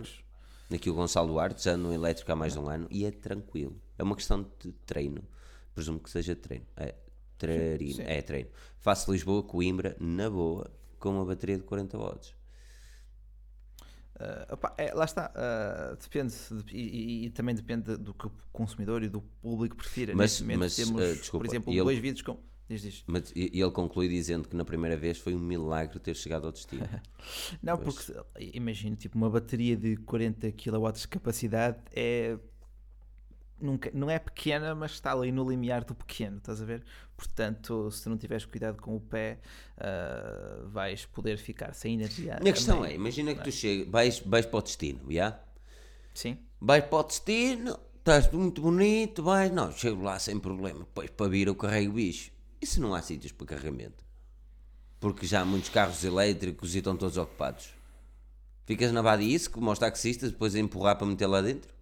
[0.71, 3.75] Aqui o Gonçalo Duarte, já no elétrico há mais um ano, e é tranquilo.
[3.97, 5.23] É uma questão de treino.
[5.79, 6.65] Presumo que seja treino.
[6.75, 6.93] É,
[7.37, 7.93] treino.
[7.93, 8.01] Sim.
[8.03, 8.49] é treino.
[8.79, 10.69] Faço Lisboa, Coimbra, na boa,
[10.99, 12.35] com uma bateria de 40 watts.
[14.19, 16.33] Ah, opá, é, lá está, ah, depende,
[16.65, 20.13] de- e, e- também depende do que o consumidor e do público prefira.
[20.13, 22.37] Mas- mas, temos, ah, desculpa, por exemplo, ele- dois vídeos com.
[22.67, 23.03] Diz, diz.
[23.07, 26.81] Mas, ele conclui dizendo que na primeira vez foi um milagre ter chegado ao destino.
[27.63, 27.95] Não, Pois.
[28.11, 32.37] porque imagino, tipo, uma bateria de 40 kW de capacidade é.
[33.61, 36.83] Nunca, não é pequena, mas está ali no limiar do pequeno, estás a ver?
[37.17, 39.39] Portanto, se não tiveres cuidado com o pé,
[39.77, 42.37] ah, vais poder ficar sem energia.
[42.37, 45.39] A minha questão é: imagina que tu chegas, vais, vais para o destino, já?
[46.13, 51.09] Sim, Vais para o destino, estás muito bonito, vais, não, chego lá sem problema, depois
[51.09, 52.31] para vir eu carrego o bicho.
[52.61, 54.03] E se não há sítios para carregamento?
[54.99, 57.69] Porque já há muitos carros elétricos e estão todos ocupados.
[58.65, 61.73] Ficas na isso como aos taxistas, depois a empurrar para meter lá dentro?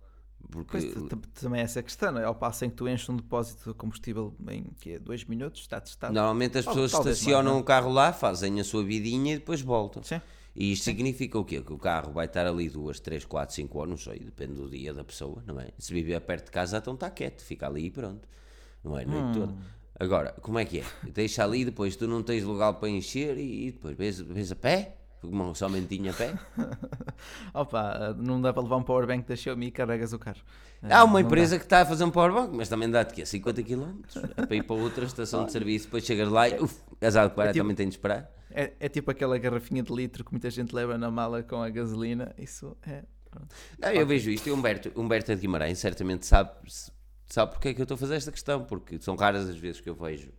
[0.49, 0.93] Porque
[1.33, 2.23] também é essa questão, não é?
[2.23, 5.79] Ao passo em que tu enches um depósito de combustível em que 2 minutos, está
[5.81, 6.13] testado.
[6.13, 9.61] normalmente as pessoas talvez estacionam mais, o carro lá, fazem a sua vidinha e depois
[9.61, 10.01] voltam.
[10.03, 10.21] Sim.
[10.55, 11.61] E isto significa o quê?
[11.61, 14.69] Que o carro vai estar ali duas, três, quatro, cinco horas, não sei, depende do
[14.69, 15.69] dia da pessoa, não é?
[15.77, 18.27] Se viver perto de casa, então está quieto, fica ali e pronto.
[18.83, 19.05] Não é?
[19.05, 19.53] Noite toda.
[19.99, 20.83] Agora, como é que é?
[21.11, 24.55] Deixa ali, depois tu não tens lugar para encher e, e depois vês, vês a
[24.55, 26.33] pé, como somente a pé.
[27.53, 30.41] Opa, não dá para levar um powerbank da Xiaomi e carregas o carro.
[30.83, 31.21] Há uma Não dá.
[31.21, 33.25] empresa que está a fazer um powerbank, mas também dá-te quê?
[33.25, 33.99] 50 km?
[34.37, 37.33] É para ir para outra estação de serviço, depois chegas lá e, uf, és algo
[37.35, 38.31] que tipo- também tens de esperar.
[38.51, 41.69] É, é tipo aquela garrafinha de litro que muita gente leva na mala com a
[41.69, 42.33] gasolina.
[42.37, 43.03] Isso é.
[43.79, 46.51] Não, eu vejo isto e Humberto, Humberto de Guimarães certamente sabe,
[47.27, 49.79] sabe porque é que eu estou a fazer esta questão, porque são raras as vezes
[49.81, 50.31] que eu vejo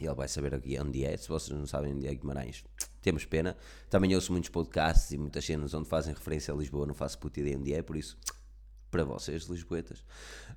[0.00, 1.16] e ele vai saber aqui onde é.
[1.16, 2.64] Se vocês não sabem onde é Guimarães,
[3.04, 3.56] temos pena.
[3.90, 7.38] Também ouço muitos podcasts e muitas cenas onde fazem referência a Lisboa, não faço puta
[7.38, 8.16] ideia onde é, por isso,
[8.90, 10.02] para vocês, Lisboetas.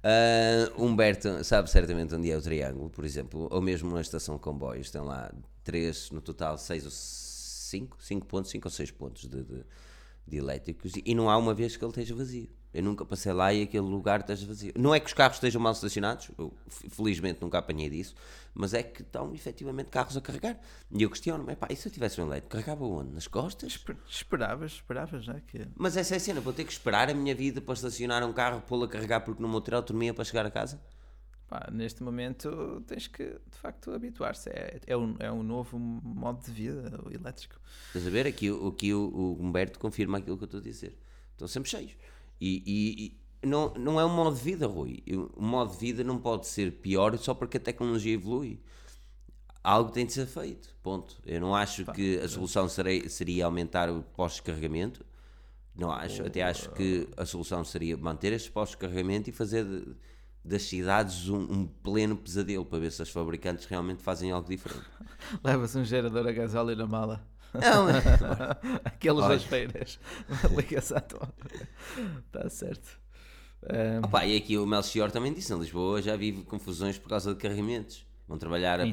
[0.02, 4.90] Ah, Humberto sabe certamente onde é o Triângulo, por exemplo, ou mesmo na estação comboios,
[4.90, 5.32] tem lá
[5.64, 9.64] três, no total, seis ou cinco, cinco pontos, cinco ou seis pontos de, de,
[10.28, 12.50] de elétricos e não há uma vez que ele esteja vazio.
[12.74, 14.74] Eu nunca passei lá e aquele lugar esteja vazio.
[14.78, 18.14] Não é que os carros estejam mal estacionados, eu, felizmente nunca apanhei disso,
[18.54, 20.60] mas é que estão efetivamente carros a carregar.
[20.92, 23.14] E eu questiono-me, e se eu tivesse um elétrico, carregava onde?
[23.14, 23.84] Nas costas?
[24.08, 25.42] Esperavas, esperavas, não é?
[25.48, 25.66] Que...
[25.76, 28.34] Mas essa é a cena, vou ter que esperar a minha vida para estacionar um
[28.34, 30.80] carro, pô-lo a carregar porque não vou ter autonomia para chegar a casa?
[31.48, 34.50] Pá, neste momento tens que de facto habituar-se.
[34.50, 37.56] É, é, um, é um novo modo de vida o elétrico.
[37.88, 38.28] Estás a ver?
[38.28, 40.98] Aqui, aqui o, o Humberto confirma aquilo que eu estou a dizer.
[41.32, 41.92] Estão sempre cheios.
[42.42, 45.02] E, e, e, não, não é um modo de vida, Rui.
[45.36, 48.62] O modo de vida não pode ser pior só porque a tecnologia evolui.
[49.64, 50.76] Algo tem de ser feito.
[50.84, 51.18] Ponto.
[51.26, 55.06] Eu não acho Pá, que a solução seria, seria aumentar o pós-carregamento.
[55.74, 56.26] Não acho.
[56.26, 59.64] Até acho que a solução seria manter estes pós-carregamento e fazer.
[59.64, 59.96] De,
[60.48, 64.86] das cidades um, um, pleno pesadelo para ver se os fabricantes realmente fazem algo diferente.
[65.44, 67.28] Leva-se um gerador a gasóleo na mala.
[67.54, 67.88] Não,
[68.86, 70.00] Aqueles das feiras.
[70.56, 71.34] Liga-se à tua.
[72.26, 73.00] Está certo.
[73.64, 74.06] Um...
[74.06, 77.40] Opa, e aqui o Melchior também disse: na Lisboa já vive confusões por causa de
[77.40, 78.06] carregamentos.
[78.28, 78.80] Vão trabalhar.
[78.82, 78.86] A...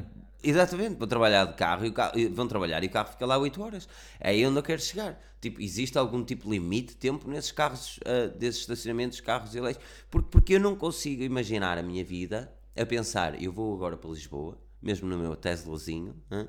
[0.47, 3.62] Exatamente, vão trabalhar de carro e, carro, vão trabalhar e o carro fica lá 8
[3.62, 3.89] horas.
[4.21, 5.19] É aí onde eu quero chegar.
[5.41, 9.89] Tipo, existe algum tipo de limite de tempo nesses carros, uh, desses estacionamentos, carros elétricos?
[10.11, 14.11] Porque, porque eu não consigo imaginar a minha vida a pensar, eu vou agora para
[14.11, 16.47] Lisboa, mesmo no meu Teslazinho, hein?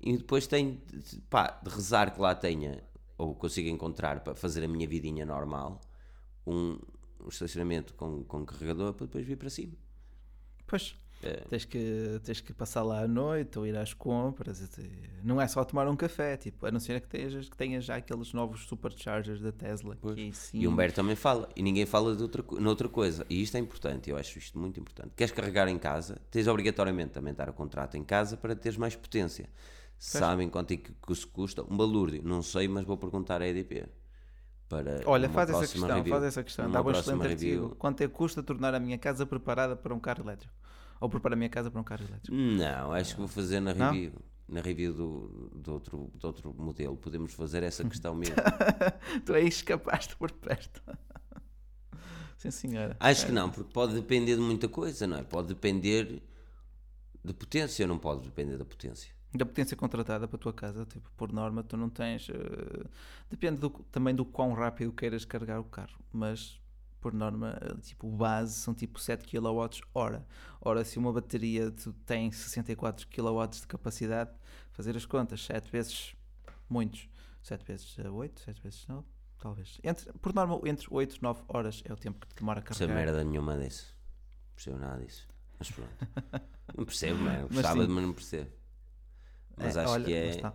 [0.00, 0.80] e depois tenho
[1.30, 2.82] pá, de rezar que lá tenha,
[3.16, 5.80] ou consiga encontrar para fazer a minha vidinha normal,
[6.46, 6.78] um,
[7.24, 9.74] um estacionamento com, com carregador para depois vir para cima.
[10.66, 11.40] Pois, é.
[11.48, 14.62] Tens, que, tens que passar lá à noite ou ir às compras.
[15.24, 17.96] Não é só tomar um café, tipo, a não ser que tenhas, que tenhas já
[17.96, 19.96] aqueles novos superchargers da Tesla.
[19.96, 20.58] Que, sim...
[20.58, 23.24] E o Humberto também fala, e ninguém fala de outra, noutra coisa.
[23.30, 25.10] E isto é importante, eu acho isto muito importante.
[25.16, 28.94] Queres carregar em casa, tens obrigatoriamente também dar o contrato em casa para teres mais
[28.94, 29.48] potência.
[29.98, 31.62] Sabem quanto é que isso custa?
[31.62, 33.86] Um balúrdio, não sei, mas vou perguntar à EDP.
[34.68, 36.70] Para Olha, faz essa questão, review, faz essa questão.
[36.70, 37.76] Dá um excelente artigo.
[37.76, 40.52] Quanto é que custa tornar a minha casa preparada para um carro elétrico?
[41.00, 42.36] Ou preparar a minha casa para um carro elétrico?
[42.36, 44.12] Não, acho que vou fazer na review.
[44.12, 44.36] Não?
[44.56, 46.96] Na review do, do, outro, do outro modelo.
[46.96, 48.36] Podemos fazer essa questão mesmo.
[49.26, 50.80] tu aí escapaste por perto.
[52.36, 52.96] Sim, senhora.
[53.00, 53.26] Acho é.
[53.26, 55.24] que não, porque pode depender de muita coisa, não é?
[55.24, 56.22] Pode depender
[57.24, 61.10] de potência, não pode depender da potência da potência contratada para a tua casa, tipo,
[61.16, 62.88] por norma tu não tens, uh,
[63.28, 66.60] depende do, também do quão rápido queiras carregar o carro, mas
[67.06, 70.24] por norma, tipo, base são tipo 7 kWh.
[70.60, 71.72] Ora, se uma bateria
[72.04, 74.32] tem 64 kW de capacidade,
[74.72, 76.16] fazer as contas, 7 vezes
[76.68, 77.08] muitos,
[77.44, 79.06] 7 vezes 8, 7 vezes 9,
[79.38, 79.78] talvez.
[79.84, 82.88] Entre, por norma, entre 8 e 9 horas é o tempo que demora a carregar.
[82.88, 83.96] Não merda nenhuma disso.
[84.48, 85.28] Não percebo nada disso.
[85.60, 86.08] Mas pronto.
[86.76, 87.42] não percebo, não é?
[87.42, 88.50] Gostava, mas, mas não percebo.
[89.56, 90.52] Mas é, acho olha, que é...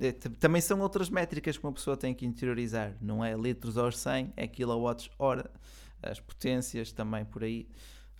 [0.00, 3.96] É, também são outras métricas que uma pessoa tem que interiorizar, não é litros aos
[3.98, 5.48] 100, é kilowatts hora,
[6.02, 7.68] as potências também por aí.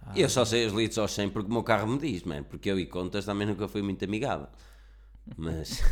[0.00, 2.44] Ah, eu só sei os litros aos 100 porque o meu carro me diz, man,
[2.44, 4.46] porque eu e contas também nunca fui muito amigável.
[5.36, 5.82] Mas,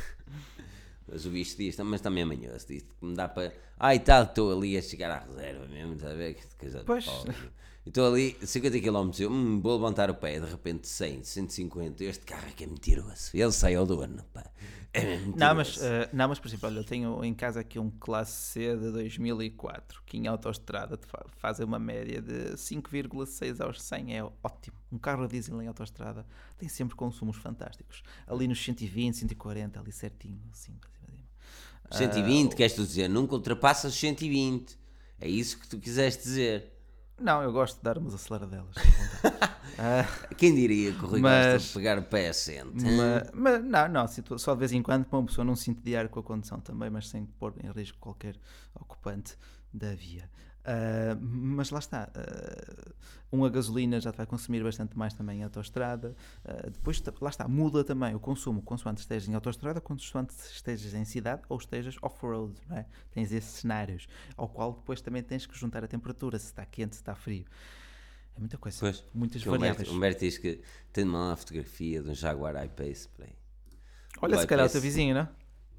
[1.08, 3.52] mas o bicho diz, mas também amanhã diz que me dá para.
[3.78, 6.34] Ai tal, estou ali a chegar à reserva mesmo, estás a ver?
[6.34, 7.06] Que coisa pois.
[7.84, 12.24] Estou ali 50 km, eu hum, vou levantar o pé, de repente 100, 150, este
[12.24, 13.30] carro é que é mentiroso.
[13.34, 14.44] Ele saiu do ano, pá.
[14.94, 15.80] É não, mas, uh,
[16.12, 20.02] não, mas por exemplo, olha, eu tenho em casa aqui um classe C de 2004
[20.04, 20.98] que em autoestrada
[21.38, 24.76] faz uma média de 5,6 aos 100, é ótimo.
[24.90, 26.26] Um carro a diesel em autoestrada
[26.58, 28.02] tem sempre consumos fantásticos.
[28.26, 31.02] Ali nos 120, 140, ali certinho, assim, para cima.
[31.90, 33.08] 120, uh, queres tu dizer?
[33.08, 34.78] Nunca ultrapassas 120.
[35.18, 36.70] É isso que tu quiseste dizer.
[37.20, 38.76] Não, eu gosto de dar umas aceleradelas.
[38.76, 42.84] uh, Quem diria que o Rui mas, gosta de pegar o pé assente?
[42.84, 46.08] Mas, mas, não, não, só de vez em quando para uma pessoa não se entediar
[46.08, 48.36] com a condução também, mas sem pôr em risco qualquer
[48.74, 49.36] ocupante
[49.72, 50.28] da via.
[50.62, 52.94] Uh, mas lá está, uh,
[53.32, 56.14] um a gasolina já te vai consumir bastante mais também em autoestrada.
[56.44, 61.04] Uh, depois, lá está, muda também o consumo, consoante estejas em autoestrada, consoante estejas em
[61.04, 62.86] cidade ou estejas off-road, não é?
[63.10, 64.06] Tens esses cenários,
[64.36, 67.44] ao qual depois também tens que juntar a temperatura, se está quente, se está frio.
[68.36, 69.88] É muita coisa, pois, muitas variáveis.
[69.88, 70.62] O Humberto diz que
[70.92, 73.08] tem uma fotografia de um Jaguar I-Pace.
[74.20, 75.28] Olha, o se calhar o teu vizinho, não?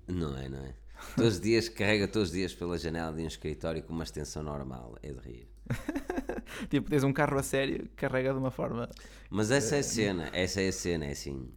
[0.08, 0.83] Não é, não é?
[1.16, 4.44] Todos os dias, carrega todos os dias pela janela de um escritório com uma extensão
[4.44, 4.98] normal.
[5.02, 5.48] É de rir.
[6.70, 8.90] tipo, tens um carro a sério que carrega de uma forma.
[9.30, 11.50] Mas essa é a eh, cena, essa é a cena, é assim.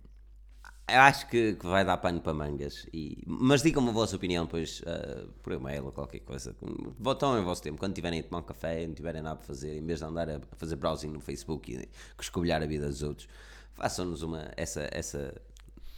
[0.88, 2.86] Eu acho que, que vai dar pano para mangas.
[2.92, 6.54] E, mas digam-me a vossa opinião depois uh, por e-mail ou qualquer coisa.
[6.98, 7.76] Votam em vosso tempo.
[7.76, 10.30] Quando tiverem a tomar um café, não tiverem nada para fazer, em vez de andar
[10.30, 11.88] a fazer browsing no Facebook e
[12.20, 13.28] escobilhar a vida dos outros,
[13.74, 14.48] façam-nos uma.
[14.56, 15.34] Essa, essa,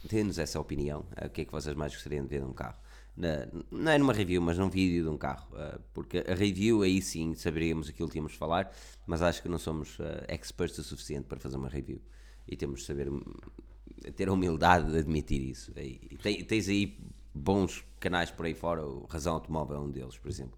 [0.03, 1.05] Dê-nos essa opinião.
[1.23, 2.77] O que é que vocês mais gostariam de ver num carro?
[3.19, 5.47] Na- não é numa review, mas num vídeo de um carro.
[5.53, 8.71] uh, porque a review aí sim saberíamos aquilo que tínhamos de falar,
[9.05, 12.01] mas acho que não somos uh, experts o suficiente para fazer uma review.
[12.47, 13.21] E temos de saber hum,
[14.15, 15.71] ter a humildade de admitir isso.
[15.77, 16.97] E, e tem- tens aí
[17.33, 20.57] bons canais por aí fora, o Razão Automóvel é um deles, por exemplo.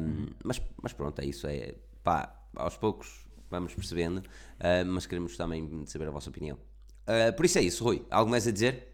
[0.00, 1.46] Um, mas, mas pronto, é isso.
[1.46, 6.58] É, pá, aos poucos vamos percebendo, uh, mas queremos também saber a vossa opinião.
[7.36, 8.06] Por isso é isso, Rui.
[8.08, 8.89] Algo mais a dizer?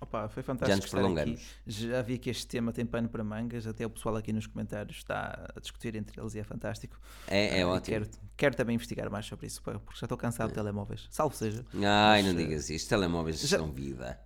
[0.00, 0.88] Opa, foi fantástico.
[0.88, 1.38] Já nos aqui.
[1.66, 4.98] Já vi que este tema tem pano para mangas, até o pessoal aqui nos comentários
[4.98, 7.00] está a discutir entre eles e é fantástico.
[7.26, 7.84] É, é e ótimo.
[7.98, 11.06] Quero, quero também investigar mais sobre isso, porque já estou cansado de telemóveis.
[11.10, 11.64] Salvo seja.
[11.74, 12.88] Ai, Mas, não uh, digas isto.
[12.88, 14.20] Telemóveis já- são vida.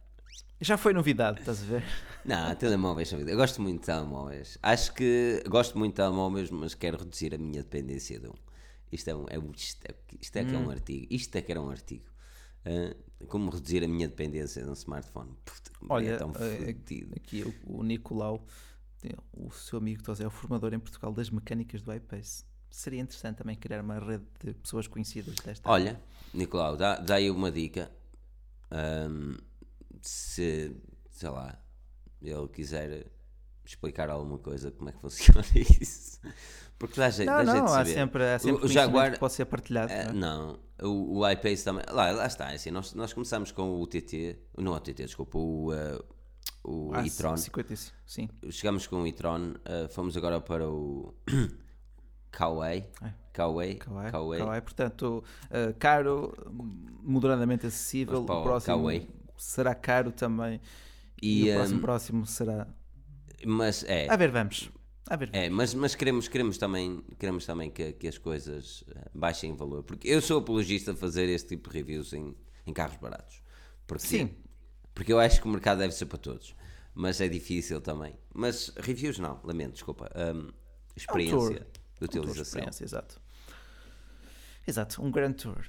[0.61, 1.85] Já foi novidade, estás a ver?
[2.23, 3.31] Não, telemóveis são vida.
[3.31, 4.59] Eu gosto muito de telemóveis.
[4.63, 8.35] Acho que gosto muito de telemóveis, mas quero reduzir a minha dependência de um.
[8.93, 10.67] Isto é, um, é, um- isto é, isto é que é Hum.
[10.67, 11.07] um artigo.
[11.09, 12.05] Isto é que era um artigo.
[13.29, 15.35] Como reduzir a minha dependência de um smartphone?
[15.45, 16.71] Puta, que Olha, é tão eh,
[17.17, 18.47] aqui o, o Nicolau,
[19.33, 22.45] o seu amigo Tosé, é o formador em Portugal das mecânicas do iPace.
[22.71, 26.01] Seria interessante também criar uma rede de pessoas conhecidas desta Olha,
[26.33, 27.91] Nicolau, dá, dá aí uma dica.
[28.71, 29.37] Ahm,
[30.01, 30.77] se,
[31.11, 31.61] sei lá,
[32.23, 33.07] ele quiser
[33.65, 36.21] explicar alguma coisa, como é que funciona isso?
[36.81, 39.45] Porque dá jeito, Não, dá não, há sempre, há sempre o Jaguar, que pode ser
[39.45, 39.93] partilhado.
[39.93, 40.85] eh, não é?
[40.87, 41.85] o, o iPace também.
[41.91, 45.37] Lá, lá está, é assim, nós, nós começamos com o TT, não o TT, desculpa,
[45.39, 45.99] o, eh,
[46.65, 47.37] o Ah, e-tron.
[47.37, 48.29] 55, sim.
[48.51, 51.15] Chegamos com o e-tron, eh, fomos agora para o
[52.33, 52.85] Kawaii.
[53.03, 53.13] É.
[53.33, 53.75] Kawaii.
[53.77, 54.41] Kawaii, Kawaii.
[54.43, 56.33] Kawaii, portanto, uh, caro,
[57.03, 58.21] moderadamente acessível.
[58.21, 59.09] O o próximo Kawaii.
[59.37, 60.61] será caro também.
[61.23, 62.67] E, E, o próximo, ehm, próximo será.
[63.47, 64.71] Mas é, A ver, vamos.
[65.11, 69.09] A ver, É, mas, mas queremos, queremos também, queremos também que, que as coisas eh,
[69.13, 69.83] baixem em valor.
[69.83, 72.35] Porque eu sou apologista de fazer este tipo de reviews em,
[72.65, 73.43] em carros baratos.
[73.89, 74.31] Porque, Sim.
[74.95, 76.55] Porque eu acho que o mercado deve ser para todos.
[76.95, 78.15] Mas é difícil também.
[78.33, 80.09] Mas reviews não, lamento, desculpa.
[80.17, 80.49] Hum,
[80.97, 81.51] experiência tour.
[81.51, 82.43] de Um tour de utilização.
[82.43, 83.21] experiência, exato.
[84.67, 85.67] Exato, um Grand Tour.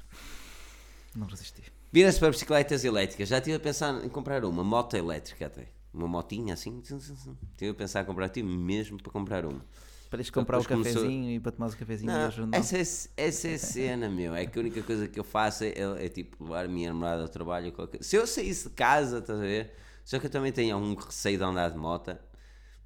[1.15, 1.63] Não resisti.
[1.91, 3.27] Vira-se para bicicletas elétricas.
[3.27, 5.68] Já estive a pensar em comprar uma moto elétrica até.
[5.93, 6.80] Uma motinha assim.
[6.81, 9.65] Estive a pensar em comprar, tive mesmo para comprar uma.
[10.09, 12.57] Para comprar o depois começou- cafezinho e para tomar o cafezinho Não, hoje, não.
[12.57, 12.81] essa, é,
[13.27, 14.35] essa é a cena, meu.
[14.35, 17.22] É que a única coisa que eu faço é, é, tipo levar a minha namorada
[17.22, 17.72] ao trabalho.
[17.72, 18.03] Qualquer...
[18.03, 19.73] Se eu saísse de casa, estás a ver?
[20.03, 22.18] Só que eu também tenho algum receio de andar de moto,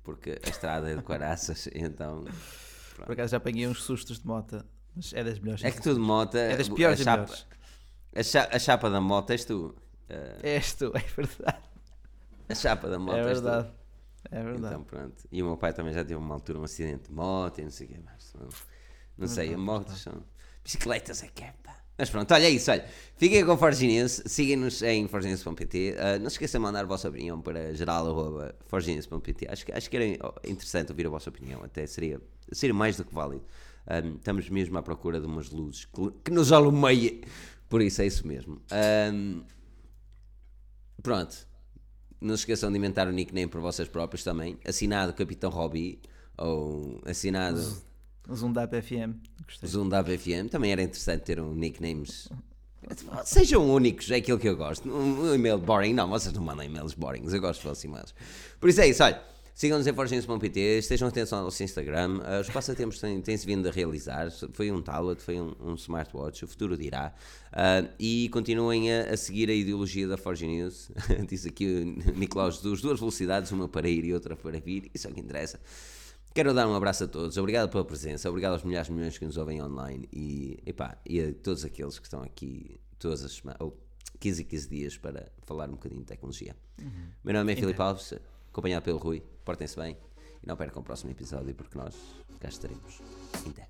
[0.03, 2.25] porque a estrada é de caraças, então.
[2.95, 4.63] Por acaso já apanhei uns sustos de moto,
[4.95, 5.63] mas é das melhores.
[5.63, 6.35] É que tu de moto.
[6.35, 7.33] É das piores a chapa,
[8.15, 9.73] a, cha- a chapa da moto és tu.
[10.09, 11.63] Ah, És tu, é verdade.
[12.49, 13.69] A chapa da moto É verdade.
[14.31, 14.73] É verdade.
[14.73, 15.23] Então pronto.
[15.31, 17.71] E o meu pai também já teve uma altura um acidente de moto e não
[17.71, 18.33] sei o que mais.
[18.33, 18.49] Não,
[19.17, 20.23] não sei, motos são.
[20.63, 21.75] Bicicletas é que é, pá.
[21.97, 22.85] Mas pronto, olha isso, olha.
[23.15, 25.95] Fiquem com o Forginense, sigam-nos em forginense.pt.
[25.97, 29.47] Ah, não se esqueçam de mandar a vossa opinião para geral.forginense.pt.
[29.49, 30.05] Acho, que- acho que era
[30.45, 32.19] interessante ouvir a vossa opinião, até seria,
[32.51, 33.45] seria mais do que válido.
[33.87, 37.21] Ah, estamos mesmo à procura de umas luzes que, que nos alumeiem.
[37.69, 38.61] Por isso é isso mesmo.
[38.71, 39.11] Ah,
[41.01, 41.47] pronto.
[42.25, 44.57] Não se esqueçam de inventar o nickname por vocês próprios também.
[44.67, 45.99] Assinado Capitão Hobby
[46.35, 47.59] ou assinado
[48.51, 49.13] da FM.
[49.45, 49.89] Gostei.
[49.89, 50.49] Da ABFM.
[50.49, 52.27] Também era interessante ter um nicknames.
[53.25, 54.89] Sejam únicos, é aquilo que eu gosto.
[54.89, 58.15] Um, um e-mail boring, não, vocês não mandam e-mails boring, eu gosto de vossos e-mails.
[58.59, 59.21] Por isso é isso, olha.
[59.57, 62.19] Sigam-nos em forginhos.pt, estejam atentos ao nosso Instagram.
[62.25, 64.29] Ah, os passatempos têm- têm-se vindo a realizar.
[64.51, 67.13] Foi um tablet, foi um, um smartwatch, o futuro dirá.
[67.53, 70.91] Ah, e continuem a, a seguir a ideologia da Forge News.
[71.29, 74.91] Diz aqui o Nicolau dos duas velocidades, uma para ir e outra para vir.
[74.93, 75.57] Isso é o que interessa.
[76.33, 79.23] Quero dar um abraço a todos, obrigado pela presença, obrigado aos milhares de milhões que
[79.23, 83.61] nos ouvem online e, epá, e a todos aqueles que estão aqui todas as semanas,
[83.61, 83.81] ou
[84.19, 86.53] 15 e 15 dias para falar um bocadinho de tecnologia.
[87.23, 88.13] Meu nome é Filipe Alves,
[88.55, 89.21] acompanhado pelo Rui.
[89.43, 89.97] Portem-se bem
[90.41, 91.93] e não percam o próximo episódio porque nós
[92.39, 93.01] cá estaremos.
[93.49, 93.67] Até.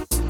[0.00, 0.29] Thank